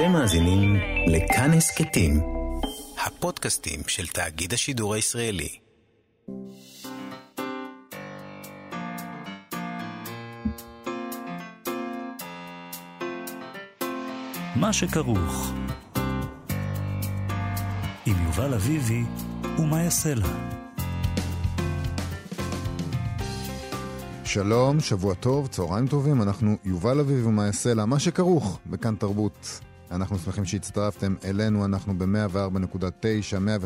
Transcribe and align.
אתם 0.00 0.12
מאזינים 0.12 0.76
לכאן 1.06 1.50
הסכתים, 1.52 2.20
הפודקאסטים 3.06 3.80
של 3.86 4.06
תאגיד 4.06 4.52
השידור 4.52 4.94
הישראלי. 4.94 5.58
מה 14.56 14.72
שכרוך 14.72 15.52
עם 18.06 18.16
יובל 18.24 18.54
אביבי 18.54 19.02
ומה 19.58 19.82
יעשה 19.82 20.14
לה. 20.14 20.28
שלום, 24.24 24.80
שבוע 24.80 25.14
טוב, 25.14 25.46
צהריים 25.46 25.86
טובים, 25.86 26.22
אנחנו 26.22 26.56
יובל 26.64 27.00
אביב 27.00 27.26
ומה 27.26 27.46
יעשה 27.46 27.74
לה, 27.74 27.86
מה 27.86 27.98
שכרוך 27.98 28.60
בכאן 28.66 28.94
תרבות. 28.94 29.60
אנחנו 29.90 30.18
שמחים 30.18 30.44
שהצטרפתם 30.44 31.14
אלינו, 31.24 31.64
אנחנו 31.64 31.98
ב-104.9, 31.98 32.94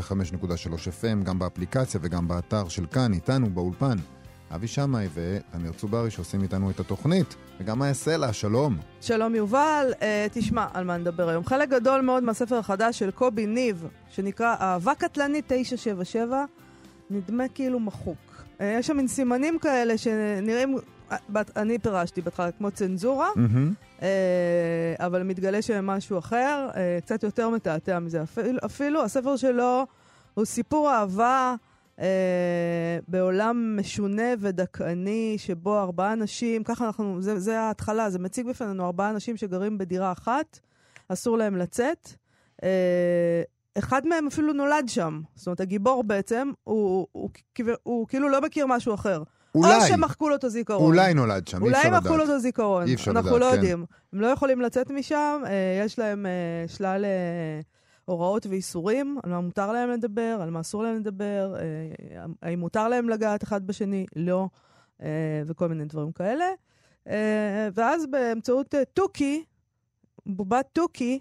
105.3 0.03 0.73
FM, 0.73 1.25
גם 1.25 1.39
באפליקציה 1.39 2.01
וגם 2.03 2.29
באתר 2.29 2.69
של 2.69 2.87
כאן, 2.87 3.13
איתנו 3.13 3.51
באולפן. 3.51 3.97
אבי 4.55 4.67
שמאי 4.67 5.09
ואמיר 5.15 5.73
צוברי 5.73 6.11
שעושים 6.11 6.43
איתנו 6.43 6.71
את 6.71 6.81
התוכנית, 6.81 7.37
וגם 7.61 7.79
מה 7.79 7.87
יעשה 7.87 8.17
לה, 8.17 8.33
שלום. 8.33 8.77
שלום 9.01 9.35
יובל, 9.35 9.93
uh, 9.93 10.03
תשמע 10.33 10.67
על 10.75 10.85
מה 10.85 10.97
נדבר 10.97 11.29
היום. 11.29 11.45
חלק 11.45 11.69
גדול 11.69 12.01
מאוד 12.01 12.23
מהספר 12.23 12.57
החדש 12.57 12.99
של 12.99 13.11
קובי 13.11 13.47
ניב, 13.47 13.87
שנקרא 14.09 14.57
אהבה 14.61 14.95
קטלנית 14.95 15.45
977, 15.49 16.45
נדמה 17.11 17.49
כאילו 17.49 17.81
מחוק. 17.81 18.45
Uh, 18.59 18.63
יש 18.63 18.87
שם 18.87 18.97
מין 18.97 19.09
סימנים 19.09 19.59
כאלה 19.59 19.99
שנראים, 19.99 20.77
uh, 21.11 21.15
אני 21.57 21.79
פירשתי 21.79 22.21
בהתחלה 22.21 22.51
כמו 22.51 22.71
צנזורה, 22.71 23.29
Mm-hmm. 23.37 23.94
Uh, 24.05 24.07
אבל 24.99 25.23
מתגלה 25.23 25.63
שהם 25.63 25.87
משהו 25.87 26.19
אחר, 26.19 26.69
uh, 26.73 26.77
קצת 27.01 27.23
יותר 27.23 27.49
מתעתע 27.49 27.99
מזה. 27.99 28.23
אפילו, 28.23 28.59
אפילו 28.65 29.03
הספר 29.03 29.37
שלו 29.37 29.87
הוא 30.35 30.45
סיפור 30.45 30.91
אהבה. 30.91 31.55
Uh, 31.97 32.01
בעולם 33.09 33.77
משונה 33.81 34.35
ודכאני, 34.39 35.35
שבו 35.39 35.79
ארבעה 35.79 36.13
אנשים, 36.13 36.65
ככה 36.65 36.87
אנחנו, 36.87 37.23
זה, 37.23 37.39
זה 37.41 37.61
ההתחלה, 37.61 38.11
זה 38.11 38.19
מציג 38.19 38.47
בפנינו 38.47 38.85
ארבעה 38.85 39.11
אנשים 39.11 39.37
שגרים 39.37 39.79
בדירה 39.79 40.13
אחת, 40.13 40.61
אסור 41.09 41.39
להם 41.39 41.57
לצאת. 41.57 42.09
אחד 43.79 44.07
מהם 44.07 44.27
אפילו 44.27 44.53
נולד 44.53 44.89
שם. 44.89 45.21
זאת 45.35 45.47
אומרת, 45.47 45.61
הגיבור 45.61 46.05
בעצם, 46.05 46.53
הוא, 46.65 47.07
הוא, 47.13 47.31
הוא, 47.59 47.75
הוא 47.83 48.09
כאילו 48.09 48.29
לא 48.29 48.41
מכיר 48.41 48.67
משהו 48.67 48.95
אחר. 48.95 49.23
אולי, 49.55 49.75
או 49.77 49.81
שמחקו 49.81 50.29
לו 50.29 50.35
את 50.35 50.45
הזיכרון. 50.45 50.83
אולי 50.87 51.15
נולד 51.15 51.49
שם, 51.49 51.65
אי 51.65 51.71
אפשר 51.71 51.79
אולי 51.79 51.91
לדעת. 51.91 52.03
מחקו 52.03 52.17
לו 52.17 52.25
את 52.25 52.29
הזיכרון. 52.29 52.87
אי 52.87 52.95
אפשר 52.95 53.11
אנחנו 53.11 53.37
לדעת, 53.37 53.41
לא 53.41 53.51
כן. 53.51 53.55
יודעים. 53.55 53.85
הם 54.13 54.21
לא 54.21 54.27
יכולים 54.27 54.61
לצאת 54.61 54.91
משם, 54.91 55.43
אה, 55.47 55.83
יש 55.85 55.99
להם 55.99 56.27
אה, 56.27 56.69
שלל 56.69 57.05
אה, 57.05 57.61
הוראות 58.05 58.47
ואיסורים, 58.47 59.19
על 59.23 59.31
מה 59.31 59.41
מותר 59.41 59.73
להם 59.73 59.91
לדבר, 59.91 60.39
על 60.43 60.51
מה 60.51 60.61
אסור 60.61 60.83
להם 60.83 60.97
לדבר, 60.97 61.57
האם 62.43 62.61
מותר 62.61 62.89
להם 62.89 63.09
לגעת 63.09 63.43
אחד 63.43 63.67
בשני, 63.67 64.07
לא, 64.17 64.49
וכל 65.47 65.69
מיני 65.69 65.85
דברים 65.85 66.13
כאלה. 66.13 66.45
ואז 67.75 68.07
באמצעות 68.07 68.75
תוכי, 68.93 69.45
בובת 70.27 70.67
תוכי, 70.73 71.21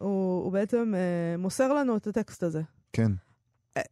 הוא, 0.00 0.44
הוא 0.44 0.52
בעצם 0.52 0.94
מוסר 1.38 1.72
לנו 1.72 1.96
את 1.96 2.06
הטקסט 2.06 2.42
הזה. 2.42 2.62
כן. 2.92 3.12
אה, 3.76 3.82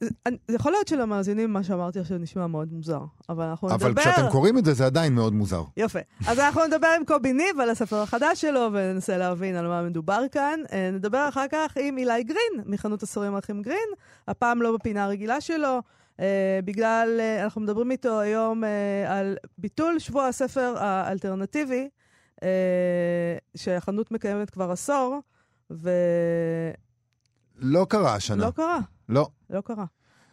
זה 0.48 0.56
יכול 0.56 0.72
להיות 0.72 0.88
שלמאזינים 0.88 1.52
מה 1.52 1.62
שאמרתי 1.62 2.00
עכשיו 2.00 2.18
נשמע 2.18 2.46
מאוד 2.46 2.72
מוזר, 2.72 3.00
אבל 3.28 3.44
אנחנו 3.44 3.68
נדבר... 3.68 3.86
אבל 3.86 3.94
כשאתם 4.00 4.28
קוראים 4.30 4.58
את 4.58 4.64
זה, 4.64 4.72
זה 4.74 4.86
עדיין 4.86 5.14
מאוד 5.14 5.32
מוזר. 5.32 5.62
יפה. 5.76 5.98
אז 6.26 6.38
אנחנו 6.38 6.66
נדבר 6.66 6.88
עם 6.96 7.04
קובי 7.04 7.32
ניב 7.32 7.60
על 7.60 7.70
הספר 7.70 7.96
החדש 7.96 8.40
שלו 8.40 8.68
וננסה 8.72 9.16
להבין 9.16 9.56
על 9.56 9.68
מה 9.68 9.82
מדובר 9.82 10.22
כאן. 10.32 10.60
אה, 10.72 10.90
נדבר 10.92 11.28
אחר 11.28 11.46
כך 11.52 11.76
עם 11.80 11.98
אילי 11.98 12.22
גרין, 12.22 12.64
מחנות 12.66 13.02
הספרים 13.02 13.34
האחים 13.34 13.62
גרין, 13.62 13.88
הפעם 14.28 14.62
לא 14.62 14.76
בפינה 14.76 15.04
הרגילה 15.04 15.40
שלו, 15.40 15.80
אה, 16.20 16.60
בגלל, 16.64 17.16
אה, 17.20 17.44
אנחנו 17.44 17.60
מדברים 17.60 17.90
איתו 17.90 18.20
היום 18.20 18.64
אה, 18.64 19.18
על 19.18 19.36
ביטול 19.58 19.98
שבוע 19.98 20.26
הספר 20.26 20.74
האלטרנטיבי, 20.78 21.88
אה, 22.42 22.48
שהחנות 23.56 24.10
מקיימת 24.10 24.50
כבר 24.50 24.70
עשור, 24.70 25.18
ולא 25.70 25.88
לא 27.56 27.86
קרה 27.88 28.14
השנה. 28.14 28.52
קרה, 28.52 28.78
לא. 29.08 29.28
לא 29.50 29.60
קרה. 29.60 29.84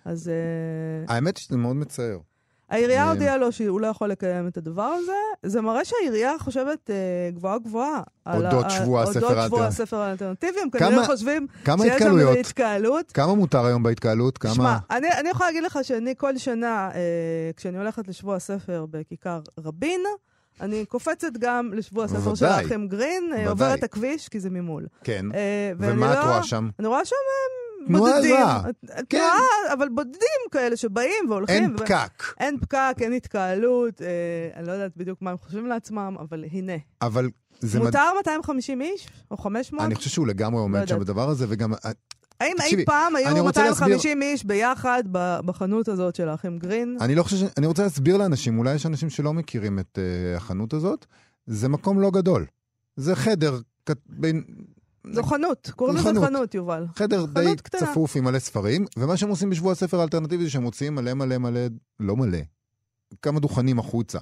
אז 0.05 0.29
אה, 0.29 1.15
האמת 1.15 1.37
שזה 1.37 1.57
מאוד 1.57 1.75
מצער. 1.75 2.17
העירייה 2.69 3.03
אה, 3.03 3.11
הודיעה 3.11 3.37
לו 3.37 3.51
שהוא 3.51 3.81
לא 3.81 3.87
יכול 3.87 4.09
לקיים 4.09 4.47
את 4.47 4.57
הדבר 4.57 4.83
הזה. 4.83 5.11
זה 5.51 5.61
מראה 5.61 5.85
שהעירייה 5.85 6.33
חושבת 6.39 6.89
אה, 6.89 6.95
גבוהה 7.33 7.59
גבוהה. 7.59 8.01
אודות 8.27 8.65
שבוע 8.69 9.65
הספר 9.65 9.97
האלטרנטיבי. 9.97 10.59
הם 10.61 10.69
כנראה 10.69 11.05
חושבים 11.05 11.47
שיש 11.65 11.99
שם? 11.99 12.17
התקהלות. 12.39 13.11
כמה 13.11 13.35
מותר 13.35 13.65
היום 13.65 13.83
בהתקהלות? 13.83 14.37
כמה... 14.37 14.53
שמע, 14.53 14.77
אני, 14.91 15.29
יכולה 15.29 15.49
להגיד 15.49 15.63
לך 15.63 15.79
שאני 15.83 16.13
כל 16.17 16.37
שנה, 16.37 16.89
כשאני 17.55 17.77
הולכת 17.77 18.07
לשבוע 18.07 18.35
הספר 18.35 18.85
בכיכר 18.91 19.39
רבין, 19.59 20.01
אני 20.61 20.85
קופצת 20.85 21.31
גם 21.39 21.71
לשבוע 21.73 22.05
הספר 22.05 22.35
של. 22.35 22.45
האחים 22.45 22.87
גרין. 22.87 23.31
עוברת 23.47 23.83
הכביש, 23.83 24.29
כי 24.29 24.39
זה 24.39 24.49
ממול. 24.49 24.87
כן. 25.03 25.25
ומה 25.77 26.13
את 26.13 26.17
לא- 26.17 26.23
רואה 26.23 26.43
שם? 26.43 26.69
אני 26.79 26.87
רואה 26.87 27.05
שם 27.05 27.15
תנועה. 27.87 28.17
עזה. 28.17 28.27
אה, 28.33 28.61
כן. 28.95 29.03
תנועה, 29.17 29.73
אבל 29.73 29.89
בודדים 29.89 30.19
כאלה 30.51 30.77
שבאים 30.77 31.29
והולכים. 31.29 31.63
אין 31.63 31.73
ו- 31.75 31.77
פקק. 31.77 32.23
אין 32.39 32.59
פקק, 32.59 32.95
אין 33.01 33.13
התקהלות, 33.13 34.01
אה, 34.01 34.07
אני 34.59 34.67
לא 34.67 34.71
יודעת 34.71 34.97
בדיוק 34.97 35.21
מה 35.21 35.31
הם 35.31 35.37
חושבים 35.37 35.67
לעצמם, 35.67 36.15
אבל 36.19 36.45
הנה. 36.51 36.73
אבל 37.01 37.29
זה... 37.59 37.79
מד- 37.79 37.85
מותר 37.85 38.09
250 38.17 38.81
איש? 38.81 39.07
או 39.31 39.37
500? 39.37 39.85
אני 39.85 39.95
חושב 39.95 40.09
שהוא 40.09 40.27
לגמרי 40.27 40.57
לא 40.57 40.63
עומד 40.63 40.79
שם 40.87 40.93
יודעת. 40.93 40.99
בדבר 40.99 41.29
הזה, 41.29 41.45
וגם... 41.49 41.73
אה, 41.73 41.91
האם 42.39 42.53
תקשיבי, 42.57 42.81
אי 42.81 42.85
פעם 42.85 43.15
היו 43.15 43.43
רוצה 43.43 43.61
250 43.69 44.21
איש 44.21 44.43
ביחד 44.45 45.03
בחנות 45.45 45.87
הזאת 45.87 46.15
של 46.15 46.29
האחים 46.29 46.59
גרין? 46.59 46.97
אני 47.01 47.15
לא 47.15 47.23
חושב 47.23 47.37
ש... 47.37 47.43
אני 47.57 47.67
רוצה 47.67 47.83
להסביר 47.83 48.17
לאנשים, 48.17 48.59
אולי 48.59 48.73
יש 48.75 48.85
אנשים 48.85 49.09
שלא 49.09 49.33
מכירים 49.33 49.79
את 49.79 49.97
uh, 49.97 50.37
החנות 50.37 50.73
הזאת, 50.73 51.05
זה 51.47 51.69
מקום 51.69 51.99
לא 52.01 52.11
גדול. 52.11 52.45
זה 52.95 53.15
חדר, 53.15 53.59
בין... 54.09 54.43
זו 55.13 55.23
חנות, 55.23 55.71
קוראים 55.75 55.95
לזה 55.97 56.09
חנות. 56.09 56.23
חנות, 56.23 56.55
יובל. 56.55 56.85
חדר 56.95 57.25
די 57.25 57.45
חנות 57.45 57.61
קטנה. 57.61 57.81
צפוף 57.81 58.15
עם 58.15 58.23
מלא 58.23 58.39
ספרים, 58.39 58.85
ומה 58.97 59.17
שהם 59.17 59.29
עושים 59.29 59.49
בשבוע 59.49 59.71
הספר 59.71 59.99
האלטרנטיבי 59.99 60.43
זה 60.43 60.49
שהם 60.49 60.63
מוציאים 60.63 60.95
מלא 60.95 61.13
מלא 61.13 61.37
מלא, 61.37 61.61
לא 61.99 62.15
מלא, 62.15 62.39
כמה 63.21 63.39
דוכנים 63.39 63.79
החוצה. 63.79 64.19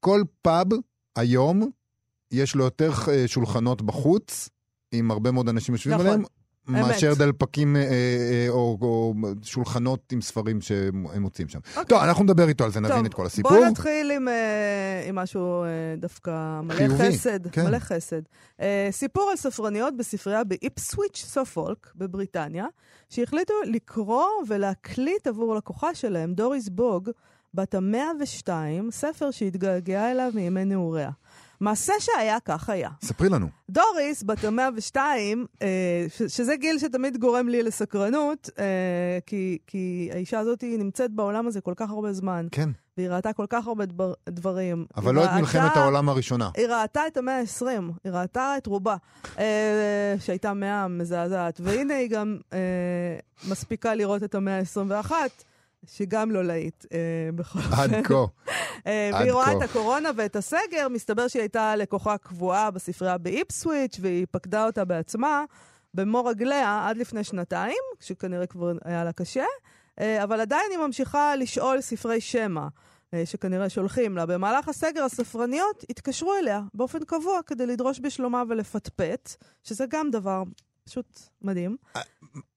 כל 0.00 0.22
פאב 0.42 0.66
היום 1.16 1.70
יש 2.30 2.54
לו 2.54 2.64
יותר 2.64 2.92
אה, 3.08 3.28
שולחנות 3.28 3.82
בחוץ, 3.82 4.48
עם 4.92 5.10
הרבה 5.10 5.30
מאוד 5.30 5.48
אנשים 5.48 5.74
יושבים 5.74 5.94
נכון. 5.94 6.06
עליהם. 6.06 6.22
מאשר 6.68 7.14
דלפקים 7.14 7.76
אה, 7.76 7.82
אה, 7.82 8.46
או, 8.48 8.78
או 8.80 9.14
שולחנות 9.42 10.12
עם 10.12 10.20
ספרים 10.20 10.60
שהם 10.60 11.06
מוצאים 11.20 11.48
שם. 11.48 11.58
אוקיי. 11.68 11.84
טוב, 11.84 11.98
אנחנו 12.02 12.24
נדבר 12.24 12.48
איתו 12.48 12.64
על 12.64 12.70
זה, 12.70 12.80
נבין 12.80 12.96
טוב, 12.96 13.06
את 13.06 13.14
כל 13.14 13.26
הסיפור. 13.26 13.52
בואו 13.52 13.70
נתחיל 13.70 14.10
עם, 14.10 14.28
אה, 14.28 15.04
עם 15.08 15.14
משהו 15.14 15.64
אה, 15.64 15.68
דווקא 15.96 16.60
מלא 16.62 16.74
חיובי, 16.74 17.12
חסד. 17.12 17.46
כן. 17.46 17.64
מלא 17.64 17.78
חסד. 17.78 18.22
אה, 18.60 18.88
סיפור 18.90 19.30
על 19.30 19.36
ספרניות 19.36 19.96
בספרייה 19.96 20.44
באיפסוויץ' 20.44 21.24
סופולק 21.28 21.92
בבריטניה, 21.96 22.66
שהחליטו 23.10 23.54
לקרוא 23.66 24.26
ולהקליט 24.48 25.26
עבור 25.26 25.54
לקוחה 25.54 25.94
שלהם, 25.94 26.34
דוריס 26.34 26.68
בוג, 26.68 27.10
בת 27.54 27.74
המאה 27.74 28.08
ושתיים, 28.20 28.90
ספר 28.90 29.30
שהתגעגעה 29.30 30.10
אליו 30.10 30.30
מימי 30.34 30.64
נעוריה. 30.64 31.10
מעשה 31.62 31.92
שהיה 32.00 32.40
כך 32.44 32.68
היה. 32.70 32.88
ספרי 33.04 33.28
לנו. 33.28 33.48
דוריס, 33.70 34.22
בת 34.22 34.44
המאה 34.44 34.68
ושתיים, 34.76 35.46
אה, 35.62 35.66
שזה 36.28 36.56
גיל 36.56 36.78
שתמיד 36.78 37.16
גורם 37.16 37.48
לי 37.48 37.62
לסקרנות, 37.62 38.50
אה, 38.58 38.64
כי, 39.26 39.58
כי 39.66 40.10
האישה 40.12 40.38
הזאת 40.38 40.64
נמצאת 40.78 41.10
בעולם 41.10 41.46
הזה 41.46 41.60
כל 41.60 41.72
כך 41.76 41.90
הרבה 41.90 42.12
זמן, 42.12 42.46
כן, 42.52 42.68
והיא 42.96 43.08
ראתה 43.08 43.32
כל 43.32 43.46
כך 43.48 43.66
הרבה 43.66 43.86
דבר, 43.86 44.12
דברים. 44.28 44.86
אבל 44.96 45.14
לא 45.14 45.24
את 45.24 45.30
מלחמת 45.38 45.62
ראתה- 45.70 45.80
העולם 45.80 46.08
הראשונה. 46.08 46.50
היא 46.56 46.66
ראתה 46.66 47.06
את 47.06 47.16
המאה 47.16 47.38
ה-20, 47.40 47.66
היא 48.04 48.12
ראתה 48.12 48.54
את 48.58 48.66
רובה, 48.66 48.96
אה, 49.38 49.44
שהייתה 50.20 50.52
מאה 50.54 50.88
מזעזעת, 50.88 51.60
והנה 51.64 51.94
היא 51.94 52.10
גם 52.10 52.38
אה, 52.52 52.58
מספיקה 53.50 53.94
לראות 53.94 54.22
את 54.22 54.34
המאה 54.34 54.58
ה-21, 54.58 55.12
שגם 55.86 56.30
לא 56.30 56.44
להיט, 56.44 56.84
אה, 56.92 56.98
בכל 57.34 57.58
עד 57.72 57.94
אופן. 57.94 58.02
כה. 58.02 58.14
אה, 58.86 59.10
והיא 59.12 59.32
רואה. 59.32 59.52
את 59.56 59.62
הקורונה 59.62 60.10
ואת 60.16 60.36
הסגר, 60.36 60.88
מסתבר 60.90 61.28
שהיא 61.28 61.42
הייתה 61.42 61.76
לקוחה 61.76 62.18
קבועה 62.18 62.70
בספרייה 62.70 63.18
באיפסוויץ', 63.18 63.96
והיא 64.00 64.26
פקדה 64.30 64.66
אותה 64.66 64.84
בעצמה 64.84 65.44
במו 65.94 66.24
רגליה 66.24 66.88
עד 66.88 66.96
לפני 66.96 67.24
שנתיים, 67.24 67.82
שכנראה 68.00 68.46
כבר 68.46 68.72
היה 68.84 69.04
לה 69.04 69.12
קשה, 69.12 69.44
אה, 70.00 70.24
אבל 70.24 70.40
עדיין 70.40 70.70
היא 70.70 70.78
ממשיכה 70.78 71.36
לשאול 71.36 71.80
ספרי 71.80 72.20
שמע. 72.20 72.66
אה, 73.14 73.26
שכנראה 73.26 73.68
שולחים 73.68 74.16
לה. 74.16 74.26
במהלך 74.26 74.68
הסגר 74.68 75.04
הספרניות 75.04 75.84
התקשרו 75.90 76.34
אליה 76.34 76.60
באופן 76.74 76.98
קבוע 77.04 77.40
כדי 77.46 77.66
לדרוש 77.66 78.00
בשלומה 78.00 78.42
ולפטפט, 78.48 79.34
שזה 79.64 79.84
גם 79.88 80.10
דבר 80.10 80.42
פשוט 80.84 81.20
מדהים. 81.42 81.76
א- 81.96 82.00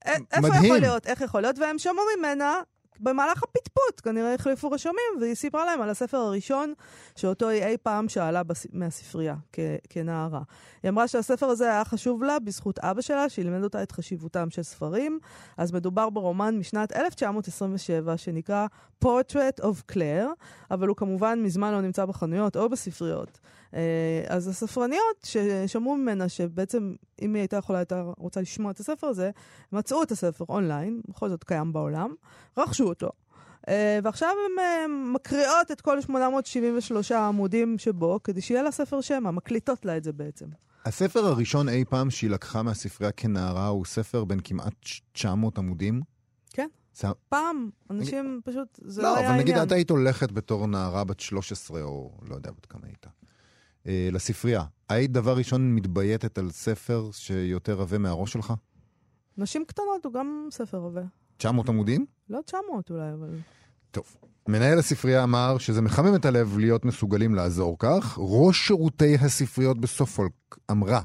איפה 0.06 0.48
מדהים. 0.48 0.64
יכול 0.66 0.78
להיות? 0.78 1.08
איך 1.08 1.22
יכול 1.22 1.42
להיות? 1.42 1.60
והם 1.60 1.80
שמעו 1.80 2.04
ממנה 2.18 2.62
במהלך 3.00 3.44
הפטפוט 3.44 4.02
כנראה 4.04 4.34
החליפו 4.34 4.72
רשמים, 4.72 5.20
והיא 5.22 5.36
סיפרה 5.36 5.66
להם 5.66 5.82
על 5.82 5.90
הספר 5.90 6.18
הראשון 6.18 6.74
שאותו 7.16 7.50
היא 7.50 7.64
אי 7.64 7.78
פעם 7.78 8.10
שאלה 8.10 8.44
בס... 8.44 8.68
מהספרייה 8.74 9.36
כ... 9.54 9.60
כנערה. 9.90 10.42
היא 10.84 10.90
אמרה 10.90 11.08
שהספר 11.08 11.46
הזה 11.46 11.72
היה 11.72 11.86
חשוב 11.86 12.24
לה 12.24 12.40
בזכות 12.40 12.80
אבא 12.80 13.02
שלה, 13.02 13.30
שלימד 13.30 13.64
אותה 13.64 13.84
את 13.84 13.92
חשיבותם 13.92 14.50
של 14.50 14.64
ספרים. 14.64 15.20
אז 15.58 15.72
מדובר 15.72 16.10
ברומן 16.10 16.58
משנת 16.58 16.96
1927 16.96 18.18
שנקרא 18.18 18.68
Portrait 19.06 19.62
of 19.62 19.94
Claire, 19.94 20.28
אבל 20.72 20.88
הוא 20.88 20.98
כמובן 20.98 21.40
מזמן 21.44 21.72
לא 21.72 21.82
נמצא 21.82 22.06
בחנויות 22.06 22.58
או 22.58 22.70
בספריות. 22.70 23.40
אה, 23.76 24.24
אז 24.28 24.48
הספרניות 24.48 25.24
ששמעו 25.24 25.98
ממנה 25.98 26.30
שבעצם 26.30 26.96
אם 27.22 27.34
היא 27.34 27.42
הייתה 27.42 27.58
יכולה, 27.58 27.80
הייתה 27.80 28.04
רוצה 28.18 28.42
לשמוע 28.42 28.72
את 28.72 28.80
הספר 28.80 29.08
הזה, 29.08 29.32
מצאו 29.72 30.04
את 30.04 30.12
הספר 30.12 30.46
אונליין, 30.50 31.02
בכל 31.10 31.30
זאת 31.30 31.44
קיים 31.44 31.74
בעולם, 31.74 32.14
רכשו 32.58 32.84
אותו. 32.84 33.10
Uh, 33.66 33.70
ועכשיו 34.04 34.30
הן 34.30 34.64
uh, 34.64 35.14
מקריאות 35.16 35.72
את 35.72 35.82
כל 35.82 36.02
873 36.02 37.12
העמודים 37.12 37.78
שבו, 37.78 38.20
כדי 38.24 38.42
שיהיה 38.42 38.64
לה 38.64 38.72
ספר 38.72 39.02
שמע, 39.02 39.32
מקליטות 39.32 39.86
לה 39.86 39.98
את 39.98 40.04
זה 40.04 40.14
בעצם. 40.14 40.46
הספר 40.86 41.26
הראשון 41.26 41.70
אי 41.70 41.86
פעם 41.90 42.10
שהיא 42.10 42.30
לקחה 42.30 42.64
מהספרייה 42.64 43.12
כנערה 43.12 43.68
הוא 43.68 43.86
ספר 43.86 44.24
בן 44.24 44.38
כמעט 44.44 44.74
900 45.14 45.58
עמודים. 45.58 46.02
כן. 46.50 46.68
זה... 46.96 47.08
פעם, 47.30 47.70
אנשים 47.90 48.26
נגיד... 48.26 48.40
פשוט, 48.46 48.80
זה 48.86 49.02
לא, 49.02 49.10
לא 49.10 49.16
היה 49.16 49.28
עניין. 49.28 49.32
לא, 49.32 49.44
אבל 49.44 49.52
נגיד 49.52 49.58
את 49.58 49.72
היית 49.72 49.90
הולכת 49.90 50.32
בתור 50.32 50.68
נערה 50.68 51.04
בת 51.04 51.20
13, 51.20 51.84
או 51.84 52.12
לא 52.30 52.36
יודע 52.36 52.52
בת 52.52 52.66
כמה 52.66 52.82
הייתה, 52.86 53.10
אה, 53.88 54.10
לספרייה. 54.12 54.64
היית 54.90 55.12
דבר 55.12 55.38
ראשון 55.38 55.76
מתבייתת 55.76 56.38
על 56.38 56.52
ספר 56.52 57.10
שיותר 57.12 57.82
עבה 57.82 57.98
מהראש 57.98 58.34
שלך? 58.34 58.54
נשים 59.38 59.66
קטנות 59.68 60.06
הוא 60.06 60.14
גם 60.14 60.48
ספר 60.52 60.78
עבה. 60.78 61.02
900 61.38 61.70
עמודים? 61.70 62.06
לא 62.30 62.40
900 62.46 62.90
אולי, 62.90 63.14
אבל... 63.14 63.30
טוב. 63.92 64.16
מנהל 64.48 64.80
הספרייה 64.80 65.24
אמר 65.24 65.58
שזה 65.58 65.82
מחמם 65.82 66.16
את 66.16 66.26
הלב 66.26 66.58
להיות 66.58 66.86
מסוגלים 66.86 67.36
לעזור 67.36 67.76
כך. 67.80 68.16
ראש 68.18 68.68
שירותי 68.68 69.16
הספריות 69.16 69.80
בסופולק 69.80 70.32
אמרה, 70.72 71.02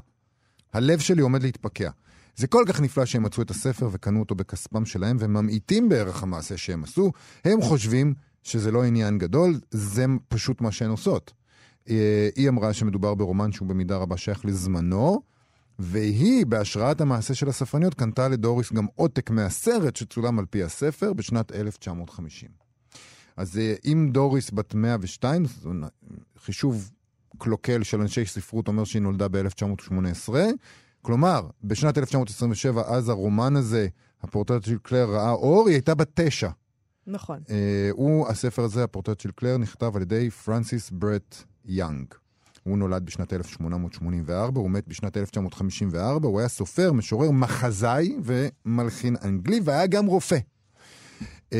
הלב 0.73 0.99
שלי 0.99 1.21
עומד 1.21 1.43
להתפקע. 1.43 1.89
זה 2.35 2.47
כל 2.47 2.63
כך 2.67 2.81
נפלא 2.81 3.05
שהם 3.05 3.23
מצאו 3.23 3.43
את 3.43 3.51
הספר 3.51 3.89
וקנו 3.91 4.19
אותו 4.19 4.35
בכספם 4.35 4.85
שלהם 4.85 5.17
וממעיטים 5.19 5.89
בערך 5.89 6.23
המעשה 6.23 6.57
שהם 6.57 6.83
עשו. 6.83 7.11
הם 7.45 7.61
חושבים 7.61 8.13
שזה 8.43 8.71
לא 8.71 8.83
עניין 8.83 9.17
גדול, 9.17 9.59
זה 9.71 10.05
פשוט 10.27 10.61
מה 10.61 10.71
שהן 10.71 10.89
עושות. 10.89 11.33
אה, 11.89 12.29
היא 12.35 12.49
אמרה 12.49 12.73
שמדובר 12.73 13.15
ברומן 13.15 13.51
שהוא 13.51 13.67
במידה 13.67 13.97
רבה 13.97 14.17
שייך 14.17 14.45
לזמנו, 14.45 15.21
והיא, 15.79 16.45
בהשראת 16.45 17.01
המעשה 17.01 17.33
של 17.33 17.49
הספרניות, 17.49 17.93
קנתה 17.93 18.27
לדוריס 18.27 18.73
גם 18.73 18.85
עותק 18.95 19.29
מהסרט 19.29 19.95
שצולם 19.95 20.39
על 20.39 20.45
פי 20.45 20.63
הספר 20.63 21.13
בשנת 21.13 21.51
1950. 21.51 22.49
אז 23.37 23.57
אה, 23.57 23.73
אם 23.85 24.09
דוריס 24.11 24.51
בת 24.51 24.73
102, 24.73 25.43
חישוב 26.45 26.91
קלוקל 27.37 27.83
של 27.83 28.01
אנשי 28.01 28.25
ספרות 28.25 28.67
אומר 28.67 28.83
שהיא 28.83 29.01
נולדה 29.01 29.27
ב-1918, 29.27 30.33
כלומר, 31.01 31.47
בשנת 31.63 31.97
1927, 31.97 32.83
אז 32.87 33.09
הרומן 33.09 33.55
הזה, 33.55 33.87
הפורטרט 34.21 34.63
של 34.63 34.77
קלר 34.77 35.09
ראה 35.09 35.31
אור, 35.31 35.67
היא 35.67 35.75
הייתה 35.75 35.95
בת 35.95 36.09
תשע. 36.13 36.49
נכון. 37.07 37.39
אה, 37.47 37.51
הוא, 37.91 38.27
הספר 38.27 38.63
הזה, 38.63 38.83
הפורטרט 38.83 39.19
של 39.19 39.31
קלר, 39.31 39.57
נכתב 39.57 39.95
על 39.95 40.01
ידי 40.01 40.29
פרנסיס 40.29 40.91
ברט 40.91 41.43
יאנג. 41.65 42.05
הוא 42.63 42.77
נולד 42.77 43.05
בשנת 43.05 43.33
1884, 43.33 44.61
הוא 44.61 44.69
מת 44.69 44.87
בשנת 44.87 45.17
1954, 45.17 46.27
הוא 46.27 46.39
היה 46.39 46.47
סופר, 46.47 46.93
משורר, 46.93 47.31
מחזאי 47.31 48.15
ומלחין 48.23 49.15
אנגלי, 49.23 49.59
והיה 49.63 49.87
גם 49.87 50.05
רופא. 50.05 50.37
Uh, 51.49 51.53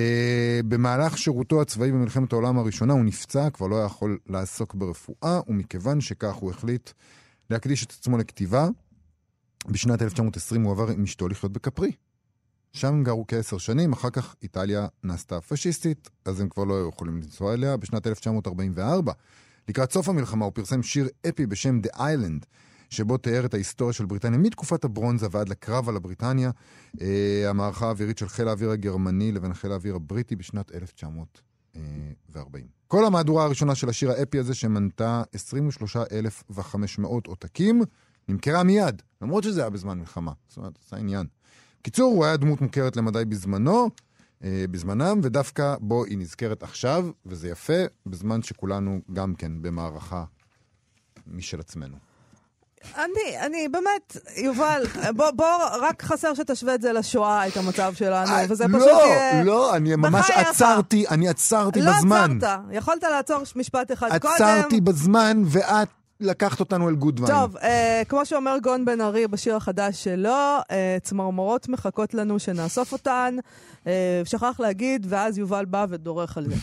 במהלך 0.68 1.18
שירותו 1.18 1.62
הצבאי 1.62 1.92
במלחמת 1.92 2.34
העולם 2.34 2.58
הראשונה 2.58 2.94
הוא 2.94 3.06
נפצע, 3.06 3.50
כבר 3.50 3.68
לא 3.68 3.78
היה 3.78 3.86
יכול 3.86 4.18
לעסוק 4.28 4.76
ברפואה, 4.76 5.40
ומכיוון 5.48 6.02
שכך 6.02 6.34
הוא 6.34 6.52
החליט 6.52 6.90
להקדיש 7.50 7.86
את 7.86 7.92
עצמו 7.92 8.18
לכתיבה. 8.18 8.68
בשנת 9.68 10.02
1920 10.02 10.64
הוא 10.64 10.72
עבר 10.72 10.92
עם 10.92 11.04
אשתו 11.04 11.28
לחיות 11.28 11.52
בכפרי. 11.52 11.92
שם 12.74 12.88
הם 12.88 13.04
גרו 13.04 13.26
כעשר 13.28 13.58
שנים, 13.58 13.94
אחר 13.94 14.10
כך 14.10 14.36
איטליה 14.44 14.88
נעשתה 15.04 15.42
פשיסטית, 15.42 16.10
אז 16.26 16.42
הם 16.42 16.50
כבר 16.50 16.64
לא 16.64 16.78
היו 16.78 16.90
יכולים 16.90 17.18
לנסוע 17.18 17.54
אליה. 17.54 17.78
בשנת 17.78 18.08
1944, 18.08 19.14
לקראת 19.72 19.92
סוף 19.92 20.10
המלחמה, 20.10 20.46
הוא 20.46 20.52
פרסם 20.56 20.84
שיר 20.84 21.08
אפי 21.30 21.46
בשם 21.46 21.80
The 21.84 21.90
Island, 21.96 22.46
שבו 22.90 23.18
תיאר 23.18 23.46
את 23.46 23.54
ההיסטוריה 23.54 23.94
של 23.94 24.06
בריטניה 24.06 24.40
מתקופת 24.40 24.84
הברונזה 24.84 25.28
ועד 25.32 25.50
לקרב 25.50 25.90
על 25.90 25.96
הבריטניה, 25.96 26.52
אה, 27.02 27.50
המערכה 27.50 27.88
האווירית 27.88 28.18
של 28.18 28.28
חיל 28.28 28.48
האוויר 28.48 28.72
הגרמני 28.72 29.32
לבין 29.32 29.54
חיל 29.54 29.72
האוויר 29.72 29.96
הבריטי 29.96 30.36
בשנת 30.36 30.72
1940. 30.76 32.66
כל 32.88 33.06
המהדורה 33.06 33.46
הראשונה 33.46 33.76
של 33.76 33.90
השיר 33.90 34.12
האפי 34.12 34.40
הזה, 34.40 34.54
שמנתה 34.54 35.24
23,500 35.34 37.28
עותקים, 37.28 37.82
נמכרה 38.28 38.64
מיד, 38.64 39.02
למרות 39.22 39.44
שזה 39.44 39.62
היה 39.62 39.70
בזמן 39.70 40.00
מלחמה. 40.00 40.32
זאת 40.48 40.58
אומרת, 40.58 40.80
זה 40.90 40.96
העניין. 40.96 41.28
בקיצור, 41.80 42.14
הוא 42.14 42.26
היה 42.26 42.38
דמות 42.38 42.62
מוכרת 42.62 42.98
למדי 42.98 43.26
בזמנו, 43.26 43.84
אה, 43.84 43.90
בזמנם, 44.44 45.20
ודווקא 45.24 45.76
בו 45.80 46.06
היא 46.06 46.18
נזכרת 46.18 46.64
עכשיו, 46.64 47.06
וזה 47.26 47.50
יפה, 47.50 47.84
בזמן 48.06 48.42
שכולנו 48.42 49.00
גם 49.14 49.36
כן 49.36 49.62
במערכה 49.62 50.24
משל 51.28 51.60
עצמנו. 51.60 51.98
אני, 52.96 53.40
אני, 53.40 53.68
באמת, 53.68 54.18
יובל, 54.38 54.84
בוא, 55.16 55.32
בוא, 55.32 55.46
רק 55.82 56.04
חסר 56.04 56.34
שתשווה 56.34 56.76
את 56.76 56.82
זה 56.82 56.94
לשואה, 56.94 57.48
את 57.48 57.58
המצב 57.58 57.94
שלנו, 57.94 58.32
אה, 58.32 58.46
וזה 58.50 58.68
לא, 58.68 58.78
פשוט 58.78 58.90
יהיה... 58.90 59.44
לא, 59.44 59.54
לא, 59.54 59.76
אני 59.76 59.96
ממש 59.96 60.30
בחייך. 60.30 60.48
עצרתי, 60.48 61.08
אני 61.08 61.30
עצרתי 61.30 61.82
לא 61.82 61.92
בזמן. 61.92 62.38
עצרת, 62.38 62.60
יכולת 62.72 63.04
לעצור 63.04 63.38
משפט 63.56 63.92
אחד 63.92 64.18
קודם. 64.18 64.34
עצרתי 64.34 64.82
בזמן, 64.82 65.44
ואת 65.46 65.90
לקחת 66.22 66.60
אותנו 66.60 66.90
אל 66.90 66.96
גודווין. 66.96 67.34
טוב, 67.34 67.58
אה, 67.58 68.02
כמו 68.10 68.26
שאומר 68.26 68.58
גון 68.64 68.86
בן 68.86 69.02
ארי 69.02 69.28
בשיר 69.28 69.56
החדש 69.56 70.04
שלו, 70.04 70.58
אה, 70.72 70.98
צמרמורות 71.02 71.70
מחכות 71.70 72.14
לנו 72.14 72.40
שנאסוף 72.40 72.92
אותן. 72.92 73.36
אה, 73.88 74.22
שכח 74.26 74.60
להגיד, 74.60 75.06
ואז 75.10 75.38
יובל 75.38 75.66
בא 75.66 75.86
ודורך 75.90 76.38
על 76.38 76.46
זה. 76.50 76.56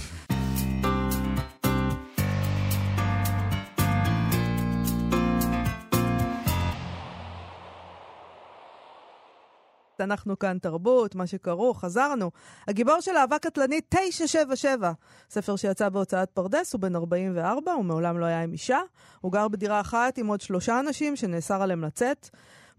אנחנו 10.01 10.39
כאן 10.39 10.59
תרבות, 10.59 11.15
מה 11.15 11.27
שכרוך, 11.27 11.81
חזרנו. 11.81 12.31
הגיבור 12.69 13.01
של 13.01 13.17
אהבה 13.17 13.39
קטלנית 13.39 13.85
977, 13.89 14.93
ספר 15.31 15.57
שיצא 15.57 15.89
בהוצאת 15.89 16.31
פרדס, 16.31 16.73
הוא 16.73 16.81
בן 16.81 16.97
44, 16.97 17.73
הוא 17.73 17.85
מעולם 17.85 18.19
לא 18.19 18.25
היה 18.25 18.43
עם 18.43 18.53
אישה. 18.53 18.81
הוא 19.21 19.33
גר 19.33 19.49
בדירה 19.49 19.81
אחת 19.81 20.19
עם 20.19 20.27
עוד 20.27 20.41
שלושה 20.41 20.81
אנשים 20.81 21.17
שנאסר 21.17 21.63
עליהם 21.63 21.85
לצאת. 21.85 22.29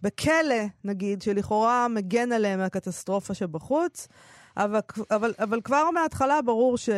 בכלא, 0.01 0.55
נגיד, 0.83 1.21
שלכאורה 1.21 1.87
מגן 1.87 2.31
עליהם 2.31 2.59
מהקטסטרופה 2.59 3.33
שבחוץ. 3.33 4.07
אבל, 4.57 4.79
אבל, 5.11 5.33
אבל 5.39 5.61
כבר 5.61 5.89
מההתחלה 5.93 6.41
ברור 6.41 6.77
ש... 6.77 6.89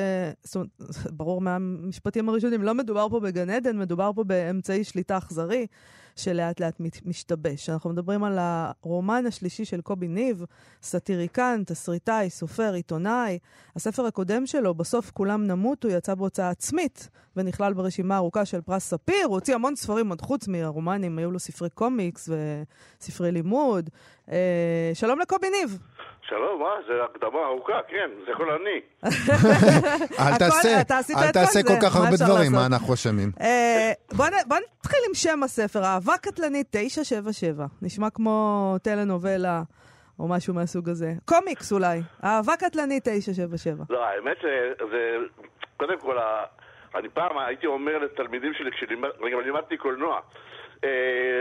זאת 0.44 0.56
אומרת, 0.56 0.70
ברור 1.18 1.42
מהמשפטים 1.42 2.30
הראשונים, 2.30 2.62
לא 2.62 2.74
מדובר 2.74 3.10
פה 3.10 3.20
בגן 3.20 3.50
עדן, 3.50 3.78
מדובר 3.80 4.12
פה 4.16 4.24
באמצעי 4.24 4.84
שליטה 4.84 5.18
אכזרי. 5.18 5.68
שלאט 6.16 6.60
לאט 6.60 6.82
משתבש. 7.06 7.70
אנחנו 7.70 7.90
מדברים 7.90 8.24
על 8.24 8.38
הרומן 8.40 9.26
השלישי 9.26 9.66
של 9.66 9.82
קובי 9.82 10.08
ניב, 10.08 10.46
סאטיריקן, 10.82 11.64
תסריטאי, 11.66 12.30
סופר, 12.30 12.74
עיתונאי. 12.74 13.40
הספר 13.76 14.06
הקודם 14.06 14.46
שלו, 14.46 14.74
בסוף 14.74 15.12
כולם 15.12 15.48
ימותו, 15.48 15.88
יצא 15.88 16.16
בהוצאה 16.16 16.50
עצמית, 16.50 17.10
ונכלל 17.36 17.74
ברשימה 17.74 18.18
ארוכה 18.18 18.46
של 18.46 18.62
פרס 18.62 18.84
ספיר. 18.84 19.26
הוא 19.26 19.34
הוציא 19.34 19.56
המון 19.56 19.76
ספרים 19.76 20.10
עוד 20.10 20.22
חוץ 20.22 20.48
מהרומנים, 20.48 21.18
היו 21.18 21.32
לו 21.32 21.40
ספרי 21.40 21.70
קומיקס 21.70 22.30
וספרי 23.00 23.32
לימוד. 23.32 23.90
אה, 24.32 24.92
שלום 24.94 25.20
לקובי 25.20 25.48
ניב. 25.50 25.80
שלום, 26.22 26.64
אה? 26.64 26.68
זו 26.88 27.04
הקדמה 27.04 27.40
ארוכה, 27.46 27.80
כן, 27.88 28.10
זה 28.26 28.32
יכול 28.32 28.52
אני. 28.52 28.82
אל 30.20 30.38
תעשה, 30.38 30.78
אל 31.18 31.32
תעשה 31.32 31.60
כל 31.68 31.74
כך 31.82 31.96
הרבה 31.96 32.18
דברים, 32.26 32.52
מה 32.52 32.66
אנחנו 32.66 32.94
אשמים? 32.94 33.32
אה, 33.42 33.92
בוא 34.14 34.26
נתחיל 34.80 35.00
עם 35.08 35.14
שם 35.14 35.44
הספר, 35.44 35.84
אהבה 35.84 36.14
קטלנית 36.22 36.68
977. 36.72 37.66
נשמע 37.82 38.10
כמו 38.10 38.76
טלנובלה. 38.84 39.62
או 40.20 40.28
משהו 40.28 40.54
מהסוג 40.54 40.90
הזה. 40.90 41.14
קומיקס 41.26 41.72
אולי, 41.72 42.00
אהבה 42.24 42.54
קטלנית 42.58 43.04
977. 43.04 43.84
לא, 43.90 44.06
האמת 44.06 44.38
שזה, 44.38 45.18
קודם 45.78 46.00
כל, 46.00 46.18
אני 46.96 47.10
פעם 47.10 47.38
הייתי 47.38 47.68
אומר 47.68 47.98
לתלמידים 47.98 48.54
שלי, 48.54 48.72
כשלימדתי 48.72 49.78
קולנוע, 49.78 50.20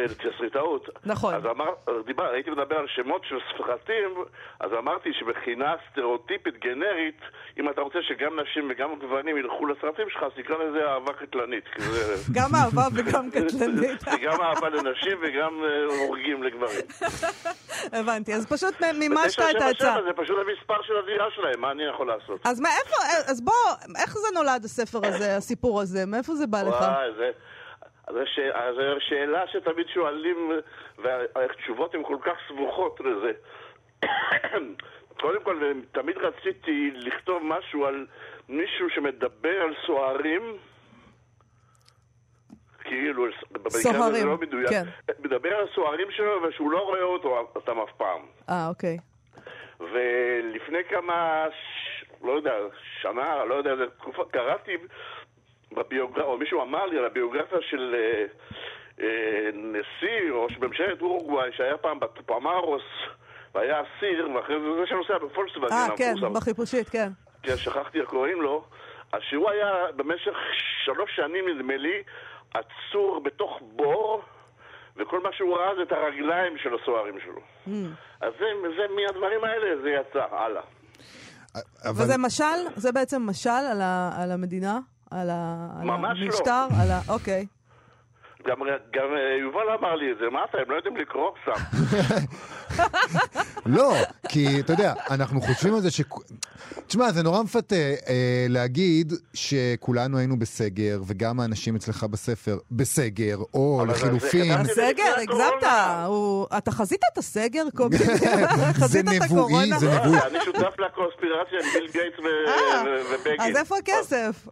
תסריטאות. 0.06 0.88
נכון. 1.04 1.34
אז 1.34 1.46
אמר, 1.46 1.70
דיבר, 2.06 2.30
הייתי 2.30 2.50
מדבר 2.50 2.76
על 2.76 2.86
שמות 2.88 3.22
של 3.24 3.36
סרטים, 3.58 4.24
אז 4.60 4.70
אמרתי 4.78 5.12
שבחינה 5.12 5.74
סטריאוטיפית 5.90 6.58
גנרית, 6.58 7.20
אם 7.58 7.70
אתה 7.70 7.80
רוצה 7.80 7.98
שגם 8.02 8.40
נשים 8.40 8.70
וגם 8.70 8.98
גברים 8.98 9.36
ילכו 9.36 9.66
לסרטים 9.66 10.10
שלך, 10.10 10.22
אז 10.22 10.32
תקרא 10.36 10.56
לזה 10.56 10.88
אהבה 10.88 11.12
קטלנית. 11.12 11.64
גם 12.36 12.50
אהבה 12.54 12.82
וגם 12.94 13.30
קטלנית. 13.34 14.00
זה 14.00 14.18
גם 14.22 14.40
אהבה 14.40 14.68
לנשים 14.68 15.18
וגם 15.22 15.64
אה, 15.64 15.84
הורגים 15.84 16.42
לגברים. 16.42 16.84
הבנתי, 17.98 18.34
אז 18.34 18.46
פשוט 18.46 18.74
מימשת 18.94 19.40
את 19.40 19.56
977 19.56 19.66
העצה. 19.66 20.02
זה 20.06 20.12
פשוט 20.16 20.36
המספר 20.48 20.82
של 20.82 20.96
הדירה 20.96 21.26
שלהם, 21.34 21.60
מה 21.60 21.70
אני 21.70 21.82
יכול 21.84 22.06
לעשות? 22.06 22.40
אז 22.44 22.60
מאיפה, 22.60 22.96
אז 23.30 23.40
בוא, 23.40 23.54
איך 24.02 24.14
זה 24.18 24.28
נולד 24.34 24.64
הספר 24.64 24.98
הזה, 25.06 25.36
הסיפור 25.36 25.80
הזה? 25.80 26.06
מאיפה 26.06 26.34
זה 26.34 26.46
בא 26.46 26.62
לך? 26.62 26.80
וואי, 26.80 27.12
זה... 27.16 27.30
זו 28.12 28.26
ש... 28.26 28.38
זו 28.74 29.00
שאלה 29.00 29.46
שתמיד 29.46 29.88
שואלים, 29.88 30.52
והתשובות 30.98 31.94
הן 31.94 32.02
כל 32.02 32.16
כך 32.22 32.34
סבוכות 32.48 33.00
לזה. 33.00 33.32
קודם 35.20 35.42
כל, 35.42 35.72
תמיד 35.92 36.16
רציתי 36.18 36.90
לכתוב 36.94 37.42
משהו 37.44 37.86
על 37.86 38.06
מישהו 38.48 38.90
שמדבר 38.90 39.62
על 39.62 39.74
סוהרים, 39.86 40.56
כאילו, 42.84 43.26
זה 43.68 43.78
סוהרים, 43.78 44.26
לא 44.26 44.38
מדויק, 44.38 44.68
כן. 44.70 44.84
מדבר 45.18 45.54
על 45.56 45.68
הסוהרים 45.68 46.10
שלו 46.10 46.42
ושהוא 46.42 46.72
לא 46.72 46.78
רואה 46.78 47.02
אותו, 47.02 47.48
אותם 47.54 47.78
אף 47.78 47.92
פעם. 47.96 48.20
אה, 48.48 48.68
אוקיי. 48.68 48.98
ולפני 49.80 50.84
כמה, 50.88 51.46
ש... 51.50 52.04
לא 52.22 52.32
יודע, 52.32 52.52
שנה, 53.00 53.44
לא 53.44 53.54
יודע, 53.54 53.70
תקופה, 53.98 54.22
קראתי 54.32 54.76
בביוגרפיה, 55.72 56.24
או 56.24 56.38
מישהו 56.38 56.62
אמר 56.62 56.86
לי 56.86 56.98
על 56.98 57.04
הביוגרפיה 57.04 57.58
של 57.70 57.94
אה, 57.98 58.24
אה, 59.04 59.50
נשיא 59.54 60.32
ראש 60.32 60.58
ממשלת 60.58 61.00
אורוגוואי 61.02 61.50
שהיה 61.56 61.76
פעם 61.76 62.00
בפמרוס 62.00 62.82
והיה 63.54 63.80
אסיר, 63.82 64.30
ואחרי 64.34 64.60
זה 64.60 64.66
זה 64.80 64.86
שנוסע 64.86 65.18
בפולקסווגן 65.18 65.72
אה, 65.72 65.96
כן. 65.96 66.14
בחיפושית, 66.34 66.88
כן. 66.88 67.08
כן, 67.42 67.56
שכחתי 67.56 68.00
איך 68.00 68.08
קוראים 68.08 68.42
לו, 68.42 68.64
אז 69.12 69.20
שהוא 69.28 69.50
היה 69.50 69.72
במשך 69.96 70.34
שלוש 70.84 71.16
שנים, 71.16 71.48
נדמה 71.48 71.76
לי, 71.76 72.02
עצור 72.54 73.20
בתוך 73.24 73.60
בור, 73.62 74.22
וכל 74.96 75.20
מה 75.20 75.28
שהוא 75.32 75.56
ראה 75.56 75.74
זה 75.76 75.82
את 75.82 75.92
הרגליים 75.92 76.58
של 76.58 76.70
הסוהרים 76.82 77.20
שלו. 77.24 77.40
Mm. 77.66 77.70
אז 78.20 78.32
זה, 78.38 78.46
זה 78.76 78.82
מהדברים 78.96 79.44
האלה, 79.44 79.82
זה 79.82 79.90
יצא, 79.90 80.24
הלאה. 80.30 80.62
אבל 81.84 81.90
וזה 82.04 82.18
משל? 82.18 82.44
זה 82.76 82.92
בעצם 82.92 83.22
משל 83.26 83.48
על 83.70 83.80
ה- 83.80 84.10
על 84.22 84.32
המדינה? 84.32 84.78
על 85.10 85.30
ה- 85.30 85.68
על 85.80 85.86
ממש 85.86 86.18
לא. 86.20 86.24
המשטר? 86.26 86.68
על 86.80 86.90
ה... 86.90 87.00
אוקיי. 87.08 87.46
גם, 88.46 88.56
גם 88.92 89.08
אה, 89.16 89.36
יובל 89.40 89.70
אמר 89.78 89.94
לי 89.94 90.12
את 90.12 90.16
זה, 90.18 90.24
מה 90.32 90.44
אתה, 90.50 90.58
הם 90.58 90.70
לא 90.70 90.76
יודעים 90.76 90.96
לקרוא 90.96 91.30
סתם. 91.42 91.60
לא, 93.76 93.94
כי 94.28 94.60
אתה 94.60 94.72
יודע, 94.72 94.94
אנחנו 95.10 95.40
חושבים 95.40 95.74
על 95.74 95.80
זה 95.80 95.90
ש... 95.90 96.00
תשמע, 96.86 97.12
זה 97.12 97.22
נורא 97.22 97.42
מפתה 97.42 97.76
אה, 98.08 98.46
להגיד 98.48 99.12
שכולנו 99.34 100.18
היינו 100.18 100.38
בסגר, 100.38 101.00
וגם 101.06 101.40
האנשים 101.40 101.76
אצלך 101.76 102.04
בספר 102.04 102.58
בסגר, 102.70 103.36
או 103.54 103.84
לחילופין, 103.88 104.52
לפני 104.60 104.84
הגזמת. 105.20 105.64
אתה 106.58 106.70
חזית 106.70 107.00
את 107.12 107.18
הסגר, 107.18 107.62
קובי? 107.76 107.96
זה 107.96 108.06
חזית 108.80 109.06
את 109.08 109.12
נבואי, 109.12 109.26
הקורונה? 109.26 109.78
זה 109.78 109.86
נבואי. 109.86 110.12
לא, 110.12 110.26
אני 110.26 110.38
שותף 110.44 110.78
לקונספירציה 110.78 111.58
עם 111.58 111.72
ביל 111.74 111.90
גייטס 111.92 112.18
אה, 112.18 112.82
ובגין. 113.14 113.40
אז 113.40 113.56
איפה 113.56 113.76
הכסף? 113.78 114.46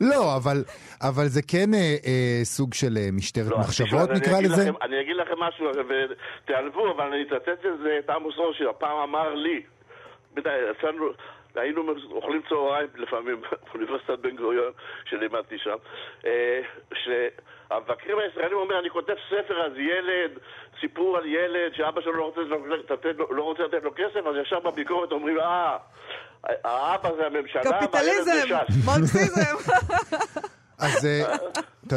לא, 0.00 0.36
אבל, 0.36 0.64
אבל 1.08 1.24
זה 1.28 1.40
כן 1.48 1.74
אה, 1.74 1.78
אה, 2.06 2.40
סוג 2.44 2.74
של 2.74 2.96
אה, 2.96 3.08
משטרת 3.12 3.46
לא, 3.50 3.58
מחשבות, 3.58 3.88
תשמע, 4.10 4.14
נקרא 4.14 4.40
לזה. 4.40 4.62
לכם- 4.62 4.82
אני 4.82 5.00
אגיד 5.00 5.16
לכם 5.16 5.40
משהו, 5.40 5.66
ותיעלבו, 6.44 6.90
אבל 6.96 7.04
אני 7.04 7.22
אצטט 7.22 7.48
את 7.48 7.78
זה, 7.82 7.98
את 8.04 8.10
עמוס 8.10 8.36
רושי, 8.36 8.64
הפעם 8.70 8.96
אמר 8.98 9.34
לי, 9.34 9.62
בדי, 10.34 10.48
יצאנו, 10.78 11.04
היינו 11.54 11.82
אוכלים 12.10 12.42
צהריים 12.48 12.88
לפעמים 12.96 13.40
באוניברסיטת 13.72 14.18
בן 14.18 14.36
גוריון, 14.36 14.72
שלימדתי 15.04 15.58
שם, 15.58 15.76
אה, 16.26 16.60
שהמבקרים 16.94 18.18
הישראלים 18.18 18.58
אומרים, 18.58 18.78
אני 18.80 18.90
כותב 18.90 19.14
ספר 19.28 19.66
אז 19.66 19.72
ילד, 19.76 20.30
סיפור 20.80 21.16
על 21.16 21.26
ילד 21.26 21.72
שאבא 21.74 22.00
שלו 22.00 22.12
לא 22.12 22.24
רוצה 22.24 22.40
לתת 22.90 23.18
לו- 23.18 23.34
לא 23.34 23.42
רוצה 23.42 23.62
לתת 23.62 23.82
לו 23.84 23.90
כסף, 23.94 24.26
אז 24.26 24.34
ישר 24.42 24.60
בביקורת 24.60 25.12
אומרים, 25.12 25.38
אה, 25.40 25.76
האבא 26.64 27.10
זה 27.16 27.26
הממשלה, 27.26 27.62
והילד 27.70 27.80
זה 27.80 27.86
קפיטליזם, 27.86 28.46
ש"ס. 28.68 28.86
מרקסיזם. 28.86 29.56
אז, 30.78 31.06
אה, 31.06 31.36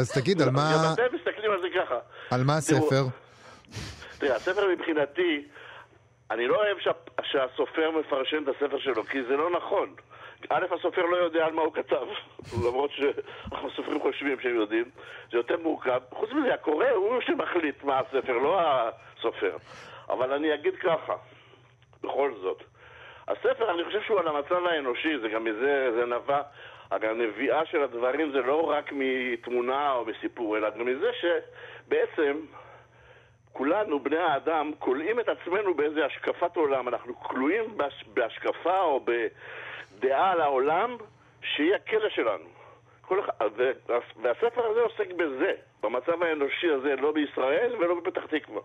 אז 0.00 0.12
תגיד, 0.12 0.42
על 0.42 0.50
מה, 0.50 0.72
גם 0.74 0.92
אתם 0.94 1.16
מסתכלים 1.16 1.50
על 1.50 1.60
זה 1.60 1.68
ככה. 1.74 1.98
על 2.30 2.44
מה 2.44 2.56
הספר? 2.56 3.02
תראה, 4.18 4.36
הספר 4.36 4.68
מבחינתי, 4.68 5.44
אני 6.30 6.46
לא 6.48 6.56
אוהב 6.56 6.78
שה, 6.78 6.90
שהסופר 7.22 7.90
מפרשן 7.90 8.42
את 8.42 8.48
הספר 8.48 8.78
שלו, 8.78 9.04
כי 9.04 9.22
זה 9.22 9.36
לא 9.36 9.50
נכון. 9.50 9.94
א', 10.50 10.64
הסופר 10.78 11.02
לא 11.02 11.16
יודע 11.16 11.46
על 11.46 11.52
מה 11.52 11.62
הוא 11.62 11.74
כתב, 11.74 12.06
למרות 12.66 12.90
שהסופרים 12.90 14.00
חושבים 14.00 14.40
שהם 14.40 14.54
יודעים, 14.56 14.84
זה 15.30 15.38
יותר 15.38 15.56
מורכב. 15.62 16.00
חוץ 16.10 16.30
מזה, 16.30 16.54
הקורא 16.54 16.88
הוא 16.88 17.20
שמחליט 17.20 17.84
מה 17.84 17.98
הספר, 17.98 18.32
לא 18.32 18.60
הסופר. 18.60 19.56
אבל 20.08 20.32
אני 20.32 20.54
אגיד 20.54 20.74
ככה, 20.76 21.14
בכל 22.02 22.32
זאת. 22.42 22.62
הספר, 23.28 23.74
אני 23.74 23.84
חושב 23.84 24.02
שהוא 24.06 24.20
על 24.20 24.28
המצב 24.28 24.66
האנושי, 24.66 25.18
זה 25.22 25.28
גם 25.28 25.44
מזה, 25.44 25.88
זה 25.94 26.06
נבע, 26.06 26.42
הרי 26.90 27.08
הנביאה 27.08 27.66
של 27.66 27.82
הדברים 27.82 28.32
זה 28.32 28.40
לא 28.40 28.70
רק 28.70 28.92
מתמונה 28.92 29.92
או 29.92 30.04
מסיפור, 30.04 30.56
אלא 30.56 30.70
גם 30.70 30.86
מזה 30.86 31.10
שבעצם 31.20 32.36
כולנו, 33.52 34.00
בני 34.00 34.18
האדם, 34.18 34.72
כולאים 34.78 35.20
את 35.20 35.28
עצמנו 35.28 35.74
באיזה 35.74 36.06
השקפת 36.06 36.56
עולם. 36.56 36.88
אנחנו 36.88 37.14
כלואים 37.20 37.76
בהש... 37.76 38.04
בהשקפה 38.14 38.80
או 38.80 39.04
בדעה 39.04 40.32
על 40.32 40.40
העולם 40.40 40.96
שהיא 41.42 41.74
הכלא 41.74 42.08
שלנו. 42.08 42.48
כל. 43.00 43.20
ו... 43.56 43.70
והספר 44.22 44.66
הזה 44.66 44.80
עוסק 44.80 45.12
בזה, 45.12 45.52
במצב 45.82 46.22
האנושי 46.22 46.70
הזה, 46.70 46.96
לא 46.96 47.12
בישראל 47.12 47.76
ולא 47.78 48.00
בפתח 48.00 48.26
תקווה. 48.26 48.60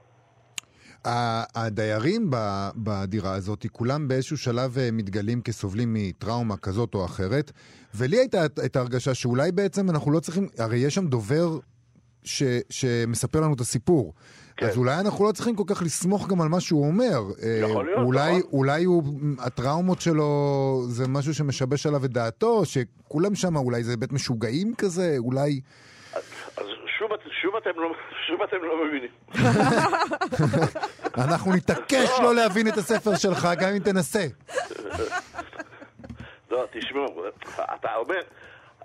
הדיירים 1.06 2.30
בדירה 2.76 3.34
הזאת, 3.34 3.66
כולם 3.72 4.08
באיזשהו 4.08 4.38
שלב 4.38 4.78
אה, 4.78 4.90
מתגלים 4.92 5.42
כסובלים 5.42 5.94
מטראומה 5.94 6.58
כזאת 6.58 6.94
או 6.96 7.06
אחרת, 7.06 7.52
ולי 7.96 8.18
הייתה 8.18 8.46
את- 8.46 8.60
את 8.66 8.76
ההרגשה 8.76 9.14
שאולי 9.14 9.52
בעצם 9.52 9.90
אנחנו 9.90 10.12
לא 10.12 10.20
צריכים, 10.20 10.48
הרי 10.58 10.78
יש 10.78 10.96
שם 10.96 11.08
דובר 11.08 11.58
ש, 12.24 12.44
שמספר 12.70 13.42
לנו 13.42 13.54
את 13.54 13.62
הסיפור. 13.62 14.14
כן. 14.58 14.66
אז 14.68 14.78
אולי 14.78 15.00
אנחנו 15.00 15.26
לא 15.28 15.32
צריכים 15.32 15.56
כל 15.56 15.64
כך 15.68 15.82
לסמוך 15.82 16.28
גם 16.28 16.42
על 16.42 16.48
מה 16.50 16.60
שהוא 16.60 16.88
אומר. 16.88 17.22
אה, 17.44 17.60
יכול 17.70 17.86
להיות, 17.86 18.06
אולי, 18.06 18.38
נכון. 18.40 18.50
אולי 18.52 18.84
הוא, 18.84 19.04
הטראומות 19.40 20.02
שלו 20.02 20.86
זה 20.90 21.08
משהו 21.08 21.34
שמשבש 21.34 21.86
עליו 21.86 22.06
את 22.06 22.12
דעתו, 22.14 22.66
שכולם 22.66 23.36
שם, 23.36 23.56
אולי 23.56 23.84
זה 23.84 23.98
בית 23.98 24.14
משוגעים 24.14 24.74
כזה, 24.78 25.16
אולי... 25.18 25.62
שוב, 27.42 27.56
את- 27.56 27.64
שוב, 27.64 27.72
אתם 27.72 27.82
לא, 27.82 27.92
שוב 28.28 28.42
אתם 28.42 28.58
לא 28.64 28.86
מבינים. 28.86 29.10
אנחנו 31.28 31.56
נתעקש 31.56 32.10
לא 32.24 32.36
להבין 32.36 32.68
את 32.68 32.78
הספר 32.78 33.16
שלך, 33.16 33.48
גם 33.60 33.70
אם 33.70 33.80
תנסה. 33.80 34.24
לא, 36.52 36.66
תשמעו, 36.72 37.24
אתה 37.76 37.96
אומר, 37.96 38.22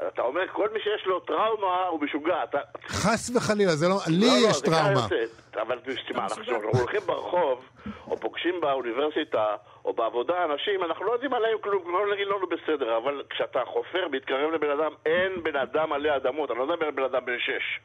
אתה 0.08 0.22
אומר, 0.22 0.42
כל 0.52 0.68
מי 0.72 0.80
שיש 0.80 1.06
לו 1.06 1.20
טראומה 1.20 1.86
הוא 1.90 2.00
משוגע. 2.00 2.44
אתה, 2.44 2.58
חס 2.88 3.30
וחלילה, 3.36 3.76
זה 3.76 3.88
לא... 3.88 3.96
לי 4.06 4.26
לא, 4.26 4.32
לא, 4.32 4.48
יש 4.48 4.56
זה 4.56 4.66
ככה 4.66 4.74
טראומה. 4.82 5.00
יוצא. 5.00 5.60
אבל 5.62 5.78
תשמע, 5.84 6.22
אנחנו 6.22 6.78
הולכים 6.78 7.00
ברחוב, 7.06 7.64
או 8.06 8.20
פוגשים 8.20 8.60
באוניברסיטה, 8.60 9.44
או 9.84 9.92
בעבודה 9.92 10.44
אנשים, 10.44 10.84
אנחנו 10.84 11.04
לא 11.04 11.12
יודעים 11.12 11.34
עליהם 11.34 11.58
כלום, 11.60 11.82
לא 11.92 12.14
נגיד 12.14 12.26
לנו 12.26 12.46
בסדר, 12.46 12.96
אבל 12.96 13.22
כשאתה 13.30 13.60
חופר, 13.66 14.08
מתקרב 14.12 14.50
לבן 14.54 14.70
אדם, 14.70 14.92
אין 15.06 15.42
בן 15.42 15.56
אדם 15.56 15.92
עלי 15.92 16.16
אדמות, 16.16 16.50
אני 16.50 16.58
לא 16.58 16.66
מדבר 16.66 16.86
על 16.86 16.90
בן 16.92 17.02
אדם 17.04 17.24
בן 17.24 17.38
שש. 17.38 17.80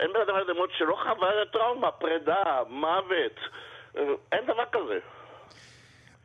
אין 0.00 0.12
בן 0.12 0.20
אדם 0.20 0.34
עלי 0.34 0.52
אדמות 0.52 0.70
שלא 0.78 0.96
חווה 1.02 1.28
טראומה, 1.52 1.90
פרידה, 1.90 2.62
מוות, 2.68 3.38
אה, 3.96 4.02
אין 4.32 4.46
דבר 4.46 4.64
כזה. 4.72 4.98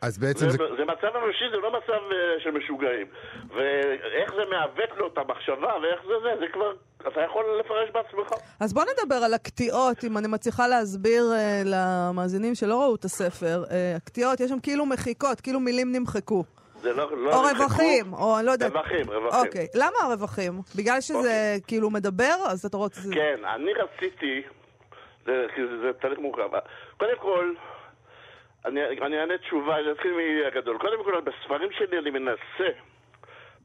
אז 0.01 0.17
בעצם 0.17 0.49
זה, 0.49 0.57
זה... 0.57 0.63
זה 0.77 0.85
מצב 0.85 1.15
אנושי, 1.15 1.45
זה 1.51 1.57
לא 1.57 1.71
מצב 1.71 2.01
אה, 2.11 2.39
של 2.43 2.51
משוגעים. 2.51 3.07
ואיך 3.47 4.33
זה 4.35 4.41
מעוות 4.49 4.89
לו 4.97 5.07
את 5.07 5.17
המחשבה, 5.17 5.73
ואיך 5.81 6.01
זה 6.07 6.13
זה, 6.23 6.29
זה 6.39 6.45
כבר, 6.53 6.71
אתה 7.07 7.21
יכול 7.21 7.45
לפרש 7.59 7.89
בעצמך. 7.89 8.33
אז 8.59 8.73
בוא 8.73 8.83
נדבר 8.83 9.15
על 9.15 9.33
הקטיעות, 9.33 10.03
אם 10.03 10.17
אני 10.17 10.27
מצליחה 10.27 10.67
להסביר 10.67 11.23
uh, 11.23 11.67
למאזינים 11.67 12.55
שלא 12.55 12.81
ראו 12.81 12.95
את 12.95 13.05
הספר. 13.05 13.63
Uh, 13.67 13.71
הקטיעות, 13.97 14.39
יש 14.39 14.49
שם 14.49 14.59
כאילו 14.59 14.85
מחיקות, 14.85 15.41
כאילו 15.41 15.59
מילים 15.59 15.91
נמחקו. 15.91 16.43
זה 16.83 16.93
לא, 16.93 17.17
לא 17.17 17.35
או. 17.35 17.41
רווחים, 17.41 18.13
או 18.13 18.37
אני 18.37 18.45
לא 18.45 18.51
יודעת. 18.51 18.71
רווחים, 18.71 19.09
רווחים. 19.09 19.39
אוקיי, 19.45 19.67
למה 19.75 19.97
הרווחים? 20.03 20.53
בגלל 20.75 21.01
שזה 21.01 21.57
כאילו 21.67 21.89
מדבר, 21.89 22.35
אז 22.49 22.65
אתה 22.65 22.77
רוצה... 22.77 23.01
כן, 23.13 23.45
אני 23.45 23.73
רציתי, 23.73 24.41
זה, 25.25 25.45
זה, 25.57 25.77
זה 25.81 25.93
תהליך 26.01 26.19
מורכב. 26.19 26.49
קודם 26.97 27.17
כל, 27.19 27.53
אני, 28.65 28.81
אני 28.85 29.19
אענה 29.19 29.37
תשובה, 29.37 29.79
אני 29.79 29.91
אתחיל 29.91 30.11
מהגדול. 30.43 30.77
קודם 30.77 31.03
כל, 31.03 31.21
בספרים 31.21 31.69
שלי 31.71 31.99
אני 31.99 32.09
מנסה, 32.09 32.69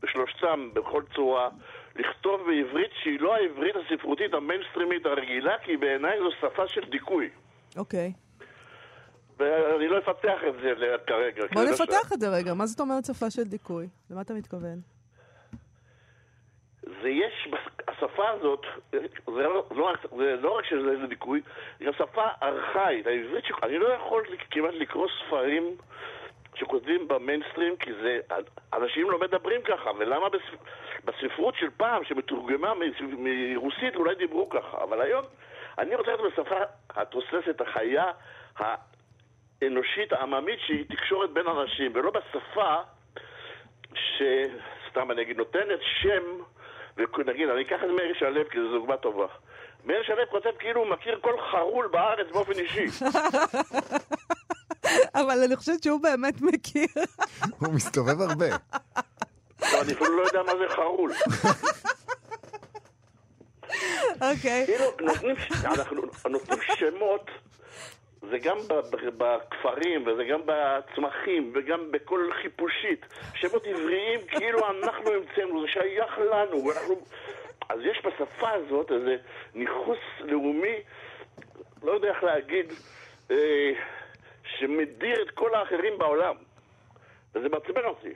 בשלושתם, 0.03 0.71
בכל 0.75 1.03
צורה, 1.15 1.49
לכתוב 1.97 2.41
בעברית 2.47 2.91
שהיא 3.03 3.21
לא 3.21 3.35
העברית 3.35 3.75
הספרותית 3.77 4.35
המיינסטרימית 4.35 5.07
הרגילה, 5.07 5.59
כי 5.65 5.77
בעיניי 5.77 6.19
זו 6.19 6.31
שפה 6.41 6.69
של 6.69 6.85
דיכוי. 6.91 7.29
אוקיי. 7.77 8.13
ואני 9.39 9.89
לא 9.89 9.99
אפתח 9.99 10.41
את 10.49 10.55
זה 10.61 10.97
כרגע. 11.07 11.45
בוא 11.53 11.65
זה 11.65 11.73
נפתח 11.73 12.13
את 12.13 12.21
זה 12.21 12.29
רגע. 12.29 12.55
מה 12.55 12.67
זאת 12.67 12.81
אומרת 12.81 13.05
שפה 13.05 13.31
של 13.31 13.45
דיכוי? 13.45 13.89
למה 14.11 14.21
אתה 14.21 14.35
מתכוון? 14.35 14.81
זה 17.03 17.09
יש, 17.09 17.49
השפה 17.89 18.29
הזאת, 18.29 18.67
זה 18.93 18.99
לא, 19.29 19.67
לא, 19.71 19.93
זה 20.17 20.37
לא 20.41 20.51
רק 20.59 20.65
שזה 20.65 20.91
איזה 20.91 21.07
דיכוי, 21.07 21.41
היא 21.81 21.87
גם 21.87 21.93
שפה 21.93 22.25
ארכאית. 22.43 23.07
העברית, 23.07 23.45
ש... 23.45 23.53
אני 23.63 23.79
לא 23.79 23.89
יכול 23.89 24.25
כמעט 24.51 24.75
לקרוא 24.75 25.09
ספרים 25.19 25.77
שכותבים 26.55 27.09
במיינסטרים, 27.09 27.77
כי 27.77 27.91
זה, 28.03 28.21
אנשים 28.73 29.11
לא 29.11 29.21
מדברים 29.21 29.63
ככה, 29.63 29.91
ולמה 29.99 30.29
בספ... 30.29 30.59
בספרות 31.05 31.55
של 31.55 31.71
פעם, 31.77 32.05
שמתורגמה 32.05 32.73
מרוסית, 33.19 33.97
אולי 33.97 34.15
דיברו 34.15 34.49
ככה, 34.49 34.83
אבל 34.83 35.01
היום 35.01 35.25
אני 35.79 35.95
רוצה 35.95 36.13
לדעת 36.13 36.33
בשפה 36.33 36.57
התוססת, 36.91 37.61
החיה, 37.61 38.05
האנושית, 39.63 40.13
העממית, 40.13 40.59
שהיא 40.67 40.85
תקשורת 40.89 41.31
בין 41.31 41.47
אנשים, 41.47 41.93
ולא 41.95 42.11
בשפה 42.11 42.77
שסתם 43.95 45.11
אני 45.11 45.23
אגיד, 45.23 45.37
נותנת 45.37 45.81
שם, 46.03 46.23
ונגיד, 46.97 47.49
אני 47.49 47.63
אקח 47.63 47.79
את 47.85 47.91
מאיר 47.97 48.15
שלו 48.19 48.51
כי 48.51 48.59
זו 48.61 48.79
דוגמה 48.79 48.97
טובה. 48.97 49.27
מאיר 49.85 50.03
שלו 50.03 50.23
כותב 50.31 50.51
כאילו 50.59 50.81
הוא 50.81 50.91
מכיר 50.91 51.19
כל 51.21 51.35
חרול 51.51 51.87
בארץ 51.87 52.27
באופן 52.33 52.53
אישי. 52.53 52.87
אבל 55.21 55.43
אני 55.45 55.57
חושבת 55.57 55.83
שהוא 55.83 56.03
באמת 56.03 56.41
מכיר. 56.41 56.87
הוא 57.61 57.75
מסתובב 57.75 58.21
הרבה. 58.21 58.47
לא, 59.61 59.83
אני 59.83 59.93
אפילו 59.93 60.17
לא 60.17 60.23
יודע 60.23 60.43
מה 60.43 60.53
זה 60.59 60.75
חרול. 60.75 61.13
אוקיי. 64.31 64.67
כאילו, 64.67 64.85
נותנים 65.01 65.37
שמות, 66.79 67.31
זה 68.23 68.39
גם 68.39 68.59
בכפרים, 69.19 70.07
וזה 70.07 70.25
גם 70.25 70.41
בצמחים, 70.47 71.53
וגם 71.55 71.93
בכל 71.93 72.31
חיפושית. 72.43 73.07
שמות 73.35 73.67
עבריים 73.67 74.21
כאילו 74.27 74.59
אנחנו 74.69 75.11
המצאנו, 75.11 75.63
זה 75.63 75.69
שייך 75.69 76.19
לנו, 76.19 76.65
ואנחנו... 76.65 76.95
אז 77.69 77.81
יש 77.83 78.03
בשפה 78.05 78.51
הזאת 78.51 78.93
איזה 78.93 79.17
ניכוס 79.55 79.99
לאומי, 80.21 80.77
לא 81.83 81.93
יודע 81.93 82.09
איך 82.09 82.25
להגיד, 82.25 82.73
אה, 83.31 83.71
שמדיר 84.45 85.23
את 85.23 85.31
כל 85.31 85.55
האחרים 85.55 85.99
בעולם. 85.99 86.37
וזה 87.35 87.49
מעצבן 87.49 87.85
אותי. 87.85 88.15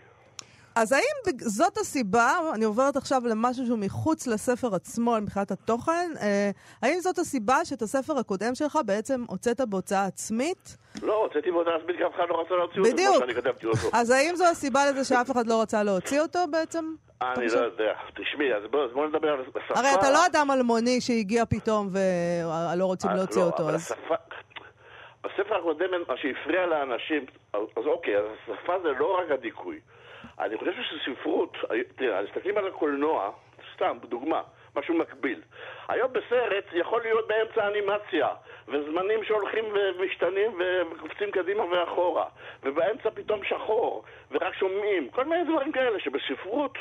אז 0.76 0.92
האם 0.92 1.36
זאת 1.36 1.76
הסיבה, 1.76 2.38
אני 2.54 2.64
עוברת 2.64 2.96
עכשיו 2.96 3.22
למשהו 3.30 3.66
שהוא 3.66 3.78
מחוץ 3.78 4.26
לספר 4.26 4.74
עצמו, 4.74 5.16
מבחינת 5.22 5.50
התוכן, 5.50 6.10
אה, 6.20 6.50
האם 6.82 7.00
זאת 7.00 7.18
הסיבה 7.18 7.64
שאת 7.64 7.82
הספר 7.82 8.18
הקודם 8.18 8.54
שלך 8.54 8.78
בעצם 8.86 9.24
הוצאת 9.28 9.60
בהוצאה 9.60 10.04
עצמית? 10.04 10.76
לא, 11.02 11.14
הוצאתי 11.14 11.50
באותה 11.50 11.70
עצמית, 11.70 11.96
כי 11.96 12.06
אף 12.06 12.14
אחד 12.14 12.24
לא 12.28 12.40
רצה 12.40 12.54
להוציא 12.54 12.80
אותו, 12.80 12.92
בדיוק. 12.92 13.16
כמו 13.16 13.18
שאני 13.18 13.34
כתבתי 13.34 13.66
אותו. 13.66 13.88
אז 13.92 14.10
האם 14.10 14.36
זו 14.36 14.44
הסיבה 14.44 14.80
לזה 14.90 15.04
שאף 15.04 15.30
אחד 15.30 15.46
לא 15.46 15.62
רצה 15.62 15.82
להוציא 15.82 16.20
אותו 16.20 16.38
בעצם? 16.50 16.94
אני 17.22 17.46
לא 17.46 17.60
יודע. 17.60 17.92
תשמעי, 18.14 18.54
אז 18.54 18.62
בואו 18.70 18.88
בוא 18.88 19.06
נדבר 19.06 19.28
על 19.28 19.40
השפה. 19.40 19.74
הרי 19.78 19.94
אתה 19.94 20.10
לא 20.10 20.26
אדם 20.26 20.50
אלמוני 20.50 21.00
שהגיע 21.00 21.44
פתאום 21.46 21.88
ולא 21.92 22.84
רוצים 22.84 23.10
אז 23.10 23.18
להוציא 23.18 23.40
לא, 23.40 23.46
אותו, 23.46 23.62
אבל 23.62 23.74
אז... 23.74 23.92
השפה... 23.92 24.14
בספר 25.24 25.54
הקודם, 25.54 25.90
מה 26.08 26.16
שהפריע 26.16 26.66
לאנשים, 26.66 27.26
אז 27.54 27.86
אוקיי, 27.86 28.16
אז 28.16 28.24
השפה 28.42 28.72
זה 28.82 28.88
לא 28.98 29.18
רק 29.18 29.30
הדיכוי. 29.30 29.80
אני 30.40 30.58
חושב 30.58 30.72
שספרות, 30.82 31.56
תראה, 31.96 32.22
מסתכלים 32.22 32.58
על 32.58 32.68
הקולנוע, 32.68 33.30
סתם, 33.74 33.98
דוגמה, 34.08 34.42
משהו 34.76 34.94
מקביל. 34.94 35.40
היום 35.88 36.12
בסרט 36.12 36.64
יכול 36.72 37.02
להיות 37.02 37.28
באמצע 37.28 37.68
אנימציה, 37.68 38.28
וזמנים 38.68 39.24
שהולכים 39.24 39.64
ומשתנים 39.74 40.50
וקופצים 40.58 41.30
קדימה 41.30 41.64
ואחורה, 41.64 42.26
ובאמצע 42.62 43.10
פתאום 43.14 43.40
שחור, 43.44 44.04
ורק 44.30 44.54
שומעים, 44.54 45.10
כל 45.10 45.24
מיני 45.24 45.44
דברים 45.44 45.72
כאלה 45.72 45.98
שבספרות 46.00 46.78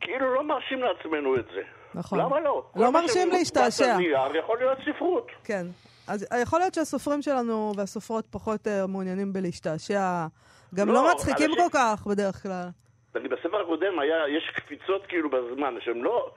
כאילו 0.00 0.34
לא 0.34 0.44
מרשים 0.44 0.82
לעצמנו 0.82 1.36
את 1.36 1.44
זה. 1.54 1.62
נכון. 1.94 2.18
למה 2.18 2.40
לא? 2.40 2.64
לא 2.76 2.92
מרשים 2.92 3.30
להשתעשע. 3.30 3.96
נייר 3.96 4.36
יכול 4.36 4.58
להיות 4.58 4.78
ספרות. 4.84 5.26
כן. 5.44 5.66
אז 6.08 6.26
יכול 6.42 6.58
להיות 6.58 6.74
שהסופרים 6.74 7.22
שלנו 7.22 7.72
והסופרות 7.76 8.26
פחות 8.30 8.66
אה, 8.66 8.86
מעוניינים 8.86 9.32
בלהשתעשע. 9.32 10.26
גם 10.74 10.88
לא, 10.88 10.94
לא 10.94 11.10
מצחיקים 11.14 11.50
אנשים- 11.50 11.64
כל 11.70 11.78
כך 11.78 12.06
בדרך 12.06 12.42
כלל. 12.42 12.68
אני 13.16 13.28
בספר 13.28 13.60
הקודם 13.60 13.98
היה, 13.98 14.28
יש 14.28 14.50
קפיצות 14.56 15.06
כאילו 15.06 15.30
בזמן, 15.30 15.74
שהן 15.80 15.98
לא 16.00 16.30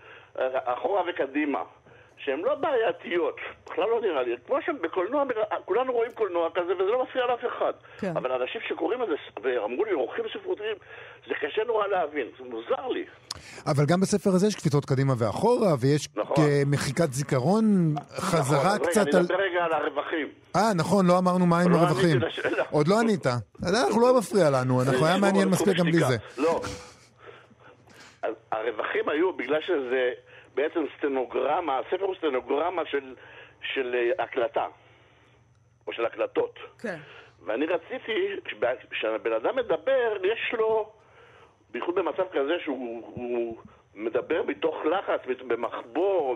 אחורה 0.66 1.02
וקדימה, 1.10 1.60
שהן 2.26 2.40
לא 2.40 2.56
בעייתיות, 2.56 3.36
בכלל 3.66 3.90
לא 3.90 4.02
נראה 4.02 4.24
לי. 4.24 4.36
כמו 4.48 4.58
שבקולנוע, 4.66 5.24
כולנו 5.66 5.94
רואים 5.94 6.12
קולנוע 6.12 6.50
כזה 6.56 6.74
וזה 6.74 6.92
לא 6.92 7.04
מפריע 7.04 7.26
לאף 7.26 7.40
אחד. 7.58 7.74
כן. 8.00 8.18
אבל 8.18 8.32
אנשים 8.32 8.62
שקוראים 8.68 9.04
את 9.04 9.08
זה, 9.08 9.16
ואמרו 9.44 9.86
לי, 9.86 9.92
עורכים 9.92 10.26
ספרותיים, 10.34 10.76
זה 11.28 11.34
קשה 11.42 11.62
נורא 11.68 11.88
להבין, 11.88 12.28
זה 12.38 12.44
מוזר 12.44 12.88
לי. 12.88 13.06
אבל 13.66 13.86
גם 13.86 14.02
בספר 14.02 14.30
הזה 14.30 14.48
יש 14.48 14.56
קפיצות 14.56 14.86
קדימה 14.86 15.14
ואחורה, 15.18 15.74
ויש 15.80 16.08
נכון. 16.16 16.46
מחיקת 16.66 17.14
זיכרון, 17.14 17.96
חזרה 18.16 18.60
נכון, 18.60 18.82
רגע, 18.82 18.90
קצת 18.90 19.08
אני 19.08 19.16
על... 19.18 19.22
אדבר 19.22 19.36
רגע 19.36 19.64
על 19.66 19.74
הרווחים. 19.74 20.28
אה, 20.56 20.74
נכון, 20.76 21.08
לא 21.08 21.18
אמרנו 21.18 21.46
מה 21.46 21.62
עם 21.62 21.72
לא 21.72 21.78
הרווחים. 21.78 22.20
לשאלה. 22.20 22.64
עוד 22.72 22.88
לא 22.88 23.00
ענית. 23.00 23.26
אנחנו 23.70 24.02
לא 24.02 24.18
מפריע 24.18 24.50
לנו, 24.50 24.82
אנחנו 24.82 25.06
היה 25.06 25.18
מעניין 25.18 25.50
מספיק 25.50 25.78
גם 25.78 25.86
בלי. 25.86 26.00
זה. 26.00 26.18
לא. 26.38 26.62
הרווחים 28.52 29.10
היו 29.10 29.34
בגלל 29.34 29.62
שזה 29.62 30.12
בעצם 30.56 30.86
סטנוגרמה, 30.98 31.80
הספר 31.80 32.06
הוא 32.06 32.16
סטנוגרמה 32.16 32.86
של, 32.86 33.16
של 33.62 33.96
אה, 33.96 34.24
הקלטה, 34.24 34.68
או 35.88 35.94
של 35.94 36.06
הקלטות. 36.06 36.60
כן. 36.80 36.98
ואני 37.46 37.66
רציתי, 37.66 38.36
כשהבן 38.90 39.34
אדם 39.34 39.56
מדבר, 39.56 40.18
יש 40.24 40.54
לו, 40.54 40.92
בייחוד 41.72 41.96
במצב 41.96 42.24
כזה 42.32 42.60
שהוא 42.64 43.04
הוא 43.16 43.58
מדבר 43.96 44.44
מתוך 44.44 44.86
לחץ, 44.86 45.20
במחבור, 45.48 46.36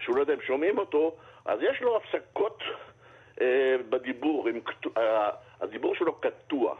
שהוא 0.00 0.16
לא 0.16 0.20
יודע 0.20 0.34
אם 0.34 0.40
שומעים 0.40 0.78
אותו, 0.78 1.16
אז 1.44 1.58
יש 1.62 1.80
לו 1.80 1.96
הפסקות 1.96 2.62
אה, 3.40 3.76
בדיבור, 3.88 4.48
עם, 4.48 4.60
אה, 4.96 5.30
הדיבור 5.60 5.94
שלו 5.94 6.14
קטוע. 6.20 6.74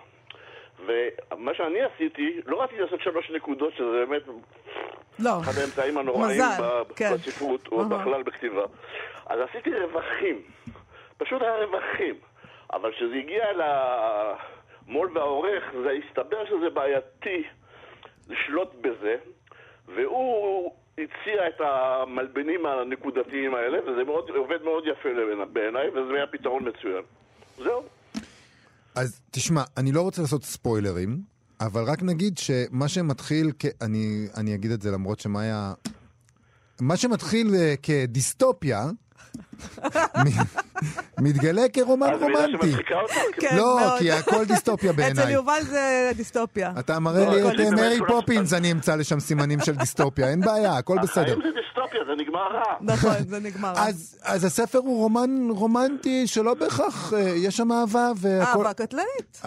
ומה 0.86 1.54
שאני 1.54 1.78
עשיתי, 1.82 2.40
לא 2.46 2.62
רציתי 2.62 2.80
לעשות 2.80 3.00
שלוש 3.00 3.30
נקודות, 3.30 3.74
שזה 3.74 4.04
באמת 4.06 4.22
לא. 5.18 5.40
אחד 5.40 5.52
האמצעים 5.60 5.98
הנוראים 5.98 6.40
כן. 6.96 7.14
בספרות, 7.14 7.68
או. 7.72 7.84
בכלל 7.88 8.22
בכתיבה. 8.22 8.64
אז 9.26 9.40
עשיתי 9.50 9.70
רווחים. 9.70 10.42
פשוט 11.18 11.42
היה 11.42 11.56
רווחים. 11.56 12.14
אבל 12.72 12.92
כשזה 12.92 13.14
הגיע 13.14 13.44
למו"ל 13.52 15.10
והעורך, 15.14 15.64
זה 15.82 15.90
הסתבר 15.90 16.46
שזה 16.46 16.70
בעייתי 16.70 17.42
לשלוט 18.28 18.74
בזה, 18.80 19.16
והוא 19.86 20.72
הציע 20.98 21.48
את 21.48 21.60
המלבנים 21.60 22.66
הנקודתיים 22.66 23.54
האלה, 23.54 23.78
וזה 23.86 24.04
מאוד, 24.04 24.30
עובד 24.30 24.62
מאוד 24.62 24.86
יפה 24.86 25.08
בעיניי, 25.52 25.88
וזה 25.88 26.14
היה 26.14 26.26
פתרון 26.26 26.68
מצוין. 26.68 27.02
זהו. 27.56 27.82
אז 28.98 29.20
תשמע, 29.30 29.62
אני 29.76 29.92
לא 29.92 30.02
רוצה 30.02 30.22
לעשות 30.22 30.44
ספוילרים, 30.44 31.22
אבל 31.60 31.84
רק 31.84 32.02
נגיד 32.02 32.38
שמה 32.38 32.88
שמתחיל, 32.88 33.52
כ... 33.58 33.66
אני, 33.82 34.26
אני 34.36 34.54
אגיד 34.54 34.70
את 34.70 34.82
זה 34.82 34.90
למרות 34.90 35.20
שמאיה... 35.20 35.72
מה 36.80 36.96
שמתחיל 36.96 37.54
אה, 37.54 37.74
כדיסטופיה, 37.82 38.90
מתגלה 41.18 41.62
כרומן 41.72 42.08
רומנטי. 42.20 42.76
כן, 43.40 43.56
לא. 43.56 43.96
כי 43.98 44.12
הכל 44.12 44.44
דיסטופיה 44.44 44.90
אצל 44.92 45.02
בעיניי. 45.02 45.32
יובל 45.32 45.62
זה 45.62 46.10
דיסטופיה. 46.16 46.72
אתה 46.78 46.98
מראה 46.98 47.24
לא, 47.24 47.50
לי 47.50 47.68
את 47.68 47.72
מרי 47.72 47.98
פופינס, 48.08 48.52
אני 48.52 48.72
אמצא 48.72 48.96
לשם 48.96 49.20
סימנים 49.20 49.60
של 49.60 49.74
דיסטופיה, 49.74 50.28
אין 50.28 50.40
בעיה, 50.40 50.76
הכל 50.76 50.96
בסדר. 51.02 51.36
זה 52.08 52.14
נגמר 52.16 52.52
רע. 52.52 52.76
נכון, 52.80 53.10
זה 53.28 53.40
נגמר. 53.40 53.72
אז, 53.76 54.20
אז 54.24 54.44
הספר 54.44 54.78
הוא 54.78 55.02
רומן 55.02 55.30
רומנטי 55.50 56.26
שלא 56.26 56.54
בהכרח, 56.54 57.12
אה, 57.14 57.18
יש 57.18 57.56
שם 57.56 57.72
אהבה 57.72 58.10
והכל... 58.20 58.58
אהבה 58.58 58.74
קטלנית. 58.74 59.42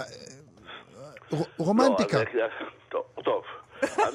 ר- 1.34 1.36
רומנטיקה. 1.58 2.17
לא, 2.93 3.04
טוב, 3.24 3.43
אה, 3.84 4.12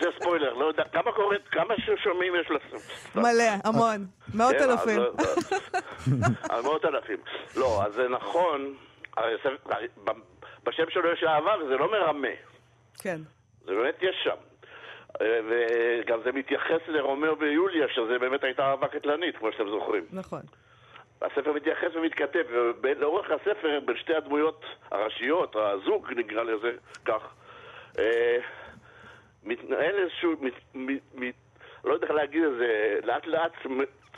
זה 0.00 0.06
ספוילר, 0.20 0.54
לא 0.54 0.64
יודע, 0.64 0.82
כמה 0.92 1.12
קוראים, 1.12 1.40
כמה 1.50 1.74
ששומעים 1.78 2.32
יש 2.40 2.46
לספר? 2.50 3.20
מלא, 3.20 3.44
המון. 3.64 4.06
מאות 4.34 4.54
כן, 4.58 4.70
אלפים. 4.70 5.00
מאות 6.64 6.84
אלפים. 6.84 7.16
לא, 7.56 7.84
אז 7.86 7.92
זה 7.94 8.02
נכון, 8.08 8.74
בשם 10.64 10.82
שלו 10.88 11.12
יש 11.12 11.24
אהבה 11.24 11.50
וזה 11.64 11.74
לא 11.76 11.90
מרמה, 11.92 12.28
כן. 12.98 13.20
זה 13.66 13.72
באמת 13.74 13.96
יש 14.02 14.16
שם. 14.24 14.51
וגם 15.20 16.18
זה 16.24 16.32
מתייחס 16.32 16.80
לרומאו 16.88 17.38
ויוליה, 17.38 17.88
שזה 17.88 18.18
באמת 18.18 18.44
הייתה 18.44 18.62
אהבה 18.62 18.88
קטלנית, 18.88 19.36
כמו 19.36 19.52
שאתם 19.52 19.68
זוכרים. 19.70 20.04
נכון. 20.12 20.40
הספר 21.22 21.52
מתייחס 21.52 21.88
ומתכתב, 21.94 22.44
ולאורך 22.82 23.30
הספר, 23.30 23.80
בין 23.84 23.96
שתי 23.96 24.14
הדמויות 24.14 24.64
הראשיות, 24.90 25.56
הזוג 25.56 26.12
נקרא 26.16 26.42
לזה 26.42 26.72
כך, 27.04 27.34
אה, 27.98 28.38
מתנהל 29.44 29.94
איזשהו, 29.98 30.34
מת, 30.40 30.52
מת, 30.74 31.00
מת, 31.14 31.34
לא 31.84 31.94
יודע 31.94 32.06
איך 32.06 32.14
להגיד 32.14 32.44
את 32.44 32.52
זה, 32.58 32.98
לאט 33.04 33.26
לאט 33.26 33.52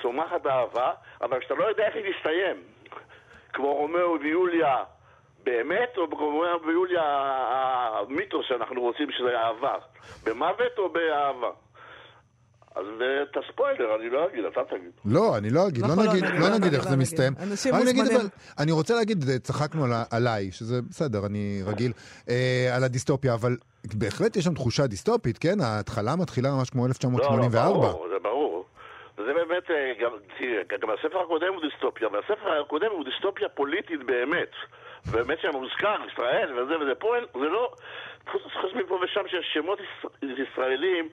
צומחת 0.03 0.47
אהבה, 0.47 0.93
אבל 1.21 1.41
כשאתה 1.41 1.55
לא 1.55 1.65
יודע 1.65 1.87
איך 1.87 1.95
היא 1.97 2.15
תסתיים, 2.15 2.57
כמו 3.53 3.75
רומאו 3.75 4.21
ויוליה 4.21 4.85
באמת, 5.45 5.97
או 5.97 6.07
ויוליה 6.67 7.03
המיתוס 8.01 8.47
שאנחנו 8.49 8.81
רוצים 8.81 9.11
שזה 9.11 9.39
אהבה, 9.39 9.75
במוות 10.25 10.79
או 10.79 10.89
באהבה? 10.93 11.51
אז 12.75 12.87
את 13.23 13.37
הספוילר, 13.37 13.97
אני 14.01 14.11
לא 14.11 14.27
אגיד, 14.27 14.45
אתה 14.45 14.61
תגיד. 14.65 14.91
לא, 15.05 15.37
אני 15.39 15.51
לא 15.51 15.69
אגיד, 15.69 15.83
לא 15.83 15.89
נכון, 15.89 16.05
לא 16.07 16.13
נגיד, 16.13 16.25
לא 16.25 16.39
לא 16.41 16.49
נגיד 16.59 16.75
איך 16.75 16.85
לא 16.85 16.91
זה 16.91 16.97
נגיד. 16.97 17.01
מסתיים. 17.03 17.33
אנשים 17.43 17.75
מוזמנים. 17.75 18.17
אבל, 18.17 18.27
אני 18.59 18.73
רוצה 18.73 18.95
להגיד, 18.95 19.25
צחקנו 19.43 19.85
עליי, 20.11 20.53
שזה 20.53 20.81
בסדר, 20.91 21.27
אני 21.27 21.63
רגיל, 21.67 21.93
אה, 22.29 22.77
על 22.77 22.85
הדיסטופיה, 22.85 23.35
אבל 23.35 23.57
בהחלט 23.95 24.37
יש 24.37 24.45
שם 24.45 24.55
תחושה 24.55 24.87
דיסטופית, 24.87 25.39
כן? 25.39 25.61
ההתחלה 25.61 26.17
מתחילה 26.17 26.51
ממש 26.51 26.71
כמו 26.71 26.83
לא, 26.83 26.87
לא, 26.87 26.89
1984. 26.89 27.89
ברור, 27.89 28.07
זה 28.09 28.19
ברור. 28.23 28.65
וזה 29.19 29.33
באמת, 29.35 29.71
אה, 29.71 29.93
גם 30.81 30.91
הספר 30.91 31.19
הקודם 31.21 31.53
הוא 31.55 31.63
דיסטופיה, 31.71 32.09
והספר 32.09 32.61
הקודם 32.61 32.91
הוא 32.91 33.05
דיסטופיה 33.05 33.49
פוליטית 33.49 34.01
באמת. 34.07 34.51
באמת 35.13 35.39
שם 35.43 35.49
מוזכר, 35.53 35.97
ישראל 36.13 36.53
וזה 36.59 36.79
וזה. 36.81 36.95
פה 36.99 37.17
אין, 37.17 37.25
זה 37.35 37.49
לא, 37.49 37.71
חוץ 38.33 38.73
מפה 38.75 38.99
ושם 39.05 39.21
שיש 39.29 39.47
שמות 39.55 39.79
יש- 39.81 40.07
ישראלים, 40.53 41.09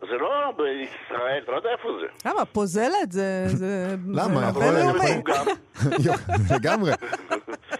זה 0.00 0.16
לא 0.18 0.30
בישראל, 0.56 1.40
אתה 1.42 1.52
לא 1.52 1.56
יודע 1.56 1.70
איפה 1.70 1.88
זה. 2.00 2.28
למה? 2.30 2.44
פוזלת 2.44 3.12
זה... 3.12 3.44
זה- 3.46 3.94
למה? 4.18 4.50
בינלאומי. 4.52 5.22
לגמרי. 6.56 6.90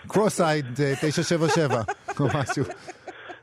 קרוס-אייד 0.09 0.67
977, 0.75 1.75
או 2.21 2.25
משהו. 2.41 2.65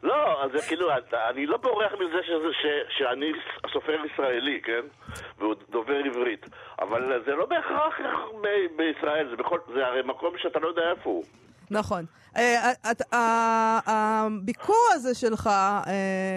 לא, 0.03 0.43
אז 0.43 0.51
זה 0.51 0.67
כאילו, 0.67 0.87
אני 1.29 1.45
לא 1.45 1.57
בורח 1.57 1.91
מזה 1.93 2.17
שזה, 2.23 2.47
ש, 2.61 2.65
שאני 2.97 3.31
סופר 3.73 3.95
ישראלי, 4.13 4.61
כן? 4.63 4.81
והוא 5.39 5.55
דובר 5.69 5.95
עברית. 6.05 6.45
אבל 6.81 7.21
זה 7.25 7.31
לא 7.31 7.45
בהכרח 7.45 7.93
ב- 8.41 8.77
בישראל, 8.77 9.27
זה, 9.29 9.35
בכל, 9.35 9.59
זה 9.73 9.85
הרי 9.87 10.01
מקום 10.05 10.33
שאתה 10.37 10.59
לא 10.59 10.67
יודע 10.67 10.89
איפה 10.91 11.09
הוא. 11.09 11.23
נכון. 11.71 12.05
אה, 12.37 12.71
את- 12.91 13.13
ה- 13.13 13.79
הביקור 13.85 14.87
הזה 14.93 15.15
שלך 15.15 15.47
אה, 15.47 15.91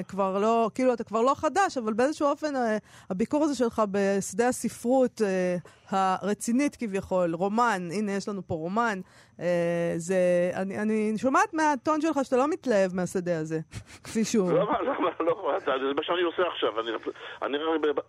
כבר 0.08 0.38
לא, 0.38 0.70
כאילו 0.74 0.92
אתה 0.94 1.04
כבר 1.04 1.22
לא 1.22 1.32
חדש, 1.36 1.78
אבל 1.78 1.92
באיזשהו 1.92 2.26
אופן 2.28 2.56
אה, 2.56 2.76
הביקור 3.10 3.44
הזה 3.44 3.54
שלך 3.54 3.82
בשדה 3.90 4.48
הספרות 4.48 5.22
אה, 5.22 5.56
הרצינית 5.90 6.76
כביכול, 6.76 7.34
רומן, 7.34 7.88
הנה 7.92 8.12
יש 8.12 8.28
לנו 8.28 8.42
פה 8.46 8.54
רומן, 8.54 9.00
אה, 9.40 9.46
זה, 9.96 10.16
אני, 10.56 11.12
שומעת 11.18 11.54
מהטון 11.54 12.00
שלך 12.00 12.18
שאתה 12.22 12.36
לא 12.36 12.48
מתלהב 12.48 12.94
מהשדה 12.94 13.38
הזה, 13.38 13.60
כפי 14.04 14.24
שהוא. 14.24 14.52
למה, 14.52 14.80
למה, 14.82 15.08
לא, 15.20 15.54
אתה- 15.56 15.72
זה 15.88 15.94
מה 15.96 16.02
שאני 16.02 16.22
עושה 16.22 16.42
עכשיו. 16.54 16.80
אני, 16.80 16.90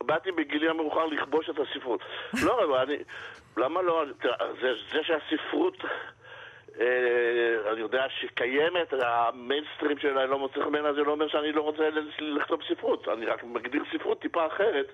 באתי 0.04 0.32
בגילי 0.32 0.70
המאוחר 0.70 1.06
לכבוש 1.06 1.50
את 1.50 1.56
הספרות. 1.60 2.00
לא, 2.44 2.64
אבל 2.66 2.78
אני, 2.78 2.96
למה 3.58 3.82
לא, 3.82 4.04
זה, 4.62 4.68
שהספרות, 5.04 5.78
אה, 5.84 5.90
אני 6.78 7.80
יודע 7.80 8.06
שקיימת, 8.10 8.94
המיינסטרים 9.02 10.00
שלה 10.00 10.26
לא 10.26 10.40
מוצא 10.40 10.60
בעיניי, 10.72 10.94
זה 10.94 11.02
לא 11.02 11.12
אומר 11.12 11.28
שאני 11.28 11.52
לא 11.52 11.62
רוצה 11.62 11.90
לכתוב 12.20 12.62
ספרות. 12.70 13.08
אני 13.08 13.26
רק 13.26 13.44
מגדיר 13.44 13.84
ספרות 13.94 14.22
טיפה 14.22 14.48
אחרת 14.48 14.88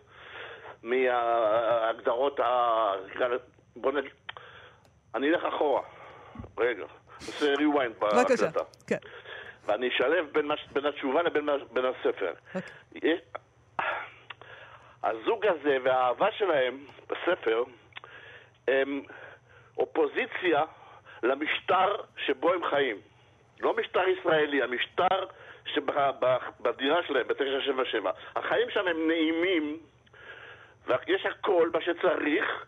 מההגדרות 0.83 2.39
בוא 3.75 3.91
נגיד, 3.91 4.11
אני 5.15 5.29
אלך 5.29 5.45
אחורה. 5.45 5.81
רגע, 6.57 6.85
נעשה 7.13 7.53
rewind. 7.53 7.99
בהקלטה. 7.99 8.63
כן. 8.87 8.97
ואני 9.65 9.87
אשלב 9.87 10.29
בין, 10.31 10.47
מש... 10.47 10.67
בין 10.73 10.85
התשובה 10.85 11.23
לבין 11.23 11.49
בין 11.73 11.85
הספר. 11.85 12.33
אוקיי. 12.55 12.61
יש... 12.95 13.19
הזוג 15.03 15.45
הזה 15.45 15.77
והאהבה 15.83 16.31
שלהם 16.31 16.85
בספר 17.09 17.63
הם 18.67 19.01
אופוזיציה 19.77 20.63
למשטר 21.23 21.95
שבו 22.25 22.53
הם 22.53 22.61
חיים. 22.69 22.97
לא 23.59 23.75
משטר 23.77 24.07
ישראלי, 24.07 24.61
המשטר 24.63 25.25
שבדירה 25.65 27.03
שלהם, 27.07 27.27
ב-977. 27.27 28.09
החיים 28.35 28.69
שם 28.69 28.87
הם 28.87 29.07
נעימים, 29.07 29.77
ויש 30.87 31.25
הכל, 31.25 31.69
מה 31.73 31.79
שצריך, 31.81 32.65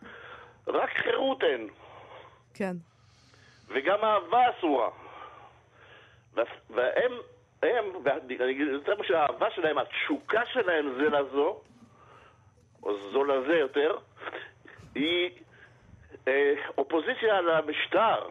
רק 0.66 0.90
חירות 0.96 1.44
אין. 1.44 1.68
כן. 2.54 2.72
וגם 3.68 3.98
אהבה 4.04 4.50
אסורה. 4.50 4.88
וה- 6.34 6.42
והם, 6.70 7.12
הם, 7.62 7.84
אני 8.40 8.50
אגיד 8.52 8.66
יותר 8.68 8.96
מה 8.98 9.04
שהאהבה 9.04 9.50
שלהם, 9.50 9.78
התשוקה 9.78 10.46
שלהם 10.52 10.92
זה 10.96 11.08
לזו, 11.08 11.60
או 12.82 13.10
זו 13.12 13.24
לזה 13.24 13.58
יותר, 13.58 13.98
היא 14.94 15.30
אופוזיציה 16.78 17.40
למשטר. 17.40 18.28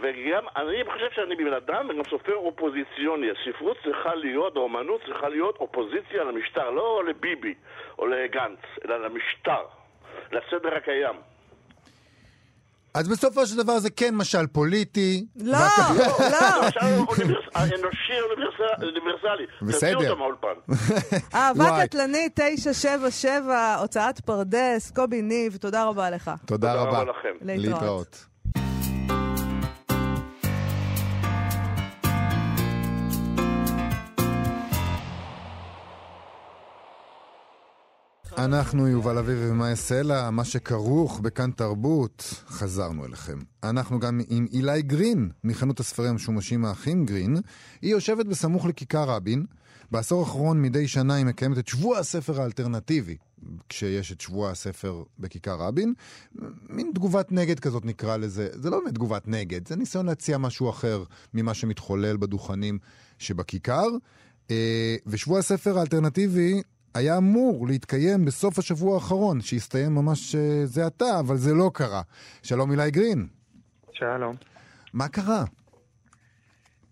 וגם, 0.00 0.44
אני 0.56 0.84
חושב 0.92 1.10
שאני 1.10 1.36
בן 1.36 1.52
אדם 1.52 1.88
וגם 1.90 2.04
סופר 2.10 2.36
אופוזיציוני. 2.36 3.30
הספרות 3.30 3.76
צריכה 3.84 4.14
להיות, 4.14 4.56
האומנות 4.56 5.00
צריכה 5.06 5.28
להיות 5.28 5.56
אופוזיציה 5.56 6.24
למשטר, 6.24 6.70
לא 6.70 7.04
לביבי 7.04 7.54
או 7.98 8.06
לגנץ, 8.06 8.58
אלא 8.84 8.96
למשטר, 8.96 9.64
לסדר 10.32 10.74
הקיים. 10.76 11.16
אז 12.94 13.08
בסופו 13.08 13.46
של 13.46 13.56
דבר 13.56 13.78
זה 13.78 13.90
כן 13.90 14.14
משל 14.14 14.46
פוליטי. 14.46 15.26
לא, 15.36 15.58
לא. 16.30 16.66
עכשיו 16.66 16.82
אוניברס- 16.98 17.56
אנושי 17.56 18.12
אוניברס- 18.20 18.82
אוניברסלי. 18.82 19.46
בסדר. 19.62 20.14
אהבה. 21.34 21.86
קטלנית 21.86 22.40
977, 22.40 23.74
הוצאת 23.80 24.20
פרדס, 24.20 24.90
קובי 24.90 25.22
ניב, 25.22 25.56
תודה 25.56 25.84
רבה 25.84 26.10
לך. 26.10 26.30
תודה 26.46 26.68
תודה 26.68 26.74
רבה. 26.74 26.98
רבה 27.00 27.10
לכם. 27.10 27.36
להתראות. 27.42 28.24
אנחנו 38.38 38.88
יובל 38.88 39.18
אביב 39.18 39.38
ומאי 39.42 39.76
סלע, 39.76 40.30
מה 40.30 40.44
שכרוך 40.44 41.20
בכאן 41.20 41.50
תרבות, 41.50 42.44
חזרנו 42.48 43.04
אליכם. 43.04 43.38
אנחנו 43.62 44.00
גם 44.00 44.20
עם 44.28 44.46
אילי 44.52 44.82
גרין, 44.82 45.30
מחנות 45.44 45.80
הספרים 45.80 46.10
המשומשים 46.10 46.64
האחים 46.64 47.06
גרין. 47.06 47.36
היא 47.82 47.90
יושבת 47.90 48.26
בסמוך 48.26 48.66
לכיכר 48.66 49.04
רבין. 49.04 49.44
בעשור 49.90 50.20
האחרון 50.20 50.62
מדי 50.62 50.88
שנה 50.88 51.14
היא 51.14 51.24
מקיימת 51.24 51.58
את 51.58 51.68
שבוע 51.68 51.98
הספר 51.98 52.40
האלטרנטיבי, 52.40 53.16
כשיש 53.68 54.12
את 54.12 54.20
שבוע 54.20 54.50
הספר 54.50 55.02
בכיכר 55.18 55.54
רבין. 55.54 55.94
מין 56.68 56.90
תגובת 56.94 57.32
נגד 57.32 57.60
כזאת 57.60 57.84
נקרא 57.84 58.16
לזה. 58.16 58.48
זה 58.52 58.70
לא 58.70 58.80
באמת 58.80 58.94
תגובת 58.94 59.28
נגד, 59.28 59.68
זה 59.68 59.76
ניסיון 59.76 60.06
להציע 60.06 60.38
משהו 60.38 60.70
אחר 60.70 61.04
ממה 61.34 61.54
שמתחולל 61.54 62.16
בדוכנים 62.16 62.78
שבכיכר. 63.18 63.88
אה, 64.50 64.96
ושבוע 65.06 65.38
הספר 65.38 65.78
האלטרנטיבי 65.78 66.62
היה 66.94 67.16
אמור 67.16 67.66
להתקיים 67.66 68.24
בסוף 68.24 68.58
השבוע 68.58 68.94
האחרון, 68.94 69.40
שהסתיים 69.40 69.94
ממש 69.94 70.34
אה, 70.34 70.66
זה 70.66 70.86
עתה, 70.86 71.20
אבל 71.20 71.36
זה 71.36 71.54
לא 71.54 71.70
קרה. 71.74 72.02
שלום 72.42 72.70
אילי 72.70 72.90
גרין, 72.90 73.26
שלום. 73.92 74.36
מה 74.92 75.08
קרה? 75.08 75.44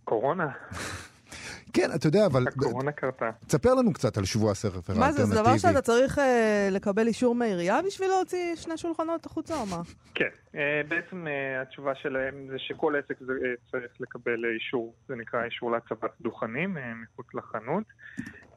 קורונה. 0.05 0.49
כן, 1.75 1.91
אתה 1.95 2.07
יודע, 2.07 2.27
אבל 2.27 2.49
הקורונה 2.49 2.93
קרתה. 2.93 3.31
תספר 3.47 3.75
לנו 3.75 3.93
קצת 3.93 4.19
על 4.19 4.25
שבוע 4.25 4.51
הספר 4.51 4.75
האלטרנטיבי. 4.75 5.07
מה 5.07 5.13
זה, 5.13 5.25
זה 5.25 5.35
דבר 5.35 5.59
שאתה 5.59 5.83
צריך 5.83 6.19
אה, 6.19 6.69
לקבל 6.71 7.07
אישור 7.07 7.35
מהעירייה 7.35 7.81
בשביל 7.87 8.09
להוציא 8.09 8.57
שני 8.57 8.77
שולחנות 8.77 9.27
החוצה 9.27 9.55
או 9.55 9.67
מה? 9.67 9.83
כן. 10.15 10.29
אה, 10.55 10.81
בעצם 10.89 11.27
אה, 11.27 11.63
התשובה 11.63 11.95
שלהם 11.95 12.47
זה 12.51 12.59
שכל 12.59 12.95
עסק 12.97 13.19
זה, 13.21 13.33
אה, 13.33 13.55
צריך 13.71 13.93
לקבל 14.01 14.45
אישור, 14.55 14.95
זה 15.09 15.15
נקרא 15.17 15.45
אישור 15.45 15.71
להצבת 15.73 16.11
דוכנים 16.21 16.79
אה, 16.79 16.93
מחוץ 17.03 17.27
לחנות. 17.35 17.85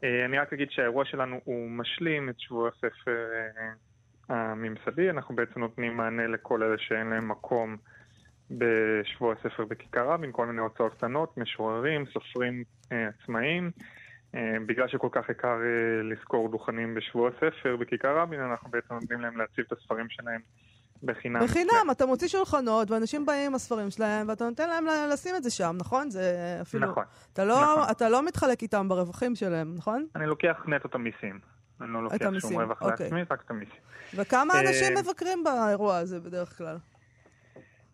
אה, 0.03 0.25
אני 0.25 0.39
רק 0.39 0.53
אגיד 0.53 0.71
שהאירוע 0.71 1.05
שלנו 1.05 1.39
הוא 1.43 1.69
משלים 1.69 2.29
את 2.29 2.39
שבוע 2.39 2.69
הספר 2.69 3.27
אה, 3.33 3.71
הממסדי. 4.29 5.09
אנחנו 5.09 5.35
בעצם 5.35 5.59
נותנים 5.59 5.97
מענה 5.97 6.27
לכל 6.27 6.63
אלה 6.63 6.77
שאין 6.77 7.07
להם 7.07 7.31
מקום 7.31 7.77
בשבוע 8.51 9.33
הספר 9.33 9.65
בכיכר 9.65 10.09
רבין, 10.09 10.31
כל 10.31 10.45
מיני 10.45 10.61
הוצאות 10.61 10.93
קטנות, 10.93 11.37
משוררים, 11.37 12.05
סופרים 12.05 12.63
אה, 12.91 13.07
עצמאיים. 13.07 13.71
אה, 14.35 14.57
בגלל 14.65 14.87
שכל 14.87 15.09
כך 15.11 15.29
יקר 15.29 15.57
לשכור 16.03 16.49
דוכנים 16.49 16.95
בשבוע 16.95 17.29
הספר 17.29 17.75
בכיכר 17.75 18.17
רבין, 18.17 18.39
אנחנו 18.39 18.71
בעצם 18.71 18.93
נותנים 18.93 19.21
להם 19.21 19.37
להציב 19.37 19.65
את 19.67 19.71
הספרים 19.71 20.09
שלהם 20.09 20.41
בחינם. 21.03 21.43
בחינם, 21.43 21.91
אתה 21.91 22.05
מוציא 22.05 22.27
שולחנות, 22.27 22.91
ואנשים 22.91 23.25
באים 23.25 23.45
עם 23.45 23.55
הספרים 23.55 23.89
שלהם, 23.89 24.29
ואתה 24.29 24.45
נותן 24.45 24.69
להם 24.69 24.85
לשים 25.11 25.35
את 25.35 25.43
זה 25.43 25.49
שם, 25.49 25.75
נכון? 25.79 26.09
זה 26.09 26.57
אפילו... 26.61 26.91
נכון. 26.91 27.03
אתה 27.33 27.45
לא, 27.45 27.61
נכון. 27.61 27.91
אתה 27.91 28.09
לא 28.09 28.25
מתחלק 28.25 28.61
איתם 28.61 28.87
ברווחים 28.89 29.35
שלהם, 29.35 29.75
נכון? 29.75 30.05
אני 30.15 30.25
לוקח 30.25 30.63
נטו 30.67 30.87
את 30.87 30.95
המיסים. 30.95 31.39
אני 31.81 31.93
לא 31.93 32.03
לוקח 32.03 32.39
שום 32.39 32.61
רווח 32.61 32.81
אוקיי. 32.81 33.05
לעצמי, 33.05 33.21
רק 33.31 33.41
את 33.45 33.51
המיסים. 33.51 33.75
וכמה 34.15 34.53
אה, 34.53 34.59
אנשים 34.59 34.97
מבקרים 34.97 35.43
באירוע 35.43 35.97
הזה 35.97 36.19
בדרך 36.19 36.57
כלל? 36.57 36.77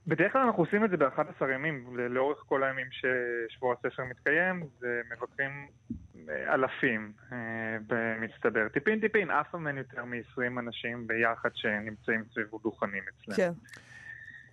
בדרך 0.07 0.33
כלל 0.33 0.41
אנחנו 0.41 0.63
עושים 0.63 0.85
את 0.85 0.89
זה 0.89 0.97
ב-11 0.97 1.45
ימים, 1.53 1.97
לאורך 2.09 2.37
כל 2.45 2.63
הימים 2.63 2.87
ששבוע 2.91 3.75
הספר 3.79 4.03
מתקיים, 4.03 4.63
זה 4.79 5.01
מבקרים 5.11 5.67
אה, 6.29 6.53
אלפים 6.53 7.11
אה, 7.31 7.37
במצטבר. 7.87 8.69
טיפין 8.73 8.99
טיפין, 8.99 9.31
אף 9.31 9.47
פעם 9.51 9.67
אין 9.67 9.77
יותר 9.77 10.05
מ-20 10.05 10.59
אנשים 10.59 11.07
ביחד 11.07 11.49
שנמצאים 11.53 12.23
סביב 12.33 12.47
דוכנים 12.63 13.03
אצלנו. 13.09 13.37
כן. 13.37 13.51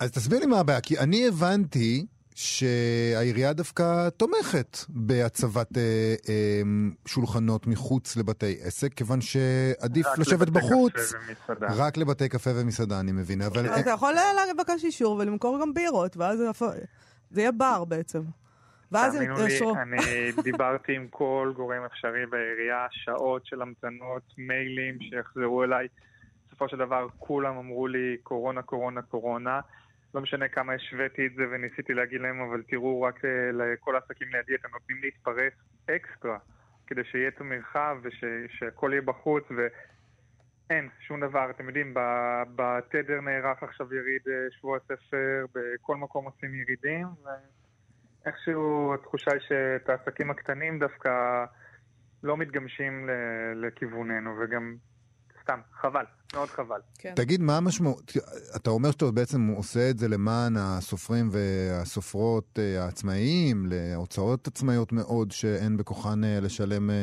אז 0.00 0.12
תסביר 0.12 0.38
לי 0.38 0.46
מה 0.46 0.60
הבעיה, 0.60 0.80
כי 0.80 0.98
אני 0.98 1.28
הבנתי 1.28 2.06
שהעירייה 2.40 3.52
דווקא 3.52 4.08
תומכת 4.08 4.78
בהצבת 4.88 5.76
אה, 5.76 5.82
אה, 6.28 6.62
שולחנות 7.06 7.66
מחוץ 7.66 8.16
לבתי 8.16 8.56
עסק, 8.62 8.94
כיוון 8.94 9.20
שעדיף 9.20 10.06
לשבת 10.18 10.48
בחוץ. 10.48 11.14
רק 11.60 11.96
לבתי 11.96 12.28
קפה 12.28 12.50
ומסעדה, 12.54 13.00
אני 13.00 13.12
מבין. 13.12 13.42
אבל... 13.42 13.66
אתה 13.80 13.90
יכול 13.90 14.14
לבקש 14.50 14.84
אישור 14.84 15.16
ולמכור 15.16 15.58
גם 15.60 15.74
בירות, 15.74 16.16
ואז 16.16 16.38
זה 17.30 17.40
יהיה 17.40 17.52
בר 17.52 17.84
בעצם. 17.84 18.20
ואז 18.92 19.14
הם 19.14 19.22
יתקשרו. 19.22 19.74
אני 19.82 20.32
דיברתי 20.50 20.96
עם 20.96 21.06
כל 21.10 21.52
גורם 21.56 21.84
אפשרי 21.84 22.26
בעירייה, 22.26 22.86
שעות 22.90 23.46
של 23.46 23.62
המתנות, 23.62 24.22
מיילים 24.38 24.98
שיחזרו 25.00 25.64
אליי. 25.64 25.88
בסופו 26.48 26.68
של 26.68 26.76
דבר 26.76 27.06
כולם 27.18 27.56
אמרו 27.56 27.86
לי 27.86 28.16
קורונה, 28.22 28.62
קורונה, 28.62 29.02
קורונה. 29.02 29.60
לא 30.14 30.20
משנה 30.20 30.48
כמה 30.48 30.72
השוויתי 30.72 31.26
את 31.26 31.32
זה 31.34 31.42
וניסיתי 31.50 31.94
להגיד 31.94 32.20
להם, 32.20 32.40
אבל 32.40 32.62
תראו, 32.62 33.02
רק 33.02 33.24
אה, 33.24 33.50
לכל 33.52 33.94
העסקים 33.94 34.28
לידי 34.32 34.54
אתם 34.54 34.68
נותנים 34.72 34.98
להתפרס 35.02 35.52
אקסטרה, 35.90 36.38
כדי 36.86 37.04
שיהיה 37.04 37.28
את 37.28 37.40
המרחב 37.40 37.96
ושהכול 38.02 38.92
יהיה 38.92 39.02
בחוץ, 39.02 39.44
ואין, 39.50 40.88
שום 41.00 41.20
דבר. 41.20 41.50
אתם 41.50 41.66
יודעים, 41.66 41.94
בתדר 42.56 43.20
נערך 43.20 43.62
עכשיו 43.62 43.94
יריד 43.94 44.22
אה, 44.28 44.50
שבוע 44.50 44.76
הספר, 44.76 45.46
בכל 45.54 45.96
מקום 45.96 46.24
עושים 46.24 46.54
ירידים, 46.54 47.06
ואיכשהו 48.24 48.94
התחושה 48.94 49.30
היא 49.32 49.40
שאת 49.40 49.88
העסקים 49.88 50.30
הקטנים 50.30 50.78
דווקא 50.78 51.44
לא 52.22 52.36
מתגמשים 52.36 53.08
לכיווננו, 53.54 54.30
וגם 54.40 54.76
סתם, 55.48 55.60
חבל, 55.80 56.04
מאוד 56.34 56.48
חבל. 56.48 56.80
כן. 56.98 57.12
תגיד, 57.16 57.40
מה 57.40 57.56
המשמעות, 57.56 58.12
אתה 58.56 58.70
אומר 58.70 58.90
שאתה 58.90 59.10
בעצם 59.10 59.46
עושה 59.46 59.90
את 59.90 59.98
זה 59.98 60.08
למען 60.08 60.56
הסופרים 60.56 61.28
והסופרות 61.32 62.58
אה, 62.58 62.84
העצמאיים, 62.84 63.66
להוצאות 63.68 64.46
עצמאיות 64.46 64.92
מאוד 64.92 65.30
שאין 65.30 65.76
בכוחן 65.76 66.24
אה, 66.24 66.40
לשלם 66.40 66.90
אה, 66.90 66.96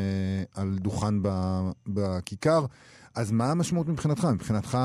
על 0.56 0.76
דוכן 0.80 1.14
בכיכר, 1.88 2.66
אז 3.16 3.32
מה 3.32 3.52
המשמעות 3.52 3.88
מבחינתך? 3.88 4.26
מבחינתך 4.26 4.78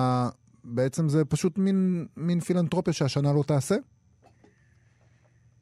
בעצם 0.65 1.09
זה 1.09 1.25
פשוט 1.25 1.59
מין, 1.59 2.07
מין 2.17 2.41
פילנטרופיה 2.41 2.93
שהשנה 2.93 3.33
לא 3.33 3.43
תעשה? 3.47 3.77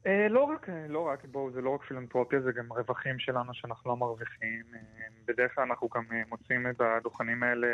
Uh, 0.05 0.09
לא 0.29 0.43
רק, 0.43 0.69
לא 0.89 1.07
רק, 1.07 1.25
בואו, 1.25 1.51
זה 1.51 1.61
לא 1.61 1.69
רק 1.69 1.83
פילנטרופיה, 1.83 2.41
זה 2.41 2.51
גם 2.51 2.73
רווחים 2.73 3.19
שלנו 3.19 3.53
שאנחנו 3.53 3.89
לא 3.89 3.97
מרוויחים. 3.97 4.63
Uh, 4.73 4.77
בדרך 5.25 5.55
כלל 5.55 5.63
אנחנו 5.63 5.89
גם 5.95 6.03
מוצאים 6.29 6.69
את 6.69 6.81
הדוכנים 6.81 7.43
האלה 7.43 7.67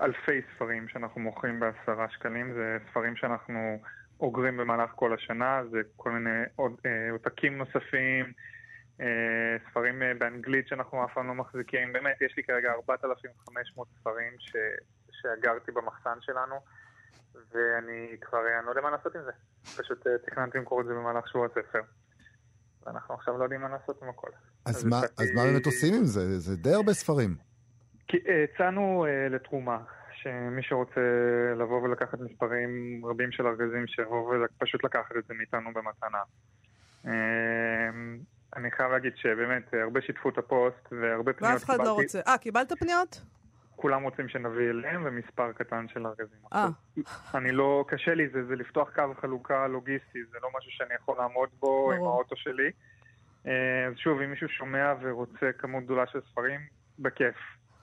אלפי 0.00 0.40
ספרים 0.54 0.88
שאנחנו 0.88 1.20
מוכרים 1.20 1.60
בעשרה 1.60 2.08
שקלים. 2.08 2.52
זה 2.52 2.78
ספרים 2.90 3.16
שאנחנו 3.16 3.78
אוגרים 4.20 4.56
במהלך 4.56 4.90
כל 4.90 5.14
השנה, 5.14 5.62
זה 5.70 5.80
כל 5.96 6.10
מיני 6.10 6.42
עוד, 6.56 6.80
עותקים 7.10 7.58
נוספים, 7.58 8.32
ספרים 9.70 10.02
באנגלית 10.18 10.68
שאנחנו 10.68 11.04
אף 11.04 11.14
פעם 11.14 11.28
לא 11.28 11.34
מחזיקים. 11.34 11.92
באמת, 11.92 12.22
יש 12.22 12.36
לי 12.36 12.42
כרגע 12.42 12.72
4,500 12.72 13.88
ספרים 14.00 14.32
ש, 14.38 14.56
שאגרתי 15.10 15.72
במחסן 15.72 16.20
שלנו. 16.20 16.54
ואני 17.34 18.16
כבר, 18.20 18.38
אני 18.58 18.66
לא 18.66 18.70
יודע 18.70 18.80
מה 18.80 18.90
לעשות 18.90 19.14
עם 19.14 19.22
זה. 19.24 19.32
פשוט 19.82 20.06
אה, 20.06 20.12
תכננתי 20.26 20.58
למכור 20.58 20.80
את 20.80 20.86
זה 20.86 20.92
במהלך 20.94 21.28
שבוע 21.28 21.46
הספר. 21.46 21.80
ואנחנו 22.86 23.14
עכשיו 23.14 23.38
לא 23.38 23.42
יודעים 23.42 23.60
מה 23.60 23.68
לעשות 23.68 24.02
עם 24.02 24.08
הכל. 24.08 24.28
אז, 24.64 24.76
אז, 24.76 24.84
מה, 24.84 25.00
אז 25.18 25.30
מה 25.34 25.42
באמת 25.42 25.66
עושים 25.66 25.94
עם 25.94 26.04
זה? 26.04 26.38
זה 26.38 26.56
די 26.56 26.74
הרבה 26.74 26.92
ספרים. 26.92 27.36
אה, 28.14 28.44
הצענו 28.44 29.06
uh, 29.06 29.32
לתרומה, 29.34 29.78
שמי 30.12 30.62
שרוצה 30.62 31.00
לבוא 31.56 31.82
ולקחת 31.82 32.20
מספרים 32.20 33.02
רבים 33.06 33.32
של 33.32 33.46
ארגזים, 33.46 33.86
שיבוא 33.86 34.34
ופשוט 34.44 34.84
לקחת 34.84 35.16
את 35.18 35.24
זה 35.28 35.34
מאיתנו 35.34 35.70
במתנה. 35.74 36.22
Uh, 37.04 37.08
אני 38.56 38.70
חייב 38.70 38.92
להגיד 38.92 39.12
שבאמת 39.16 39.74
הרבה 39.74 40.00
שיתפו 40.00 40.28
את 40.28 40.38
הפוסט 40.38 40.92
והרבה 40.92 41.32
פניות 41.32 41.36
קיבלתי. 41.38 41.54
ואף 41.54 41.64
אחד 41.64 41.78
לא 41.84 41.92
רוצה. 41.92 42.20
אה, 42.26 42.38
קיבלת 42.38 42.72
פניות? 42.78 43.20
כולם 43.82 44.02
רוצים 44.02 44.28
שנביא 44.28 44.70
אליהם 44.70 45.02
ומספר 45.06 45.52
קטן 45.52 45.86
של 45.88 46.06
ארגזים. 46.06 46.38
אה. 46.52 46.68
אני 47.34 47.52
לא, 47.52 47.84
קשה 47.88 48.14
לי, 48.14 48.28
זה, 48.28 48.44
זה 48.44 48.54
לפתוח 48.56 48.88
קו 48.94 49.02
חלוקה 49.20 49.66
לוגיסטי, 49.66 50.18
זה 50.32 50.38
לא 50.42 50.48
משהו 50.58 50.70
שאני 50.70 50.94
יכול 51.02 51.16
לעמוד 51.18 51.48
בו 51.60 51.92
עם 51.92 52.02
האוטו 52.02 52.36
שלי. 52.36 52.70
אה, 53.46 53.86
אז 53.88 53.94
שוב, 53.96 54.20
אם 54.20 54.30
מישהו 54.30 54.48
שומע 54.48 54.94
ורוצה 55.02 55.50
כמות 55.58 55.84
גדולה 55.84 56.06
של 56.06 56.18
ספרים, 56.30 56.60
בכיף. 56.98 57.36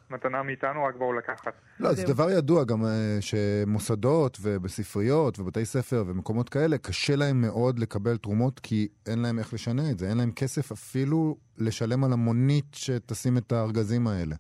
מתנה 0.10 0.44
מאיתנו, 0.44 0.84
רק 0.86 0.96
בואו 0.96 1.14
לקחת. 1.14 1.54
לא, 1.80 1.94
זה 1.94 2.04
דבר 2.08 2.32
ידוע 2.32 2.64
גם 2.64 2.86
אה, 2.86 3.18
שמוסדות 3.22 4.38
ובספריות 4.42 5.40
ובתי 5.40 5.66
ספר 5.66 6.04
ומקומות 6.08 6.50
כאלה, 6.50 6.78
קשה 6.78 7.16
להם 7.16 7.42
מאוד 7.42 7.80
לקבל 7.80 8.18
תרומות 8.18 8.60
כי 8.60 8.88
אין 9.08 9.20
להם 9.20 9.40
איך 9.40 9.54
לשנה 9.54 9.92
את 9.92 10.00
זה. 10.00 10.10
אין 10.10 10.18
להם 10.18 10.32
כסף 10.32 10.72
אפילו 10.72 11.38
לשלם 11.58 12.04
על 12.04 12.14
המונית 12.14 12.74
שתשים 12.74 13.38
את 13.38 13.52
הארגזים 13.52 14.08
האלה. 14.08 14.36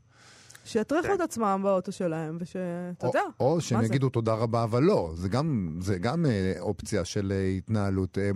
שיטריחו 0.66 1.08
כן. 1.08 1.14
את 1.14 1.22
עצמם 1.22 1.60
באוטו 1.64 1.92
שלהם, 1.92 2.38
ושאתה 2.40 3.08
יודע. 3.08 3.24
או 3.40 3.62
שהם 3.62 3.84
יגידו 3.84 4.10
תודה 4.10 4.34
רבה, 4.34 4.64
אבל 4.64 4.84
לא. 4.84 5.12
זה 5.16 5.30
גם, 5.30 5.78
זה 5.80 6.00
גם 6.00 6.26
אה, 6.26 6.54
אופציה 6.60 7.06
של 7.06 7.32
אה, 7.32 7.48
התנהלות. 7.48 8.18
אה, 8.18 8.32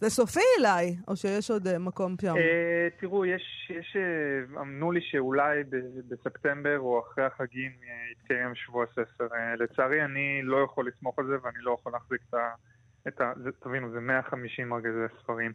זה 0.00 0.10
סופי 0.10 0.40
אליי, 0.60 0.96
או 1.08 1.16
שיש 1.16 1.50
עוד 1.50 1.66
אה, 1.66 1.78
מקום 1.78 2.14
שם? 2.20 2.34
אה, 2.36 2.88
תראו, 3.00 3.26
יש, 3.26 3.70
יש, 3.70 3.96
אמנו 4.60 4.92
לי 4.92 5.00
שאולי 5.02 5.62
בספטמבר 6.08 6.78
או 6.78 7.00
אחרי 7.00 7.24
החגים 7.24 7.72
יתקיים 8.12 8.54
שבוע 8.54 8.86
ספר. 8.86 9.28
אה, 9.34 9.56
לצערי, 9.56 10.04
אני 10.04 10.40
לא 10.42 10.56
יכול 10.64 10.88
לסמוך 10.88 11.18
על 11.18 11.26
זה, 11.26 11.34
ואני 11.42 11.58
לא 11.60 11.76
יכול 11.80 11.92
להחזיק 11.92 12.20
את 12.28 12.34
ה... 12.34 12.54
את 13.08 13.20
ה 13.20 13.32
זה, 13.42 13.50
תבינו, 13.60 13.90
זה 13.90 14.00
150 14.00 14.72
ארגזי 14.72 15.14
ספרים. 15.22 15.52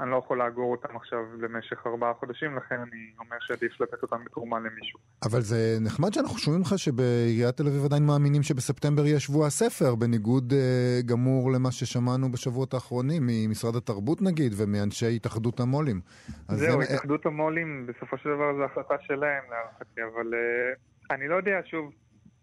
אני 0.00 0.10
לא 0.10 0.16
יכול 0.16 0.38
לאגור 0.38 0.72
אותם 0.72 0.96
עכשיו 0.96 1.18
למשך 1.38 1.86
ארבעה 1.86 2.14
חודשים, 2.14 2.56
לכן 2.56 2.74
אני 2.74 3.10
אומר 3.18 3.36
שעדיף 3.40 3.80
לתת 3.80 4.02
אותם 4.02 4.24
בתרומה 4.24 4.58
למישהו. 4.58 4.98
אבל 5.24 5.40
זה 5.40 5.56
נחמד 5.80 6.12
שאנחנו 6.12 6.38
שומעים 6.38 6.62
לך 6.62 6.78
שבעיריית 6.78 7.56
תל 7.56 7.66
אביב 7.66 7.84
עדיין 7.84 8.06
מאמינים 8.06 8.42
שבספטמבר 8.42 9.06
יהיה 9.06 9.20
שבוע 9.20 9.46
הספר, 9.46 9.94
בניגוד 9.94 10.52
uh, 10.52 11.06
גמור 11.06 11.52
למה 11.52 11.70
ששמענו 11.70 12.32
בשבועות 12.32 12.74
האחרונים 12.74 13.22
ממשרד 13.26 13.76
התרבות 13.76 14.22
נגיד, 14.22 14.52
ומאנשי 14.56 15.16
התאחדות 15.16 15.60
המו"לים. 15.60 16.00
זהו, 16.48 16.82
זה... 16.82 16.94
התאחדות 16.94 17.26
המו"לים, 17.26 17.86
בסופו 17.86 18.18
של 18.18 18.28
דבר 18.28 18.56
זו 18.56 18.64
החלטה 18.64 18.94
שלהם 19.00 19.42
להערכתי, 19.50 20.00
אבל 20.14 20.26
uh, 20.34 21.14
אני 21.14 21.28
לא 21.28 21.34
יודע, 21.34 21.60
שוב, 21.64 21.92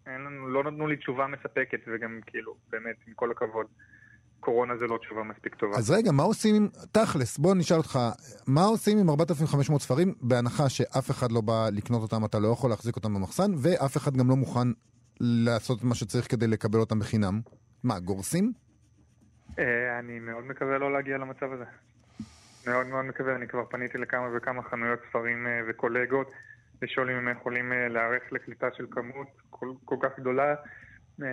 לנו, 0.08 0.48
לא 0.48 0.64
נתנו 0.64 0.88
לי 0.88 0.98
תשובה 0.98 1.28
מספקת, 1.28 1.80
וגם 1.88 2.20
כאילו, 2.26 2.56
באמת, 2.70 2.96
עם 3.08 3.14
כל 3.14 3.32
הכבוד. 3.32 3.66
קורונה 4.44 4.78
זה 4.78 4.88
לא 4.88 4.98
תשובה 4.98 5.24
מספיק 5.24 5.56
טובה. 5.56 5.78
אז 5.78 5.92
רגע, 5.92 6.12
מה 6.12 6.24
עושים 6.24 6.56
עם... 6.56 6.68
תכלס, 6.92 7.38
בוא 7.38 7.56
נשאל 7.56 7.78
אותך, 7.78 8.00
מה 8.48 8.64
עושים 8.64 8.98
עם 8.98 9.10
4,500 9.10 9.82
ספרים, 9.82 10.14
בהנחה 10.22 10.70
שאף 10.70 11.12
אחד 11.12 11.32
לא 11.32 11.42
בא 11.42 11.70
לקנות 11.72 12.02
אותם, 12.02 12.26
אתה 12.26 12.40
לא 12.40 12.48
יכול 12.48 12.70
להחזיק 12.70 12.96
אותם 12.96 13.14
במחסן, 13.14 13.52
ואף 13.58 13.98
אחד 13.98 14.18
גם 14.18 14.30
לא 14.30 14.36
מוכן 14.36 14.68
לעשות 15.20 15.80
את 15.80 15.84
מה 15.84 15.96
שצריך 15.96 16.32
כדי 16.32 16.48
לקבל 16.48 16.80
אותם 16.80 17.00
בחינם? 17.00 17.42
מה, 17.84 18.00
גורסים? 18.00 18.54
אה, 19.60 20.00
אני 20.00 20.20
מאוד 20.20 20.44
מקווה 20.44 20.78
לא 20.78 20.94
להגיע 20.94 21.18
למצב 21.18 21.52
הזה. 21.54 21.66
מאוד 22.68 22.88
מאוד 22.88 23.06
מקווה, 23.06 23.36
אני 23.36 23.48
כבר 23.48 23.66
פניתי 23.70 23.98
לכמה 23.98 24.28
וכמה 24.38 24.64
חנויות 24.64 25.00
ספרים 25.10 25.48
אה, 25.48 25.62
וקולגות, 25.70 26.32
לשאול 26.82 27.10
אם 27.10 27.16
הם 27.16 27.38
יכולים 27.38 27.74
אה, 27.74 27.88
להיערך 27.88 28.24
לקליטה 28.32 28.68
של 28.78 28.86
כמות 28.92 29.28
כל, 29.50 29.68
כל 29.86 29.96
כך 30.02 30.20
גדולה. 30.20 30.56
אה, 31.22 31.28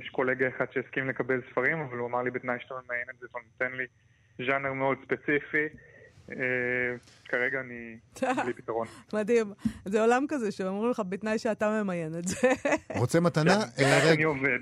יש 0.00 0.08
קולגה 0.08 0.48
אחד 0.48 0.64
שהסכים 0.72 1.08
לקבל 1.08 1.40
ספרים, 1.50 1.80
אבל 1.80 1.98
הוא 1.98 2.08
אמר 2.08 2.22
לי 2.22 2.30
בתנאי 2.30 2.56
שאתה 2.60 2.74
ממיין 2.84 3.06
את 3.14 3.20
זה 3.20 3.26
והוא 3.32 3.42
נותן 3.52 3.76
לי 3.76 3.84
ז'אנר 4.46 4.72
מאוד 4.72 4.98
ספציפי. 5.04 5.66
אה, 6.30 6.36
כרגע 7.24 7.60
אני 7.60 7.96
בלי 8.44 8.52
פתרון. 8.52 8.86
מדהים. 9.12 9.52
זה 9.84 10.00
עולם 10.00 10.24
כזה 10.28 10.52
שאומרים 10.52 10.90
לך 10.90 11.02
בתנאי 11.08 11.38
שאתה 11.38 11.82
ממיין 11.82 12.18
את 12.18 12.28
זה. 12.28 12.36
רוצה 12.96 13.20
מתנה? 13.20 13.58
כן, 13.76 13.84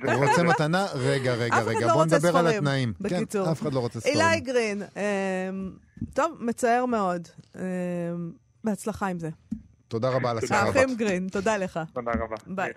אה, 0.09 0.15
רוצה 0.15 0.43
מתנה? 0.53 0.87
רגע, 0.95 1.35
רגע, 1.35 1.61
רגע. 1.61 1.87
לא 1.87 1.93
בוא 1.93 2.05
נדבר 2.05 2.37
על 2.37 2.47
התנאים. 2.47 2.93
כן, 2.93 3.05
בקיצור. 3.05 3.53
אף 3.53 3.63
אחד 3.63 3.73
לא 3.73 3.81
רוצה 3.81 4.01
ספרים. 4.01 4.17
אילי 4.17 4.41
גרין, 4.41 4.83
טוב, 6.15 6.37
מצער 6.41 6.87
מאוד. 6.87 7.29
בהצלחה 8.65 9.07
עם 9.07 9.19
זה. 9.19 9.29
תודה 9.89 10.11
רבה 10.11 10.31
על 10.31 10.39
השיחה 10.39 10.61
האחים 10.61 10.97
גרין, 10.97 11.29
תודה 11.29 11.57
לך. 11.57 11.81
תודה 11.93 12.11
רבה. 12.11 12.37
ביי. 12.47 12.73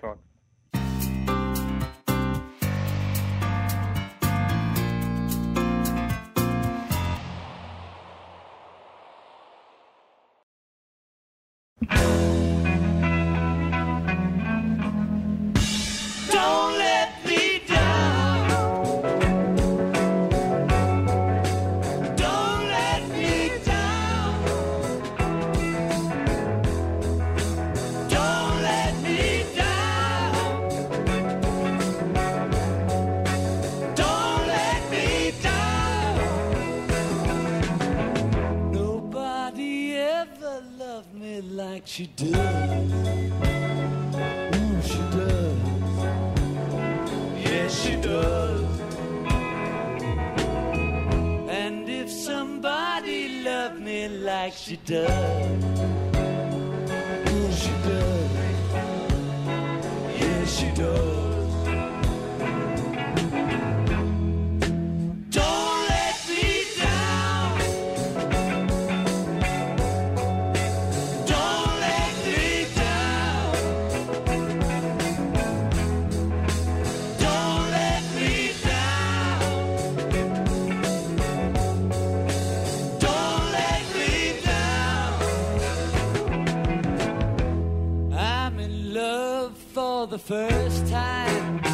The 90.06 90.18
first 90.18 90.86
time. 90.88 91.73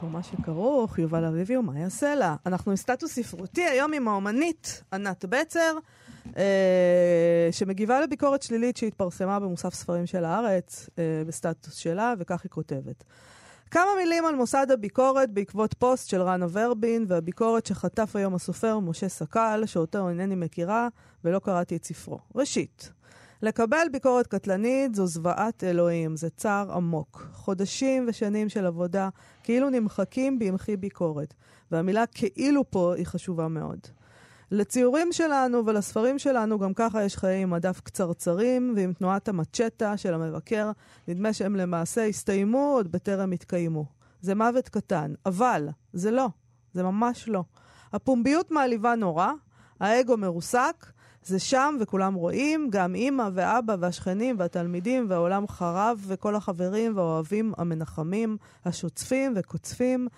תרבות, 0.00 0.14
אנחנו 0.14 0.18
מה 0.18 0.22
שכרוך, 0.22 0.98
יובל 0.98 1.24
אביבי 1.24 1.56
ומה 1.56 1.78
יעשה 1.78 2.14
לה. 2.14 2.36
אנחנו 2.46 2.70
עם 2.70 2.76
סטטוס 2.76 3.12
ספרותי 3.12 3.64
היום 3.64 3.92
עם 3.92 4.08
האומנית 4.08 4.82
ענת 4.92 5.24
בצר, 5.24 5.78
אה, 6.36 7.48
שמגיבה 7.50 8.00
לביקורת 8.00 8.42
שלילית 8.42 8.76
שהתפרסמה 8.76 9.40
במוסף 9.40 9.74
ספרים 9.74 10.06
של 10.06 10.24
הארץ, 10.24 10.90
אה, 10.98 11.22
בסטטוס 11.26 11.74
שלה, 11.74 12.14
וכך 12.18 12.40
היא 12.44 12.50
כותבת. 12.50 13.04
כמה 13.70 13.90
מילים 13.98 14.26
על 14.26 14.34
מוסד 14.34 14.70
הביקורת 14.70 15.30
בעקבות 15.30 15.74
פוסט 15.74 16.08
של 16.08 16.22
רנה 16.22 16.46
ורבין, 16.52 17.04
והביקורת 17.08 17.66
שחטף 17.66 18.16
היום 18.16 18.34
הסופר 18.34 18.78
משה 18.78 19.08
סקל, 19.08 19.62
שאותו 19.66 20.08
אינני 20.08 20.34
מכירה, 20.34 20.88
ולא 21.24 21.38
קראתי 21.38 21.76
את 21.76 21.84
ספרו. 21.84 22.18
ראשית, 22.34 22.92
לקבל 23.42 23.86
ביקורת 23.92 24.26
קטלנית 24.26 24.94
זו 24.94 25.06
זוועת 25.06 25.64
אלוהים, 25.64 26.16
זה 26.16 26.30
צער 26.30 26.72
עמוק. 26.72 27.28
חודשים 27.32 28.04
ושנים 28.08 28.48
של 28.48 28.66
עבודה 28.66 29.08
כאילו 29.42 29.70
נמחקים 29.70 30.38
בימחי 30.38 30.76
ביקורת, 30.76 31.34
והמילה 31.70 32.04
כאילו 32.06 32.70
פה 32.70 32.94
היא 32.96 33.06
חשובה 33.06 33.48
מאוד. 33.48 33.78
לציורים 34.50 35.12
שלנו 35.12 35.66
ולספרים 35.66 36.18
שלנו 36.18 36.58
גם 36.58 36.74
ככה 36.74 37.02
יש 37.02 37.16
חיי 37.16 37.44
מדף 37.44 37.80
קצרצרים, 37.80 38.72
ועם 38.76 38.92
תנועת 38.92 39.28
המצ'טה 39.28 39.96
של 39.96 40.14
המבקר, 40.14 40.70
נדמה 41.08 41.32
שהם 41.32 41.56
למעשה 41.56 42.06
הסתיימו 42.06 42.72
עוד 42.74 42.92
בטרם 42.92 43.32
התקיימו. 43.32 43.84
זה 44.20 44.34
מוות 44.34 44.68
קטן, 44.68 45.14
אבל 45.26 45.68
זה 45.92 46.10
לא, 46.10 46.28
זה 46.72 46.82
ממש 46.82 47.28
לא. 47.28 47.44
הפומביות 47.92 48.50
מעליבה 48.50 48.94
נורא, 48.94 49.32
האגו 49.80 50.16
מרוסק, 50.16 50.86
זה 51.28 51.38
שם 51.38 51.76
וכולם 51.80 52.14
רואים, 52.14 52.68
גם 52.70 52.94
אימא 52.94 53.28
ואבא 53.34 53.76
והשכנים 53.80 54.36
והתלמידים 54.38 55.06
והעולם 55.08 55.48
חרב 55.48 56.04
וכל 56.06 56.34
החברים 56.36 56.96
והאוהבים 56.96 57.52
המנחמים, 57.58 58.36
השוצפים 58.64 59.32
וקוצפים, 59.36 60.08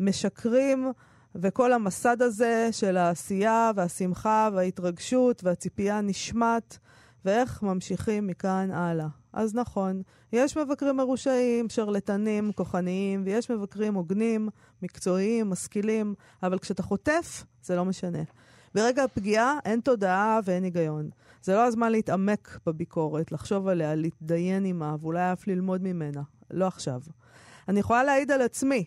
משקרים, 0.00 0.92
וכל 1.34 1.72
המסד 1.72 2.22
הזה 2.22 2.68
של 2.72 2.96
העשייה 2.96 3.70
והשמחה 3.74 4.48
וההתרגשות 4.52 5.44
והציפייה 5.44 6.00
נשמט, 6.00 6.76
ואיך 7.24 7.62
ממשיכים 7.62 8.26
מכאן 8.26 8.70
הלאה. 8.70 9.08
אז 9.32 9.54
נכון, 9.54 10.02
יש 10.32 10.56
מבקרים 10.56 10.96
מרושעים, 10.96 11.68
שרלטנים, 11.68 12.52
כוחניים, 12.52 13.22
ויש 13.24 13.50
מבקרים 13.50 13.94
הוגנים, 13.94 14.48
מקצועיים, 14.82 15.50
משכילים, 15.50 16.14
אבל 16.42 16.58
כשאתה 16.58 16.82
חוטף, 16.82 17.44
זה 17.62 17.76
לא 17.76 17.84
משנה. 17.84 18.22
ברגע 18.78 19.04
הפגיעה 19.04 19.58
אין 19.64 19.80
תודעה 19.80 20.40
ואין 20.44 20.64
היגיון. 20.64 21.10
זה 21.42 21.54
לא 21.54 21.64
הזמן 21.64 21.92
להתעמק 21.92 22.58
בביקורת, 22.66 23.32
לחשוב 23.32 23.68
עליה, 23.68 23.94
להתדיין 23.94 24.64
עימה, 24.64 24.96
ואולי 25.00 25.32
אף 25.32 25.46
ללמוד 25.46 25.82
ממנה. 25.82 26.22
לא 26.50 26.66
עכשיו. 26.66 27.00
אני 27.68 27.80
יכולה 27.80 28.04
להעיד 28.04 28.30
על 28.30 28.42
עצמי. 28.42 28.84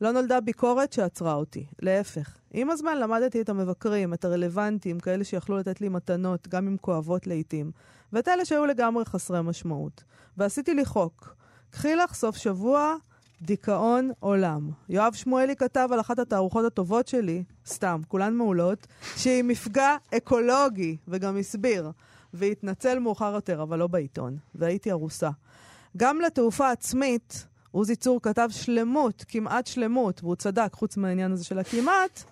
לא 0.00 0.12
נולדה 0.12 0.40
ביקורת 0.40 0.92
שעצרה 0.92 1.34
אותי. 1.34 1.66
להפך. 1.82 2.36
עם 2.52 2.70
הזמן 2.70 2.98
למדתי 2.98 3.40
את 3.40 3.48
המבקרים, 3.48 4.14
את 4.14 4.24
הרלוונטיים, 4.24 5.00
כאלה 5.00 5.24
שיכלו 5.24 5.58
לתת 5.58 5.80
לי 5.80 5.88
מתנות, 5.88 6.48
גם 6.48 6.66
אם 6.66 6.76
כואבות 6.80 7.26
לעיתים, 7.26 7.70
ואת 8.12 8.28
אלה 8.28 8.44
שהיו 8.44 8.66
לגמרי 8.66 9.04
חסרי 9.04 9.42
משמעות. 9.42 10.04
ועשיתי 10.36 10.74
לי 10.74 10.84
חוק. 10.84 11.34
קחי 11.70 11.96
לך 11.96 12.14
סוף 12.14 12.36
שבוע, 12.36 12.94
דיכאון 13.44 14.10
עולם. 14.20 14.70
יואב 14.88 15.12
שמואלי 15.12 15.56
כתב 15.56 15.88
על 15.92 16.00
אחת 16.00 16.18
התערוכות 16.18 16.64
הטובות 16.64 17.08
שלי, 17.08 17.44
סתם, 17.66 18.00
כולן 18.08 18.34
מעולות, 18.34 18.86
שהיא 19.16 19.44
מפגע 19.44 19.96
אקולוגי, 20.16 20.96
וגם 21.08 21.36
הסביר. 21.36 21.90
והתנצל 22.34 22.98
מאוחר 22.98 23.34
יותר, 23.34 23.62
אבל 23.62 23.78
לא 23.78 23.86
בעיתון. 23.86 24.36
והייתי 24.54 24.90
ארוסה. 24.90 25.30
גם 25.96 26.20
לתעופה 26.20 26.70
עצמית, 26.70 27.46
עוזי 27.70 27.96
צור 27.96 28.22
כתב 28.22 28.48
שלמות, 28.50 29.24
כמעט 29.28 29.66
שלמות, 29.66 30.24
והוא 30.24 30.36
צדק, 30.36 30.72
חוץ 30.72 30.96
מהעניין 30.96 31.32
הזה 31.32 31.44
של 31.44 31.58
הכמעט, 31.58 32.24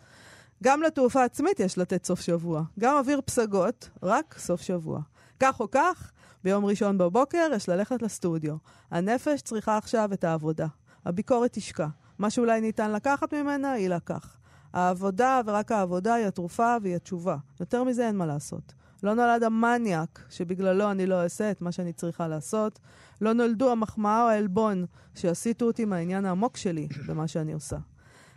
גם 0.63 0.83
לתעופה 0.83 1.25
עצמית 1.25 1.61
יש 1.61 1.79
לתת 1.79 2.05
סוף 2.05 2.21
שבוע. 2.21 2.63
גם 2.79 2.97
אוויר 2.97 3.21
פסגות, 3.25 3.89
רק 4.03 4.35
סוף 4.39 4.61
שבוע. 4.61 5.01
כך 5.41 5.61
או 5.61 5.71
כך, 5.71 6.13
ביום 6.45 6.65
ראשון 6.65 6.99
בבוקר 6.99 7.49
יש 7.55 7.69
ללכת 7.69 8.03
לסטודיו. 8.03 8.57
הנפש 8.91 9.43
צריכה 9.43 9.77
עכשיו 9.77 10.13
את 10.13 10.25
העבודה. 10.25 10.67
הביקורת 11.05 11.53
תשקע. 11.53 11.87
מה 12.19 12.31
שאולי 12.31 12.61
ניתן 12.61 12.93
לקחת 12.93 13.35
ממנה, 13.35 13.79
יילקח. 13.79 14.37
העבודה 14.73 15.41
ורק 15.47 15.73
העבודה 15.73 16.15
היא 16.15 16.27
התרופה 16.27 16.77
והיא 16.83 16.97
התשובה. 16.97 17.37
יותר 17.61 17.85
מזה 17.85 18.07
אין 18.07 18.17
מה 18.17 18.27
לעשות. 18.27 18.75
לא 19.03 19.15
נולד 19.15 19.43
המניאק 19.43 20.27
שבגללו 20.31 20.91
אני 20.91 21.07
לא 21.07 21.23
אעשה 21.23 21.51
את 21.51 21.61
מה 21.61 21.73
שאני 21.73 21.93
צריכה 21.93 22.29
לעשות. 22.29 22.79
לא 23.21 23.33
נולדו 23.33 23.73
המחמאה 23.73 24.23
או 24.23 24.29
העלבון 24.29 24.85
שיסיטו 25.15 25.67
אותי 25.67 25.85
מהעניין 25.85 26.25
העמוק 26.25 26.57
שלי 26.57 26.89
במה 27.09 27.29
שאני 27.29 27.53
עושה. 27.53 27.77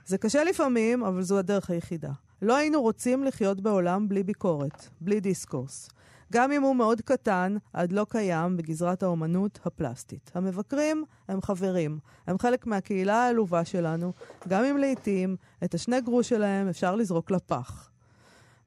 זה 0.05 0.18
קשה 0.18 0.43
לפעמים, 0.43 1.03
אבל 1.03 1.22
זו 1.22 1.38
הדרך 1.38 1.70
היחידה. 1.70 2.11
לא 2.41 2.55
היינו 2.55 2.82
רוצים 2.82 3.24
לחיות 3.24 3.61
בעולם 3.61 4.09
בלי 4.09 4.24
ביקורת, 4.24 4.89
בלי 5.01 5.20
דיסקורס. 5.20 5.89
גם 6.36 6.51
אם 6.51 6.61
הוא 6.61 6.75
מאוד 6.75 7.01
קטן, 7.01 7.57
עד 7.73 7.91
לא 7.91 8.05
קיים 8.09 8.57
בגזרת 8.57 9.03
האומנות 9.03 9.59
הפלסטית. 9.65 10.31
המבקרים 10.33 11.03
הם 11.27 11.41
חברים, 11.41 11.99
הם 12.27 12.39
חלק 12.39 12.67
מהקהילה 12.67 13.15
העלובה 13.15 13.65
שלנו, 13.65 14.13
גם 14.47 14.63
אם 14.63 14.77
לעיתים 14.77 15.36
את 15.63 15.73
השני 15.73 16.01
גרוש 16.01 16.29
שלהם 16.29 16.67
אפשר 16.67 16.95
לזרוק 16.95 17.31
לפח. 17.31 17.89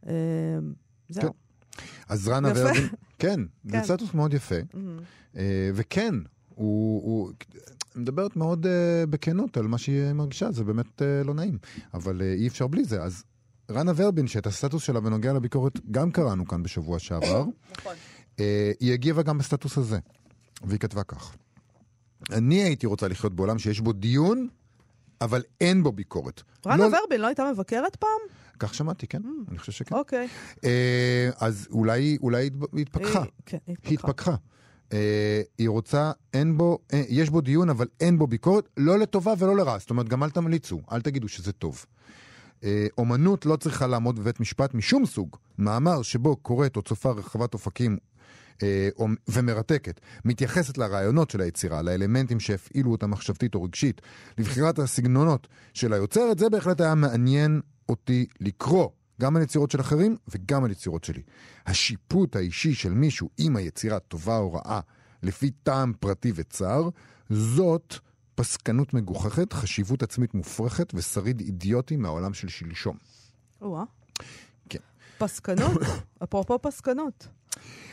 אה, 0.06 0.12
זהו. 1.08 1.22
כן. 1.22 1.84
אז 2.08 2.28
רנה. 2.28 2.52
ורבין, 2.54 2.88
כן, 3.18 3.40
זה 3.64 3.72
כן. 3.72 3.84
סטטוס 3.84 4.14
מאוד 4.14 4.34
יפה. 4.34 4.56
אה, 5.36 5.70
וכן, 5.74 6.14
הוא, 6.54 7.32
מדברת 7.96 8.36
מאוד 8.36 8.66
אה, 8.66 9.06
בכנות 9.10 9.56
על 9.56 9.66
מה 9.66 9.78
שהיא 9.78 10.12
מרגישה, 10.12 10.52
זה 10.52 10.64
באמת 10.64 11.02
לא 11.24 11.34
נעים. 11.34 11.58
אבל 11.94 12.22
אי 12.22 12.48
אפשר 12.48 12.66
בלי 12.66 12.84
זה. 12.84 13.02
אז 13.02 13.24
רנה 13.70 13.92
ורבין, 13.96 14.26
שאת 14.26 14.46
הסטטוס 14.46 14.82
שלה 14.82 15.00
בנוגע 15.00 15.32
לביקורת 15.32 15.72
גם 15.90 16.10
קראנו 16.10 16.48
כאן 16.48 16.62
בשבוע 16.62 16.98
שעבר, 16.98 17.44
נכון. 17.78 17.94
אה, 18.40 18.72
היא 18.80 18.92
הגיבה 18.92 19.22
גם 19.22 19.38
בסטטוס 19.38 19.78
הזה, 19.78 19.98
והיא 20.62 20.80
כתבה 20.80 21.02
כך: 21.04 21.36
אני 22.32 22.62
הייתי 22.62 22.86
רוצה 22.86 23.08
לחיות 23.08 23.34
בעולם 23.34 23.58
שיש 23.58 23.80
בו 23.80 23.92
דיון, 23.92 24.48
אבל 25.20 25.42
אין 25.60 25.82
בו 25.82 25.92
ביקורת. 25.92 26.42
רנה 26.66 26.76
לא- 26.88 26.96
ורבין 27.02 27.20
לא 27.20 27.26
הייתה 27.26 27.50
מבקרת 27.52 27.96
פעם? 27.96 28.08
כך 28.58 28.74
שמעתי, 28.74 29.06
כן, 29.06 29.22
אני 29.50 29.58
חושב 29.58 29.72
שכן. 29.72 29.94
אוקיי. 29.94 30.28
אה, 30.64 31.30
אז 31.38 31.68
אולי 31.70 32.18
אולי 32.22 32.50
היא 32.72 32.82
התפכחה. 32.82 33.22
היא- 33.22 33.30
כן, 33.46 33.58
היא 33.66 33.76
היא 33.84 33.94
התפכחה. 33.94 34.10
התפכחה. 34.10 34.34
אה, 34.92 35.42
היא 35.58 35.68
רוצה, 35.68 36.12
אין 36.34 36.56
בו, 36.58 36.78
אה, 36.92 37.02
יש 37.08 37.30
בו 37.30 37.40
דיון, 37.40 37.70
אבל 37.70 37.86
אין 38.00 38.18
בו 38.18 38.26
ביקורת, 38.26 38.68
לא 38.76 38.98
לטובה 38.98 39.34
ולא 39.38 39.56
לרעה. 39.56 39.78
זאת 39.78 39.90
אומרת, 39.90 40.08
גם 40.08 40.22
אל 40.24 40.30
תמליצו, 40.30 40.80
אל 40.92 41.00
תגידו 41.00 41.28
שזה 41.28 41.52
טוב. 41.52 41.84
אה, 42.64 42.86
אומנות 42.98 43.46
לא 43.46 43.56
צריכה 43.56 43.86
לעמוד 43.86 44.18
בבית 44.18 44.40
משפט 44.40 44.74
משום 44.74 45.06
סוג. 45.06 45.36
מאמר 45.58 46.02
שבו 46.02 46.36
קוראת 46.36 46.76
או 46.76 46.82
צופה 46.82 47.10
רחבת 47.10 47.54
אופקים 47.54 47.96
אה, 48.62 48.88
ומרתקת, 49.28 50.00
מתייחסת 50.24 50.78
לרעיונות 50.78 51.30
של 51.30 51.40
היצירה, 51.40 51.82
לאלמנטים 51.82 52.40
שהפעילו 52.40 52.92
אותה 52.92 53.06
מחשבתית 53.06 53.54
או 53.54 53.62
רגשית, 53.62 54.00
לבחירת 54.38 54.78
הסגנונות 54.78 55.48
של 55.74 55.92
היוצרת, 55.92 56.38
זה 56.38 56.50
בהחלט 56.50 56.80
היה 56.80 56.94
מעניין 56.94 57.60
אותי 57.88 58.26
לקרוא. 58.40 58.88
גם 59.20 59.36
על 59.36 59.42
יצירות 59.42 59.70
של 59.70 59.80
אחרים 59.80 60.16
וגם 60.28 60.64
על 60.64 60.70
יצירות 60.70 61.04
שלי. 61.04 61.22
השיפוט 61.66 62.36
האישי 62.36 62.74
של 62.74 62.92
מישהו 62.92 63.30
אם 63.38 63.56
היצירה 63.56 63.98
טובה 63.98 64.38
או 64.38 64.52
רעה 64.52 64.80
לפי 65.22 65.50
טעם 65.50 65.92
פרטי 66.00 66.32
וצר, 66.34 66.88
זאת 67.30 67.94
פסקנות 68.38 68.94
מגוחכת, 68.94 69.52
חשיבות 69.52 70.02
עצמית 70.02 70.34
מופרכת 70.34 70.94
ושריד 70.94 71.40
אידיוטי 71.40 71.96
מהעולם 71.96 72.34
של 72.34 72.48
שלשום. 72.48 72.96
או-אה. 73.60 73.84
כן. 74.68 74.78
פסקנות, 75.18 75.80
אפרופו 76.24 76.58
פסקנות. 76.62 77.28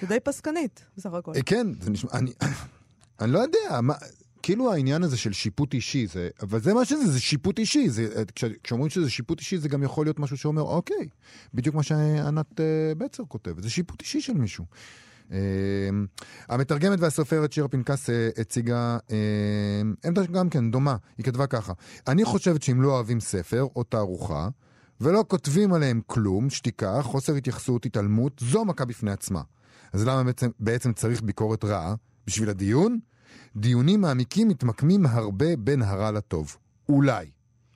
זה 0.02 0.08
די 0.08 0.20
פסקנית, 0.24 0.86
בסך 0.98 1.14
הכל. 1.14 1.32
אה, 1.36 1.42
כן, 1.42 1.68
זה 1.82 1.90
נשמע, 1.90 2.12
אני, 2.14 2.32
אני 3.22 3.32
לא 3.32 3.40
יודע, 3.40 3.82
מה, 3.82 3.94
כאילו 4.44 4.74
העניין 4.74 5.04
הזה 5.04 5.18
של 5.18 5.34
שיפוט 5.34 5.74
אישי, 5.74 6.08
זה, 6.08 6.30
אבל 6.42 6.62
זה 6.62 6.74
מה 6.74 6.86
שזה, 6.86 7.12
זה 7.12 7.20
שיפוט 7.20 7.60
אישי. 7.60 7.90
זה, 7.90 8.24
כש, 8.36 8.44
כשאומרים 8.64 8.90
שזה 8.90 9.10
שיפוט 9.10 9.40
אישי, 9.40 9.58
זה 9.58 9.70
גם 9.70 9.84
יכול 9.84 10.06
להיות 10.06 10.20
משהו 10.20 10.38
שאומר, 10.38 10.62
אוקיי, 10.62 11.08
בדיוק 11.54 11.76
מה 11.76 11.84
שענת 11.84 12.60
אה, 12.60 12.96
בצר 12.98 13.24
כותבת, 13.28 13.64
זה 13.64 13.70
שיפוט 13.70 14.02
אישי 14.02 14.22
של 14.22 14.34
מישהו. 14.34 14.66
אה, 15.32 15.38
המתרגמת 16.50 17.00
והסופרת 17.00 17.54
שירה 17.54 17.68
פנקס 17.68 18.10
אה, 18.10 18.30
הציגה 18.38 18.98
אה, 19.12 19.18
עמדה 20.06 20.26
גם 20.26 20.50
כן 20.50 20.72
דומה, 20.72 20.96
היא 21.18 21.26
כתבה 21.26 21.48
ככה: 21.48 21.74
אני 22.08 22.26
חושבת 22.26 22.64
שאם 22.64 22.82
לא 22.82 22.92
אוהבים 22.92 23.20
ספר 23.20 23.68
או 23.76 23.84
תערוכה, 23.84 24.50
ולא 25.02 25.26
כותבים 25.28 25.74
עליהם 25.74 26.02
כלום, 26.08 26.50
שתיקה, 26.50 27.02
חוסר 27.02 27.36
התייחסות, 27.36 27.86
התעלמות, 27.86 28.40
זו 28.40 28.66
מכה 28.66 28.86
בפני 28.86 29.12
עצמה. 29.12 29.42
אז 29.94 30.08
למה 30.08 30.24
בעצם, 30.24 30.50
בעצם 30.60 30.94
צריך 30.94 31.22
ביקורת 31.22 31.66
רעה? 31.66 31.96
בשביל 32.28 32.50
הדיון? 32.50 33.00
דיונים 33.56 34.02
מעמיקים 34.02 34.48
מתמקמים 34.48 35.06
הרבה 35.06 35.56
בין 35.56 35.82
הרע 35.82 36.12
לטוב. 36.12 36.58
אולי. 36.90 37.35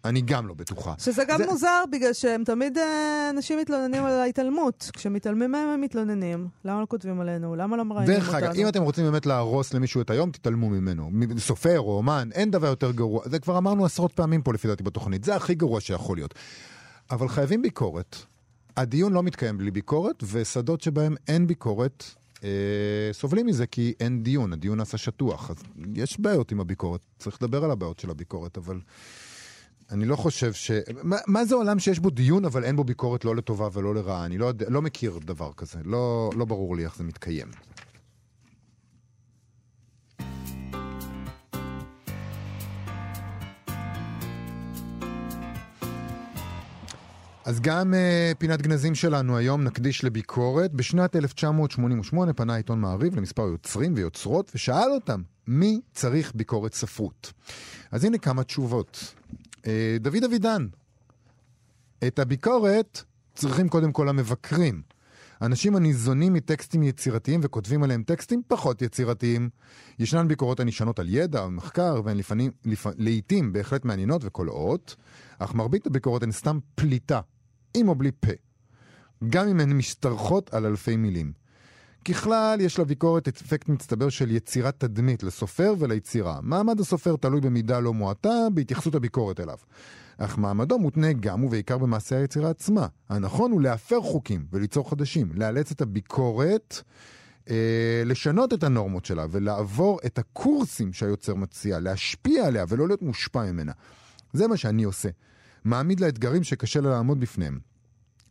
אני 0.09 0.21
גם 0.21 0.47
לא 0.47 0.53
בטוחה. 0.53 0.93
שזה 0.97 1.23
גם 1.27 1.37
זה- 1.37 1.45
מוזר, 1.47 1.83
בגלל 1.91 2.13
שהם 2.13 2.43
תמיד, 2.43 2.77
אה, 2.77 3.29
אנשים 3.29 3.59
מתלוננים 3.59 4.05
על 4.05 4.11
ההתעלמות. 4.19 4.91
כשמתעלמים 4.93 5.51
מהם 5.51 5.67
הם 5.69 5.81
מתלוננים. 5.81 6.47
למה 6.65 6.81
לא 6.81 6.85
כותבים 6.85 7.19
עלינו? 7.21 7.55
למה 7.55 7.77
לא 7.77 7.85
מראיינים 7.85 8.15
דרך 8.15 8.27
אותנו? 8.27 8.45
אגב, 8.45 8.55
אם 8.55 8.67
אתם 8.67 8.81
רוצים 8.81 9.03
באמת 9.05 9.25
להרוס 9.25 9.73
למישהו 9.73 10.01
את 10.01 10.09
היום, 10.09 10.31
תתעלמו 10.31 10.69
ממנו. 10.69 11.09
סופר 11.37 11.79
או 11.79 11.97
אומן, 11.97 12.29
אין 12.33 12.51
דבר 12.51 12.67
יותר 12.67 12.91
גרוע. 12.91 13.21
זה 13.25 13.39
כבר 13.39 13.57
אמרנו 13.57 13.85
עשרות 13.85 14.11
פעמים 14.13 14.41
פה 14.41 14.53
לפי 14.53 14.67
דעתי 14.67 14.83
בתוכנית. 14.83 15.23
זה 15.23 15.35
הכי 15.35 15.55
גרוע 15.55 15.81
שיכול 15.81 16.17
להיות. 16.17 16.33
אבל 17.11 17.27
חייבים 17.27 17.61
ביקורת. 17.61 18.15
הדיון 18.77 19.13
לא 19.13 19.23
מתקיים 19.23 19.57
בלי 19.57 19.71
ביקורת, 19.71 20.23
ושדות 20.31 20.81
שבהם 20.81 21.15
אין 21.27 21.47
ביקורת 21.47 22.03
אה, 22.43 22.49
סובלים 23.11 23.45
מזה 23.45 23.67
כי 23.67 23.93
אין 23.99 24.23
דיון, 24.23 24.53
הדיון 24.53 24.77
נעשה 24.77 24.97
שטוח. 24.97 25.49
אז 25.49 25.55
יש 25.95 26.19
בעיות 26.19 26.51
עם 26.51 26.59
הביקורת, 26.59 27.01
צריך 27.19 27.37
לדבר 27.43 27.63
על 27.63 27.71
הבעיות 27.71 27.99
של 27.99 28.09
הביקורת, 28.09 28.57
אבל 28.57 28.79
אני 29.91 30.05
לא 30.05 30.15
חושב 30.15 30.53
ש... 30.53 30.71
מה, 31.03 31.17
מה 31.27 31.45
זה 31.45 31.55
עולם 31.55 31.79
שיש 31.79 31.99
בו 31.99 32.09
דיון, 32.09 32.45
אבל 32.45 32.63
אין 32.63 32.75
בו 32.75 32.83
ביקורת 32.83 33.25
לא 33.25 33.35
לטובה 33.35 33.67
ולא 33.73 33.95
לרעה? 33.95 34.25
אני 34.25 34.37
לא, 34.37 34.51
לא 34.67 34.81
מכיר 34.81 35.19
דבר 35.25 35.51
כזה, 35.57 35.79
לא, 35.85 36.29
לא 36.35 36.45
ברור 36.45 36.75
לי 36.75 36.83
איך 36.83 36.95
זה 36.95 37.03
מתקיים. 37.03 37.47
אז 47.45 47.59
גם 47.59 47.93
uh, 47.93 48.37
פינת 48.37 48.61
גנזים 48.61 48.95
שלנו 48.95 49.37
היום 49.37 49.63
נקדיש 49.63 50.03
לביקורת. 50.03 50.73
בשנת 50.73 51.15
1988 51.15 52.33
פנה 52.33 52.55
עיתון 52.55 52.81
מעריב 52.81 53.15
למספר 53.15 53.41
יוצרים 53.41 53.93
ויוצרות 53.95 54.51
ושאל 54.55 54.91
אותם, 54.91 55.21
מי 55.47 55.81
צריך 55.93 56.31
ביקורת 56.35 56.73
ספרות? 56.73 57.33
אז 57.91 58.03
הנה 58.03 58.17
כמה 58.17 58.43
תשובות. 58.43 59.13
Uh, 59.59 59.67
דוד 59.99 60.23
אבידן, 60.23 60.67
את 62.07 62.19
הביקורת 62.19 63.03
צריכים 63.35 63.69
קודם 63.69 63.91
כל 63.91 64.09
המבקרים. 64.09 64.81
אנשים 65.41 65.75
הניזונים 65.75 66.33
מטקסטים 66.33 66.83
יצירתיים 66.83 67.39
וכותבים 67.43 67.83
עליהם 67.83 68.03
טקסטים 68.03 68.41
פחות 68.47 68.81
יצירתיים. 68.81 69.49
ישנן 69.99 70.27
ביקורות 70.27 70.59
הנשענות 70.59 70.99
על 70.99 71.09
ידע 71.09 71.43
או 71.43 71.51
מחקר, 71.51 72.01
והן 72.05 72.17
לפעמים, 72.17 72.51
לפ... 72.65 72.85
לעיתים 72.97 73.53
בהחלט 73.53 73.85
מעניינות 73.85 74.21
וקולעות, 74.25 74.95
אך 75.39 75.53
מרבית 75.53 75.87
הביקורות 75.87 76.23
הן 76.23 76.31
סתם 76.31 76.59
פליטה, 76.75 77.21
עם 77.73 77.87
או 77.87 77.95
בלי 77.95 78.11
פה. 78.19 78.31
גם 79.29 79.47
אם 79.47 79.59
הן 79.59 79.73
משתרכות 79.73 80.53
על 80.53 80.65
אלפי 80.65 80.95
מילים. 80.95 81.31
ככלל, 82.05 82.61
יש 82.61 82.79
לביקורת 82.79 83.27
אפקט 83.27 83.69
מצטבר 83.69 84.09
של 84.09 84.31
יצירת 84.31 84.79
תדמית 84.79 85.23
לסופר 85.23 85.73
וליצירה. 85.79 86.39
מעמד 86.41 86.79
הסופר 86.79 87.15
תלוי 87.15 87.41
במידה 87.41 87.79
לא 87.79 87.93
מועטה 87.93 88.47
בהתייחסות 88.53 88.95
הביקורת 88.95 89.39
אליו. 89.39 89.57
אך 90.17 90.37
מעמדו 90.37 90.79
מותנה 90.79 91.13
גם 91.13 91.43
ובעיקר 91.43 91.77
במעשה 91.77 92.17
היצירה 92.17 92.49
עצמה. 92.49 92.87
הנכון 93.09 93.51
הוא 93.51 93.61
להפר 93.61 94.01
חוקים 94.01 94.45
וליצור 94.51 94.89
חדשים, 94.89 95.31
לאלץ 95.33 95.71
את 95.71 95.81
הביקורת 95.81 96.81
אה, 97.49 98.03
לשנות 98.05 98.53
את 98.53 98.63
הנורמות 98.63 99.05
שלה 99.05 99.25
ולעבור 99.31 99.99
את 100.05 100.19
הקורסים 100.19 100.93
שהיוצר 100.93 101.35
מציע, 101.35 101.79
להשפיע 101.79 102.47
עליה 102.47 102.65
ולא 102.67 102.87
להיות 102.87 103.01
מושפע 103.01 103.51
ממנה. 103.51 103.71
זה 104.33 104.47
מה 104.47 104.57
שאני 104.57 104.83
עושה. 104.83 105.09
מעמיד 105.65 105.99
לה 105.99 106.07
אתגרים 106.07 106.43
שקשה 106.43 106.81
לה 106.81 106.89
לעמוד 106.89 107.19
בפניהם. 107.19 107.59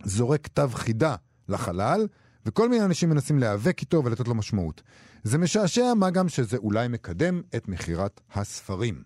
זורק 0.04 0.44
כתב 0.44 0.70
חידה 0.74 1.14
לחלל, 1.48 2.06
וכל 2.48 2.68
מיני 2.68 2.84
אנשים 2.84 3.10
מנסים 3.10 3.38
להיאבק 3.38 3.80
איתו 3.80 4.04
ולתת 4.04 4.28
לו 4.28 4.34
משמעות. 4.34 4.82
זה 5.22 5.38
משעשע, 5.38 5.94
מה 5.94 6.10
גם 6.10 6.28
שזה 6.28 6.56
אולי 6.56 6.88
מקדם 6.88 7.42
את 7.56 7.68
מכירת 7.68 8.20
הספרים. 8.34 9.02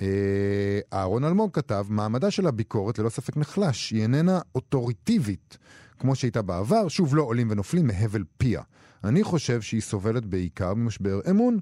אה, 0.00 0.80
אהרון 0.92 1.24
אלמוג 1.24 1.50
כתב, 1.52 1.86
מעמדה 1.88 2.30
של 2.30 2.46
הביקורת 2.46 2.98
ללא 2.98 3.08
ספק 3.08 3.36
נחלש, 3.36 3.90
היא 3.90 4.02
איננה 4.02 4.40
אוטוריטיבית, 4.54 5.58
כמו 5.98 6.14
שהייתה 6.14 6.42
בעבר, 6.42 6.88
שוב 6.88 7.16
לא 7.16 7.22
עולים 7.22 7.50
ונופלים 7.50 7.86
מהבל 7.86 8.24
פיה. 8.36 8.62
אני 9.04 9.24
חושב 9.24 9.60
שהיא 9.60 9.80
סובלת 9.80 10.26
בעיקר 10.26 10.74
ממשבר 10.74 11.20
אמון. 11.30 11.58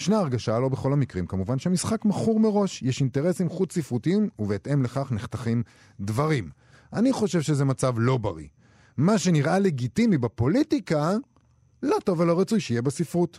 ישנה 0.00 0.18
הרגשה, 0.18 0.58
לא 0.58 0.68
בכל 0.68 0.92
המקרים 0.92 1.26
כמובן, 1.26 1.58
שהמשחק 1.58 2.04
מכור 2.04 2.40
מראש, 2.40 2.82
יש 2.82 3.00
אינטרסים 3.00 3.48
חוץ 3.48 3.74
ספרותיים, 3.74 4.28
ובהתאם 4.38 4.82
לכך 4.82 5.12
נחתכים 5.12 5.62
דברים. 6.00 6.50
אני 6.92 7.12
חושב 7.12 7.40
שזה 7.40 7.64
מצב 7.64 7.94
לא 7.98 8.16
בריא. 8.16 8.46
מה 8.96 9.18
שנראה 9.18 9.58
לגיטימי 9.58 10.18
בפוליטיקה, 10.18 11.12
לא 11.82 11.96
טוב 12.04 12.20
ולא 12.20 12.40
רצוי 12.40 12.60
שיהיה 12.60 12.82
בספרות. 12.82 13.38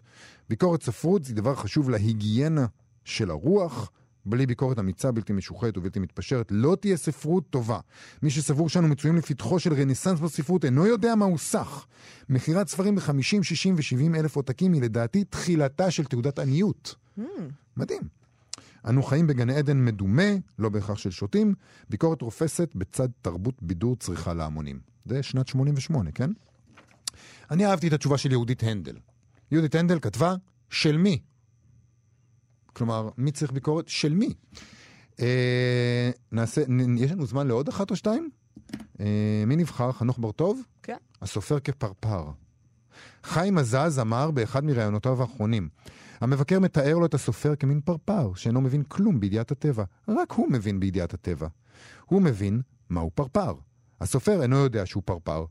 ביקורת 0.50 0.84
ספרות 0.84 1.24
זה 1.24 1.36
דבר 1.36 1.56
חשוב 1.56 1.90
להיגיינה 1.90 2.66
של 3.06 3.32
הרוח. 3.32 3.92
בלי 4.26 4.46
ביקורת 4.46 4.80
אמיצה, 4.80 5.12
בלתי 5.12 5.34
משוחדת 5.34 5.78
ובלתי 5.78 6.00
מתפשרת, 6.00 6.48
לא 6.52 6.78
תהיה 6.82 6.98
ספרות 6.98 7.50
טובה. 7.50 7.80
מי 8.24 8.30
שסבור 8.30 8.70
שאנו 8.70 8.88
מצויים 8.88 9.18
לפתחו 9.18 9.60
של 9.60 9.74
רנסאנס 9.74 10.20
בספרות 10.20 10.66
אינו 10.66 10.86
יודע 10.86 11.16
מהו 11.16 11.38
סך. 11.38 11.86
מכירת 12.30 12.68
ספרים 12.68 12.96
ב-50, 12.96 13.44
60 13.44 13.76
ו-70 13.76 14.20
אלף 14.20 14.36
עותקים 14.36 14.74
היא 14.74 14.82
לדעתי 14.82 15.24
תחילתה 15.24 15.92
של 15.92 16.06
תעודת 16.06 16.40
עניות. 16.40 16.96
מדהים. 17.78 18.21
אנו 18.86 19.04
חיים 19.04 19.28
בגן 19.28 19.50
עדן 19.50 19.86
מדומה, 19.86 20.32
לא 20.60 20.70
בהכרח 20.70 20.98
של 20.98 21.12
שוטים, 21.12 21.54
ביקורת 21.90 22.22
רופסת 22.22 22.70
בצד 22.76 23.08
תרבות 23.22 23.56
בידור 23.62 23.96
צריכה 23.96 24.34
להמונים. 24.34 24.80
זה 25.06 25.24
שנת 25.24 25.48
88, 25.48 26.12
כן? 26.12 26.30
אני 27.52 27.66
אהבתי 27.66 27.88
את 27.88 27.94
התשובה 27.94 28.18
של 28.18 28.32
יהודית 28.32 28.64
הנדל. 28.64 28.96
יהודית 29.52 29.76
הנדל 29.76 30.00
כתבה, 30.00 30.36
של 30.70 30.98
מי? 30.98 31.20
כלומר, 32.74 33.10
מי 33.18 33.32
צריך 33.32 33.52
ביקורת? 33.52 33.88
של 33.88 34.14
מי? 34.14 34.34
אה, 35.20 36.12
נעשה, 36.32 36.62
נ, 36.68 36.98
יש 36.98 37.12
לנו 37.12 37.26
זמן 37.26 37.48
לעוד 37.48 37.68
אחת 37.68 37.92
או 37.92 37.96
שתיים? 37.96 38.30
אה, 39.00 39.44
מי 39.48 39.56
נבחר? 39.56 39.92
חנוך 39.92 40.20
בר-טוב? 40.20 40.62
כן. 40.84 40.98
הסופר 41.22 41.60
כפרפר. 41.60 42.32
חיים 43.24 43.58
עזז 43.58 44.00
אמר 44.00 44.32
באחד 44.32 44.64
מראיונותיו 44.64 45.22
האחרונים, 45.22 45.70
המבקר 46.22 46.60
מתאר 46.60 46.98
לו 46.98 47.06
את 47.06 47.14
הסופר 47.14 47.56
כמין 47.56 47.82
פרפר, 47.82 48.34
שאינו 48.36 48.62
מבין 48.62 48.84
כלום 48.84 49.20
בידיעת 49.20 49.52
הטבע. 49.52 49.84
רק 50.08 50.32
הוא 50.32 50.52
מבין 50.52 50.80
בידיעת 50.80 51.14
הטבע. 51.14 51.48
הוא 52.06 52.22
מבין 52.22 52.62
מהו 52.90 53.12
פרפר. 53.16 53.54
הסופר 54.02 54.42
אינו 54.42 54.56
יודע 54.56 54.86
שהוא 54.86 55.04
פרפר. 55.06 55.46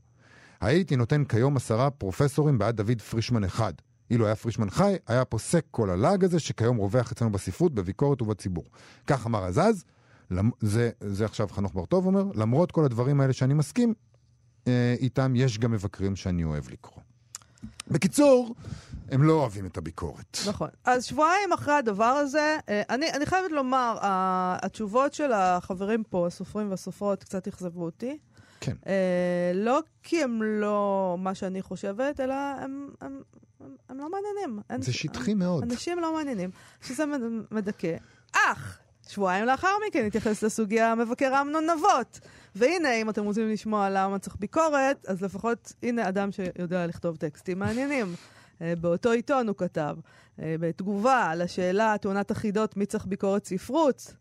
הייתי 0.61 0.95
נותן 0.95 1.23
כיום 1.23 1.57
עשרה 1.57 1.89
פרופסורים 1.89 2.57
בעד 2.57 2.77
דוד 2.77 3.01
פרישמן 3.01 3.43
אחד. 3.43 3.73
אילו 4.09 4.25
היה 4.25 4.35
פרישמן 4.35 4.69
חי, 4.69 4.95
היה 5.07 5.25
פוסק 5.25 5.65
כל 5.71 5.89
הלעג 5.89 6.23
הזה 6.23 6.39
שכיום 6.39 6.77
רווח 6.77 7.11
אצלנו 7.11 7.31
בספרות, 7.31 7.73
בביקורת 7.73 8.21
ובציבור. 8.21 8.65
כך 9.07 9.25
אמר 9.25 9.43
עזז, 9.43 9.83
למ... 10.31 10.49
זה, 10.59 10.89
זה 10.99 11.25
עכשיו 11.25 11.47
חנוך 11.47 11.73
בר-טוב 11.73 12.05
אומר, 12.05 12.23
למרות 12.35 12.71
כל 12.71 12.85
הדברים 12.85 13.21
האלה 13.21 13.33
שאני 13.33 13.53
מסכים 13.53 13.93
אה, 14.67 14.95
איתם, 14.99 15.33
יש 15.35 15.59
גם 15.59 15.71
מבקרים 15.71 16.15
שאני 16.15 16.43
אוהב 16.43 16.69
לקרוא. 16.69 17.03
בקיצור, 17.91 18.55
הם 19.11 19.23
לא 19.23 19.33
אוהבים 19.33 19.65
את 19.65 19.77
הביקורת. 19.77 20.37
נכון. 20.47 20.67
אז 20.85 21.05
שבועיים 21.05 21.53
אחרי 21.53 21.73
הדבר 21.73 22.05
הזה, 22.05 22.57
אה, 22.69 22.81
אני, 22.89 23.11
אני 23.13 23.25
חייבת 23.25 23.51
לומר, 23.51 23.97
התשובות 24.01 25.13
של 25.13 25.31
החברים 25.31 26.03
פה, 26.03 26.27
הסופרים 26.27 26.69
והסופרות, 26.71 27.23
קצת 27.23 27.47
אכזבו 27.47 27.83
אותי. 27.85 28.17
כן. 28.61 28.75
אה, 28.87 29.51
לא 29.55 29.79
כי 30.03 30.23
הם 30.23 30.43
לא 30.43 31.15
מה 31.19 31.35
שאני 31.35 31.61
חושבת, 31.61 32.19
אלא 32.19 32.33
הם, 32.33 32.89
הם, 33.01 33.21
הם, 33.59 33.75
הם 33.89 33.97
לא 33.97 34.07
מעניינים. 34.11 34.59
זה 34.83 34.93
שטחי 34.93 35.33
מאוד. 35.33 35.63
אנשים 35.63 35.99
לא 35.99 36.13
מעניינים, 36.13 36.49
שזה 36.81 37.05
מד- 37.05 37.21
מדכא. 37.51 37.95
אך, 38.33 38.79
שבועיים 39.11 39.45
לאחר 39.45 39.67
מכן 39.87 40.05
התייחס 40.05 40.43
לסוגיה 40.43 40.91
המבקר 40.91 41.41
אמנון 41.41 41.69
נבות. 41.69 42.19
והנה, 42.55 42.93
אם 42.93 43.09
אתם 43.09 43.23
רוצים 43.23 43.49
לשמוע 43.49 43.89
למה 43.89 44.19
צריך 44.19 44.35
ביקורת, 44.39 45.05
אז 45.07 45.21
לפחות, 45.21 45.73
הנה 45.83 46.09
אדם 46.09 46.29
שיודע 46.31 46.87
לכתוב 46.87 47.15
טקסטים 47.15 47.59
מעניינים. 47.59 48.15
אה, 48.61 48.73
באותו 48.81 49.11
עיתון 49.11 49.47
הוא 49.47 49.55
כתב, 49.55 49.95
אה, 50.41 50.55
בתגובה 50.59 51.25
על 51.29 51.41
השאלה, 51.41 51.95
תאונת 52.01 52.31
החידות, 52.31 52.77
מי 52.77 52.85
צריך 52.85 53.05
ביקורת 53.05 53.45
ספרות, 53.45 54.13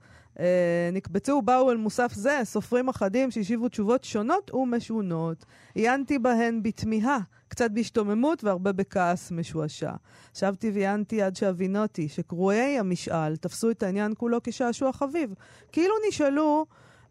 נקבצו 0.93 1.33
ובאו 1.33 1.71
אל 1.71 1.77
מוסף 1.77 2.13
זה 2.15 2.41
סופרים 2.45 2.89
אחדים 2.89 3.31
שהשיבו 3.31 3.69
תשובות 3.69 4.05
שונות 4.05 4.55
ומשונות. 4.55 5.45
עיינתי 5.75 6.19
בהן 6.19 6.63
בתמיהה, 6.63 7.19
קצת 7.49 7.71
בהשתוממות 7.71 8.45
והרבה 8.45 8.73
בכעס 8.73 9.31
משועשע. 9.31 9.93
שבתי 10.35 10.71
ועיינתי 10.71 11.23
עד 11.23 11.37
שהבינותי 11.37 12.09
שקרואי 12.09 12.79
המשאל 12.79 13.37
תפסו 13.37 13.71
את 13.71 13.83
העניין 13.83 14.13
כולו 14.19 14.39
כשעשוע 14.43 14.93
חביב. 14.93 15.35
כאילו 15.73 15.95
נשאלו 16.09 16.67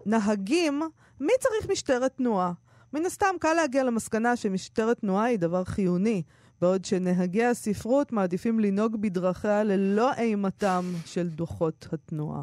נהגים, 0.06 0.82
מי 1.20 1.34
צריך 1.40 1.72
משטרת 1.72 2.18
תנועה? 2.18 2.52
מן 2.94 3.06
הסתם 3.06 3.36
קל 3.40 3.54
להגיע 3.54 3.84
למסקנה 3.84 4.36
שמשטרת 4.36 5.00
תנועה 5.00 5.26
היא 5.26 5.40
דבר 5.40 5.64
חיוני, 5.64 6.24
בעוד 6.62 6.86
שנהגי 6.86 7.46
הספרות 7.46 8.12
מעדיפים 8.12 8.60
לנהוג 8.60 9.02
בדרכיה 9.02 9.64
ללא 9.64 10.14
אימתם 10.14 10.86
של 11.06 11.30
דוחות 11.30 11.88
התנועה. 11.92 12.42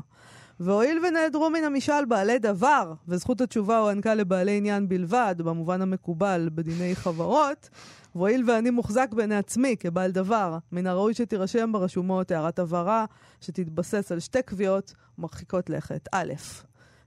והואיל 0.60 1.04
ונעדרו 1.04 1.50
מן 1.50 1.64
המשאל 1.64 2.04
בעלי 2.04 2.38
דבר, 2.38 2.92
וזכות 3.08 3.40
התשובה 3.40 3.78
הוענקה 3.78 4.14
לבעלי 4.14 4.56
עניין 4.56 4.88
בלבד, 4.88 5.34
במובן 5.38 5.82
המקובל 5.82 6.48
בדיני 6.54 6.96
חברות, 6.96 7.68
והואיל 8.14 8.50
ואני 8.50 8.70
מוחזק 8.70 9.08
בעיני 9.12 9.36
עצמי 9.36 9.76
כבעל 9.80 10.10
דבר, 10.10 10.58
מן 10.72 10.86
הראוי 10.86 11.14
שתירשם 11.14 11.72
ברשומות 11.72 12.30
הערת 12.30 12.58
הבהרה 12.58 13.04
שתתבסס 13.40 14.12
על 14.12 14.20
שתי 14.20 14.42
קביעות 14.42 14.94
מרחיקות 15.18 15.70
לכת. 15.70 16.08
א', 16.12 16.32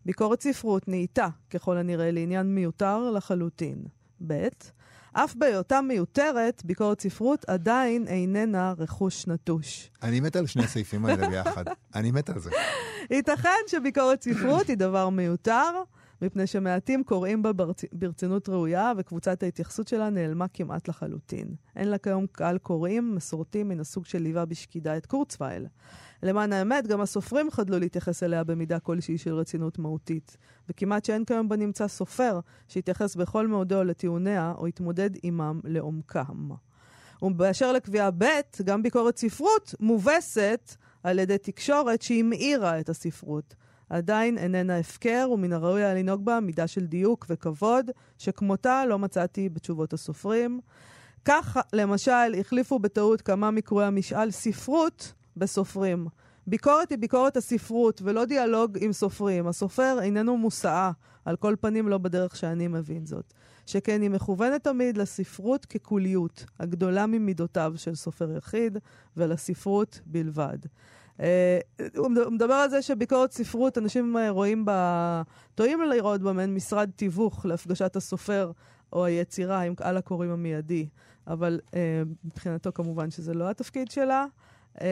ביקורת 0.06 0.42
ספרות 0.42 0.88
נהייתה, 0.88 1.28
ככל 1.50 1.78
הנראה, 1.78 2.12
לעניין 2.12 2.56
מיותר 2.56 3.12
לחלוטין. 3.12 3.84
ב', 4.28 4.48
אף 5.14 5.36
בהיותה 5.36 5.82
מיותרת, 5.82 6.62
ביקורת 6.66 7.02
ספרות 7.02 7.46
עדיין 7.50 8.08
איננה 8.08 8.74
רכוש 8.78 9.28
נטוש. 9.28 9.92
אני 10.04 10.20
מת 10.20 10.36
על 10.36 10.46
שני 10.46 10.64
הסעיפים 10.64 11.06
האלה 11.06 11.30
ביחד. 11.30 11.64
אני 11.96 12.12
מת 12.12 12.30
על 12.30 12.40
זה. 12.40 12.50
ייתכן 13.12 13.60
שביקורת 13.68 14.24
ספרות 14.24 14.68
היא 14.68 14.78
דבר 14.78 15.10
מיותר, 15.10 15.72
מפני 16.22 16.48
שמעטים 16.48 17.04
קוראים 17.04 17.42
בה 17.42 17.54
ברצ... 17.54 17.82
ברצינות 17.94 18.50
ראויה, 18.50 18.92
וקבוצת 18.98 19.44
ההתייחסות 19.44 19.88
שלה 19.88 20.10
נעלמה 20.10 20.48
כמעט 20.48 20.88
לחלוטין. 20.88 21.56
אין 21.76 21.88
לה 21.88 21.98
כיום 21.98 22.26
קהל 22.32 22.58
קוראים 22.58 23.16
מסורתי 23.16 23.64
מן 23.64 23.80
הסוג 23.80 24.06
שליווה 24.06 24.46
בשקידה 24.46 24.98
את 24.98 25.06
קורצווייל. 25.06 25.66
למען 26.24 26.54
האמת, 26.54 26.88
גם 26.88 27.02
הסופרים 27.02 27.52
חדלו 27.52 27.80
להתייחס 27.80 28.24
אליה 28.24 28.44
במידה 28.44 28.80
כלשהי 28.80 29.18
של 29.18 29.34
רצינות 29.34 29.80
מהותית, 29.80 30.38
וכמעט 30.70 31.06
שאין 31.06 31.26
כיום 31.26 31.50
בנמצא 31.50 31.88
סופר 31.88 32.40
שהתייחס 32.68 33.16
בכל 33.16 33.48
מאודו 33.48 33.84
לטיעוניה 33.84 34.54
או 34.58 34.66
התמודד 34.68 35.10
עמם 35.24 35.60
לעומקם. 35.64 36.50
ובאשר 37.22 37.72
לקביעה 37.72 38.12
ב', 38.12 38.26
גם 38.64 38.84
ביקורת 38.84 39.18
ספרות 39.18 39.76
מובסת 39.80 40.76
על 41.04 41.20
ידי 41.20 41.38
תקשורת 41.38 42.02
שהמאירה 42.02 42.80
את 42.80 42.90
הספרות. 42.90 43.56
עדיין 43.90 44.38
איננה 44.38 44.78
הפקר, 44.78 45.30
ומן 45.32 45.54
הראוי 45.54 45.84
היה 45.84 45.94
לנהוג 45.94 46.26
בה 46.26 46.40
מידה 46.40 46.68
של 46.68 46.86
דיוק 46.86 47.26
וכבוד, 47.30 47.92
שכמותה 48.18 48.86
לא 48.86 49.00
מצאתי 49.00 49.50
בתשובות 49.50 49.94
הסופרים. 49.94 50.60
כך, 51.26 51.58
למשל, 51.74 52.36
החליפו 52.40 52.80
בטעות 52.80 53.22
כמה 53.22 53.52
מקרואי 53.52 53.86
המשאל 53.86 54.32
ספרות 54.32 55.14
בסופרים. 55.38 56.08
ביקורת 56.48 56.90
היא 56.90 56.98
ביקורת 56.98 57.38
הספרות, 57.38 58.02
ולא 58.04 58.26
דיאלוג 58.26 58.78
עם 58.82 58.94
סופרים. 58.94 59.48
הסופר 59.48 59.98
איננו 60.02 60.38
מושאה, 60.38 60.92
על 61.26 61.36
כל 61.36 61.56
פנים 61.62 61.88
לא 61.88 61.98
בדרך 61.98 62.36
שאני 62.36 62.68
מבין 62.68 63.06
זאת. 63.06 63.34
שכן 63.66 64.02
היא 64.02 64.10
מכוונת 64.10 64.64
תמיד 64.64 64.98
לספרות 64.98 65.66
כקוליות, 65.66 66.46
הגדולה 66.60 67.08
ממידותיו 67.08 67.74
של 67.76 67.96
סופר 67.96 68.38
יחיד, 68.38 68.78
ולספרות 69.18 70.02
בלבד. 70.06 70.58
אה, 71.20 71.60
הוא 71.98 72.10
מדבר- 72.10 72.54
על 72.54 72.70
זה 72.70 72.82
שביקורת 72.82 73.32
ספרות, 73.32 73.78
אנשים 73.78 74.18
אה, 74.18 74.30
רואים 74.30 74.66
בה, 74.66 75.22
טועים 75.56 75.82
לראות 75.82 76.22
בה 76.22 76.34
מעין 76.34 76.54
משרד 76.56 76.90
תיווך 76.96 77.46
להפגשת 77.46 77.96
הסופר 77.96 78.52
או 78.94 79.06
היצירה 79.06 79.62
עם 79.62 79.76
קהל 79.76 79.98
הקוראים 79.98 80.32
המיידי, 80.32 80.88
אבל 81.28 81.60
אה, 81.74 82.02
מבחינתו 82.24 82.72
כמובן 82.74 83.12
שזה 83.12 83.34
לא 83.34 83.50
התפקיד 83.50 83.92
שלה. 83.92 84.26
אה, 84.82 84.88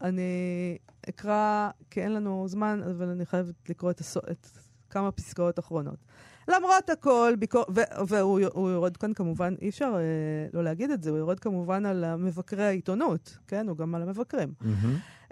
אני 0.00 0.78
אקרא, 1.08 1.70
כי 1.90 2.02
אין 2.02 2.12
לנו 2.14 2.44
זמן, 2.48 2.80
אבל 2.90 3.08
אני 3.08 3.26
חייבת 3.26 3.54
לקרוא 3.68 3.90
את, 3.90 4.00
הסו, 4.00 4.20
את 4.30 4.46
כמה 4.90 5.10
פסקאות 5.12 5.58
אחרונות. 5.58 5.98
למרות 6.50 6.90
הכל, 6.90 7.34
ביקור... 7.38 7.64
ו- 7.74 8.06
והוא 8.08 8.40
הוא 8.52 8.70
יורד 8.70 8.96
כאן 8.96 9.12
כמובן, 9.14 9.54
אי 9.62 9.68
אפשר 9.68 9.94
אה, 9.96 10.00
לא 10.52 10.64
להגיד 10.64 10.90
את 10.90 11.02
זה, 11.02 11.10
הוא 11.10 11.18
יורד 11.18 11.40
כמובן 11.40 11.86
על 11.86 12.16
מבקרי 12.16 12.64
העיתונות, 12.64 13.38
כן? 13.48 13.68
הוא 13.68 13.76
גם 13.76 13.94
על 13.94 14.02
המבקרים. 14.02 14.52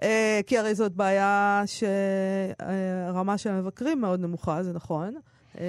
אה, 0.02 0.40
כי 0.46 0.58
הרי 0.58 0.74
זאת 0.74 0.92
בעיה 0.92 1.62
שהרמה 1.66 3.38
של 3.38 3.50
המבקרים 3.50 4.00
מאוד 4.00 4.20
נמוכה, 4.20 4.62
זה 4.62 4.72
נכון. 4.72 5.14
אה, 5.60 5.64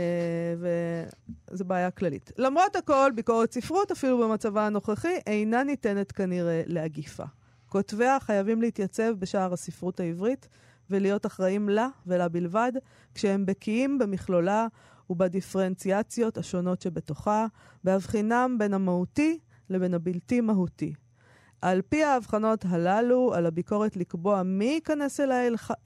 וזו 1.51 1.65
בעיה 1.65 1.91
כללית. 1.91 2.31
למרות 2.37 2.75
הכל, 2.75 3.11
ביקורת 3.15 3.51
ספרות, 3.51 3.91
אפילו 3.91 4.17
במצבה 4.17 4.65
הנוכחי, 4.65 5.17
אינה 5.27 5.63
ניתנת 5.63 6.11
כנראה 6.11 6.61
להגיפה. 6.65 7.23
כותביה 7.69 8.19
חייבים 8.19 8.61
להתייצב 8.61 9.13
בשער 9.19 9.53
הספרות 9.53 9.99
העברית 9.99 10.47
ולהיות 10.89 11.25
אחראים 11.25 11.69
לה 11.69 11.87
ולה 12.07 12.27
בלבד, 12.29 12.71
כשהם 13.13 13.45
בקיאים 13.45 13.99
במכלולה 13.99 14.67
ובדיפרנציאציות 15.09 16.37
השונות 16.37 16.81
שבתוכה, 16.81 17.45
בהבחינם 17.83 18.55
בין 18.59 18.73
המהותי 18.73 19.39
לבין 19.69 19.93
הבלתי 19.93 20.41
מהותי. 20.41 20.93
על 21.61 21.81
פי 21.89 22.03
ההבחנות 22.03 22.65
הללו, 22.69 23.33
על 23.33 23.45
הביקורת 23.45 23.97
לקבוע 23.97 24.43
מי 24.43 24.65
ייכנס 24.65 25.19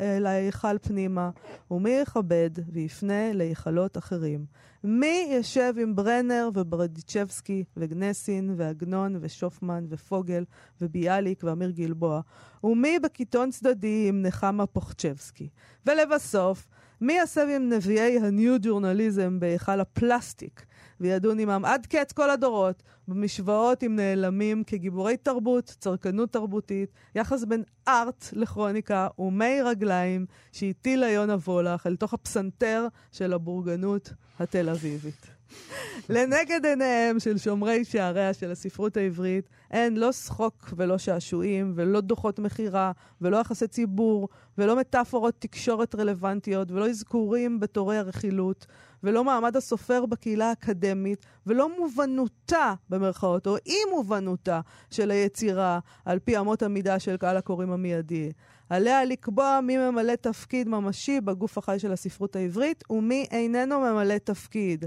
אל 0.01 0.25
ההיכל- 0.25 0.77
פנימה 0.81 1.29
ומי 1.71 1.89
יכבד 1.89 2.49
ויפנה 2.73 3.33
להיכלות 3.33 3.97
אחרים. 3.97 4.45
מי 4.83 5.27
ישב 5.29 5.73
עם 5.81 5.95
ברנר 5.95 6.49
וברדיצ'בסקי 6.53 7.63
וגנסין 7.77 8.53
ועגנון 8.57 9.17
ושופמן 9.21 9.85
ופוגל 9.89 10.43
וביאליק 10.81 11.43
ואמיר 11.43 11.69
גלבוע, 11.69 12.21
ומי 12.63 12.99
בקיטון 12.99 13.51
צדדי 13.51 14.05
עם 14.09 14.21
נחמה 14.21 14.65
פוחצ'בסקי. 14.65 15.49
ולבסוף, 15.85 16.67
מי 17.03 17.13
יסב 17.23 17.47
עם 17.55 17.69
נביאי 17.69 18.19
הניו 18.19 18.55
ג'ורנליזם 18.61 19.39
בהיכל 19.39 19.79
הפלסטיק, 19.79 20.65
וידון 20.99 21.39
עמם 21.39 21.65
עד 21.65 21.85
קץ 21.85 22.11
כל 22.11 22.29
הדורות, 22.29 22.83
במשוואות 23.07 23.83
עם 23.83 23.95
נעלמים 23.95 24.63
כגיבורי 24.63 25.17
תרבות, 25.17 25.75
צרכנות 25.79 26.33
תרבותית, 26.33 26.89
יחס 27.15 27.43
בין 27.43 27.63
ארט 27.87 28.25
לכרוניקה 28.33 29.07
ומי 29.19 29.61
רגליים 29.61 30.25
שהטילה 30.51 31.09
יונה 31.09 31.35
וולך 31.35 31.87
אל 31.87 31.95
תוך 31.95 32.13
הפסנתר 32.13 32.87
של 33.11 33.33
הבורגנות 33.33 34.13
התל 34.39 34.69
אביבית. 34.69 35.32
לנגד 36.09 36.65
עיניהם 36.65 37.19
של 37.19 37.37
שומרי 37.37 37.85
שעריה 37.85 38.33
של 38.33 38.51
הספרות 38.51 38.97
העברית 38.97 39.49
אין 39.71 39.97
לא 39.97 40.11
שחוק 40.11 40.73
ולא 40.77 40.97
שעשועים, 40.97 41.73
ולא 41.75 42.01
דוחות 42.01 42.39
מכירה, 42.39 42.91
ולא 43.21 43.37
יחסי 43.37 43.67
ציבור, 43.67 44.29
ולא 44.57 44.75
מטאפורות 44.75 45.35
תקשורת 45.39 45.95
רלוונטיות, 45.95 46.71
ולא 46.71 46.89
אזכורים 46.89 47.59
בתורי 47.59 47.97
הרכילות, 47.97 48.65
ולא 49.03 49.23
מעמד 49.23 49.57
הסופר 49.57 50.05
בקהילה 50.05 50.49
האקדמית, 50.49 51.25
ולא 51.47 51.77
מובנותה, 51.79 52.73
במרכאות, 52.89 53.47
או 53.47 53.55
אי 53.65 53.77
מובנותה 53.91 54.61
של 54.91 55.11
היצירה, 55.11 55.79
על 56.05 56.19
פי 56.19 56.39
אמות 56.39 56.63
המידה 56.63 56.99
של 56.99 57.17
קהל 57.17 57.37
הקוראים 57.37 57.71
המיידי. 57.71 58.31
עליה 58.69 59.05
לקבוע 59.05 59.59
מי 59.63 59.77
ממלא 59.77 60.15
תפקיד 60.15 60.69
ממשי 60.69 61.21
בגוף 61.21 61.57
החי 61.57 61.79
של 61.79 61.91
הספרות 61.91 62.35
העברית, 62.35 62.83
ומי 62.89 63.25
איננו 63.31 63.79
ממלא 63.79 64.17
תפקיד. 64.17 64.85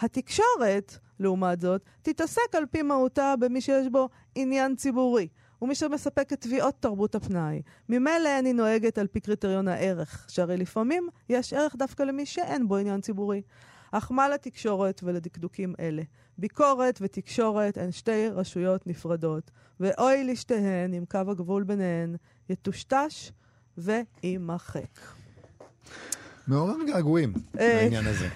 התקשורת, 0.00 0.98
לעומת 1.20 1.60
זאת, 1.60 1.84
תתעסק 2.02 2.54
על 2.54 2.66
פי 2.66 2.82
מהותה 2.82 3.34
במי 3.40 3.60
שיש 3.60 3.88
בו 3.88 4.08
עניין 4.34 4.76
ציבורי, 4.76 5.28
ומי 5.62 5.74
שמספק 5.74 6.32
את 6.32 6.40
תביעות 6.40 6.74
תרבות 6.80 7.14
הפנאי. 7.14 7.62
ממילא 7.88 8.38
אני 8.38 8.52
נוהגת 8.52 8.98
על 8.98 9.06
פי 9.06 9.20
קריטריון 9.20 9.68
הערך, 9.68 10.26
שהרי 10.28 10.56
לפעמים 10.56 11.08
יש 11.28 11.52
ערך 11.52 11.76
דווקא 11.76 12.02
למי 12.02 12.26
שאין 12.26 12.68
בו 12.68 12.76
עניין 12.76 13.00
ציבורי. 13.00 13.42
אך 13.92 14.12
מה 14.12 14.28
לתקשורת 14.28 15.00
ולדקדוקים 15.04 15.74
אלה? 15.80 16.02
ביקורת 16.38 16.98
ותקשורת 17.02 17.78
הן 17.78 17.92
שתי 17.92 18.28
רשויות 18.28 18.86
נפרדות, 18.86 19.50
ואוי 19.80 20.24
לשתיהן 20.24 20.94
אם 20.94 21.04
קו 21.10 21.18
הגבול 21.28 21.62
ביניהן 21.62 22.16
יטושטש 22.48 23.32
ויימחק. 23.78 25.19
מעורר 26.46 26.76
געגועים 26.86 27.32
אה. 27.60 27.80
לעניין 27.82 28.04
הזה. 28.06 28.28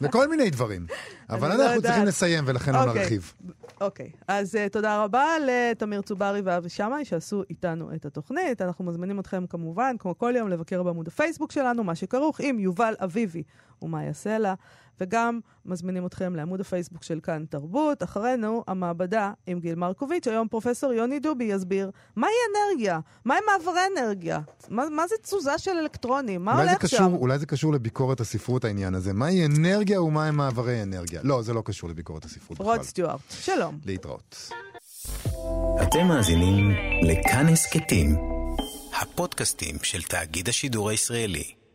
לכל 0.00 0.28
מיני 0.28 0.50
דברים. 0.50 0.86
אבל 1.30 1.48
לא 1.48 1.66
אנחנו 1.66 1.82
צריכים. 1.82 2.04
לסיים 2.04 2.44
ולכן 2.46 2.72
לא 2.72 2.84
אוקיי. 2.84 3.02
נרחיב. 3.02 3.32
אוקיי, 3.80 4.10
אז 4.28 4.54
uh, 4.54 4.72
תודה 4.72 5.04
רבה 5.04 5.26
לתמיר 5.46 6.02
צוברי 6.02 6.40
ואבי 6.44 6.68
שמאי 6.68 7.04
שעשו 7.04 7.42
איתנו 7.50 7.94
את 7.94 8.06
התוכנית. 8.06 8.62
אנחנו 8.62 8.84
מזמינים 8.84 9.20
אתכם 9.20 9.46
כמובן, 9.46 9.96
כמו 9.98 10.18
כל 10.18 10.34
יום, 10.36 10.48
לבקר 10.48 10.82
בעמוד 10.82 11.08
הפייסבוק 11.08 11.52
שלנו, 11.52 11.84
מה 11.84 11.94
שכרוך 11.94 12.40
עם 12.40 12.58
יובל 12.58 12.94
אביבי 12.98 13.42
ומאיה 13.82 14.12
סלע, 14.12 14.54
וגם 15.00 15.40
מזמינים 15.66 16.06
אתכם 16.06 16.36
לעמוד 16.36 16.60
הפייסבוק 16.60 17.02
של 17.02 17.20
כאן 17.22 17.44
תרבות. 17.50 18.02
אחרינו, 18.02 18.64
המעבדה 18.66 19.32
עם 19.46 19.60
גיל 19.60 19.74
מרקוביץ', 19.74 20.28
היום 20.28 20.48
פרופסור 20.48 20.92
יוני 20.92 21.20
דובי 21.20 21.44
יסביר 21.44 21.90
מהי 22.16 22.30
אנרגיה, 22.50 23.00
מהם 23.24 23.42
מעברי 23.46 23.80
אנרגיה, 23.96 24.40
מה, 24.68 24.84
מה 24.90 25.06
זה 25.08 25.14
תזוזה 25.22 25.58
של 25.58 25.70
אלקטרונים, 25.70 26.44
מה 26.44 26.60
הולך 26.60 26.78
קשור, 26.78 26.98
שם? 26.98 27.14
אולי 27.14 27.38
זה 27.38 27.46
קשור 27.46 27.72
לביקורת 27.72 28.20
הספרות 28.20 28.64
העניין 28.64 28.94
הזה. 28.94 29.12
מהי 29.12 29.46
אנרגיה 29.46 30.02
ומהם 30.02 30.36
מעברי 30.36 30.82
אנרגיה? 30.82 31.20
לא, 31.24 31.42
זה 31.42 31.52
לא 31.52 31.62
קשור 31.64 31.90
לביקורת 31.90 32.24
הספרות 32.24 32.58
בכלל. 32.58 32.66
רוד 32.66 32.82
סטיוארט, 32.82 33.20
שלום. 33.30 33.78
להתראות. 33.86 34.50
אתם 35.82 36.06
מאזינים 36.08 36.70
לכאן 37.02 37.46
הסכתים, 37.48 38.16
הפודקאסטים 39.02 39.76
של 39.82 40.02
תאגיד 40.02 40.48
השידור 40.48 40.90
הישראלי. 40.90 41.65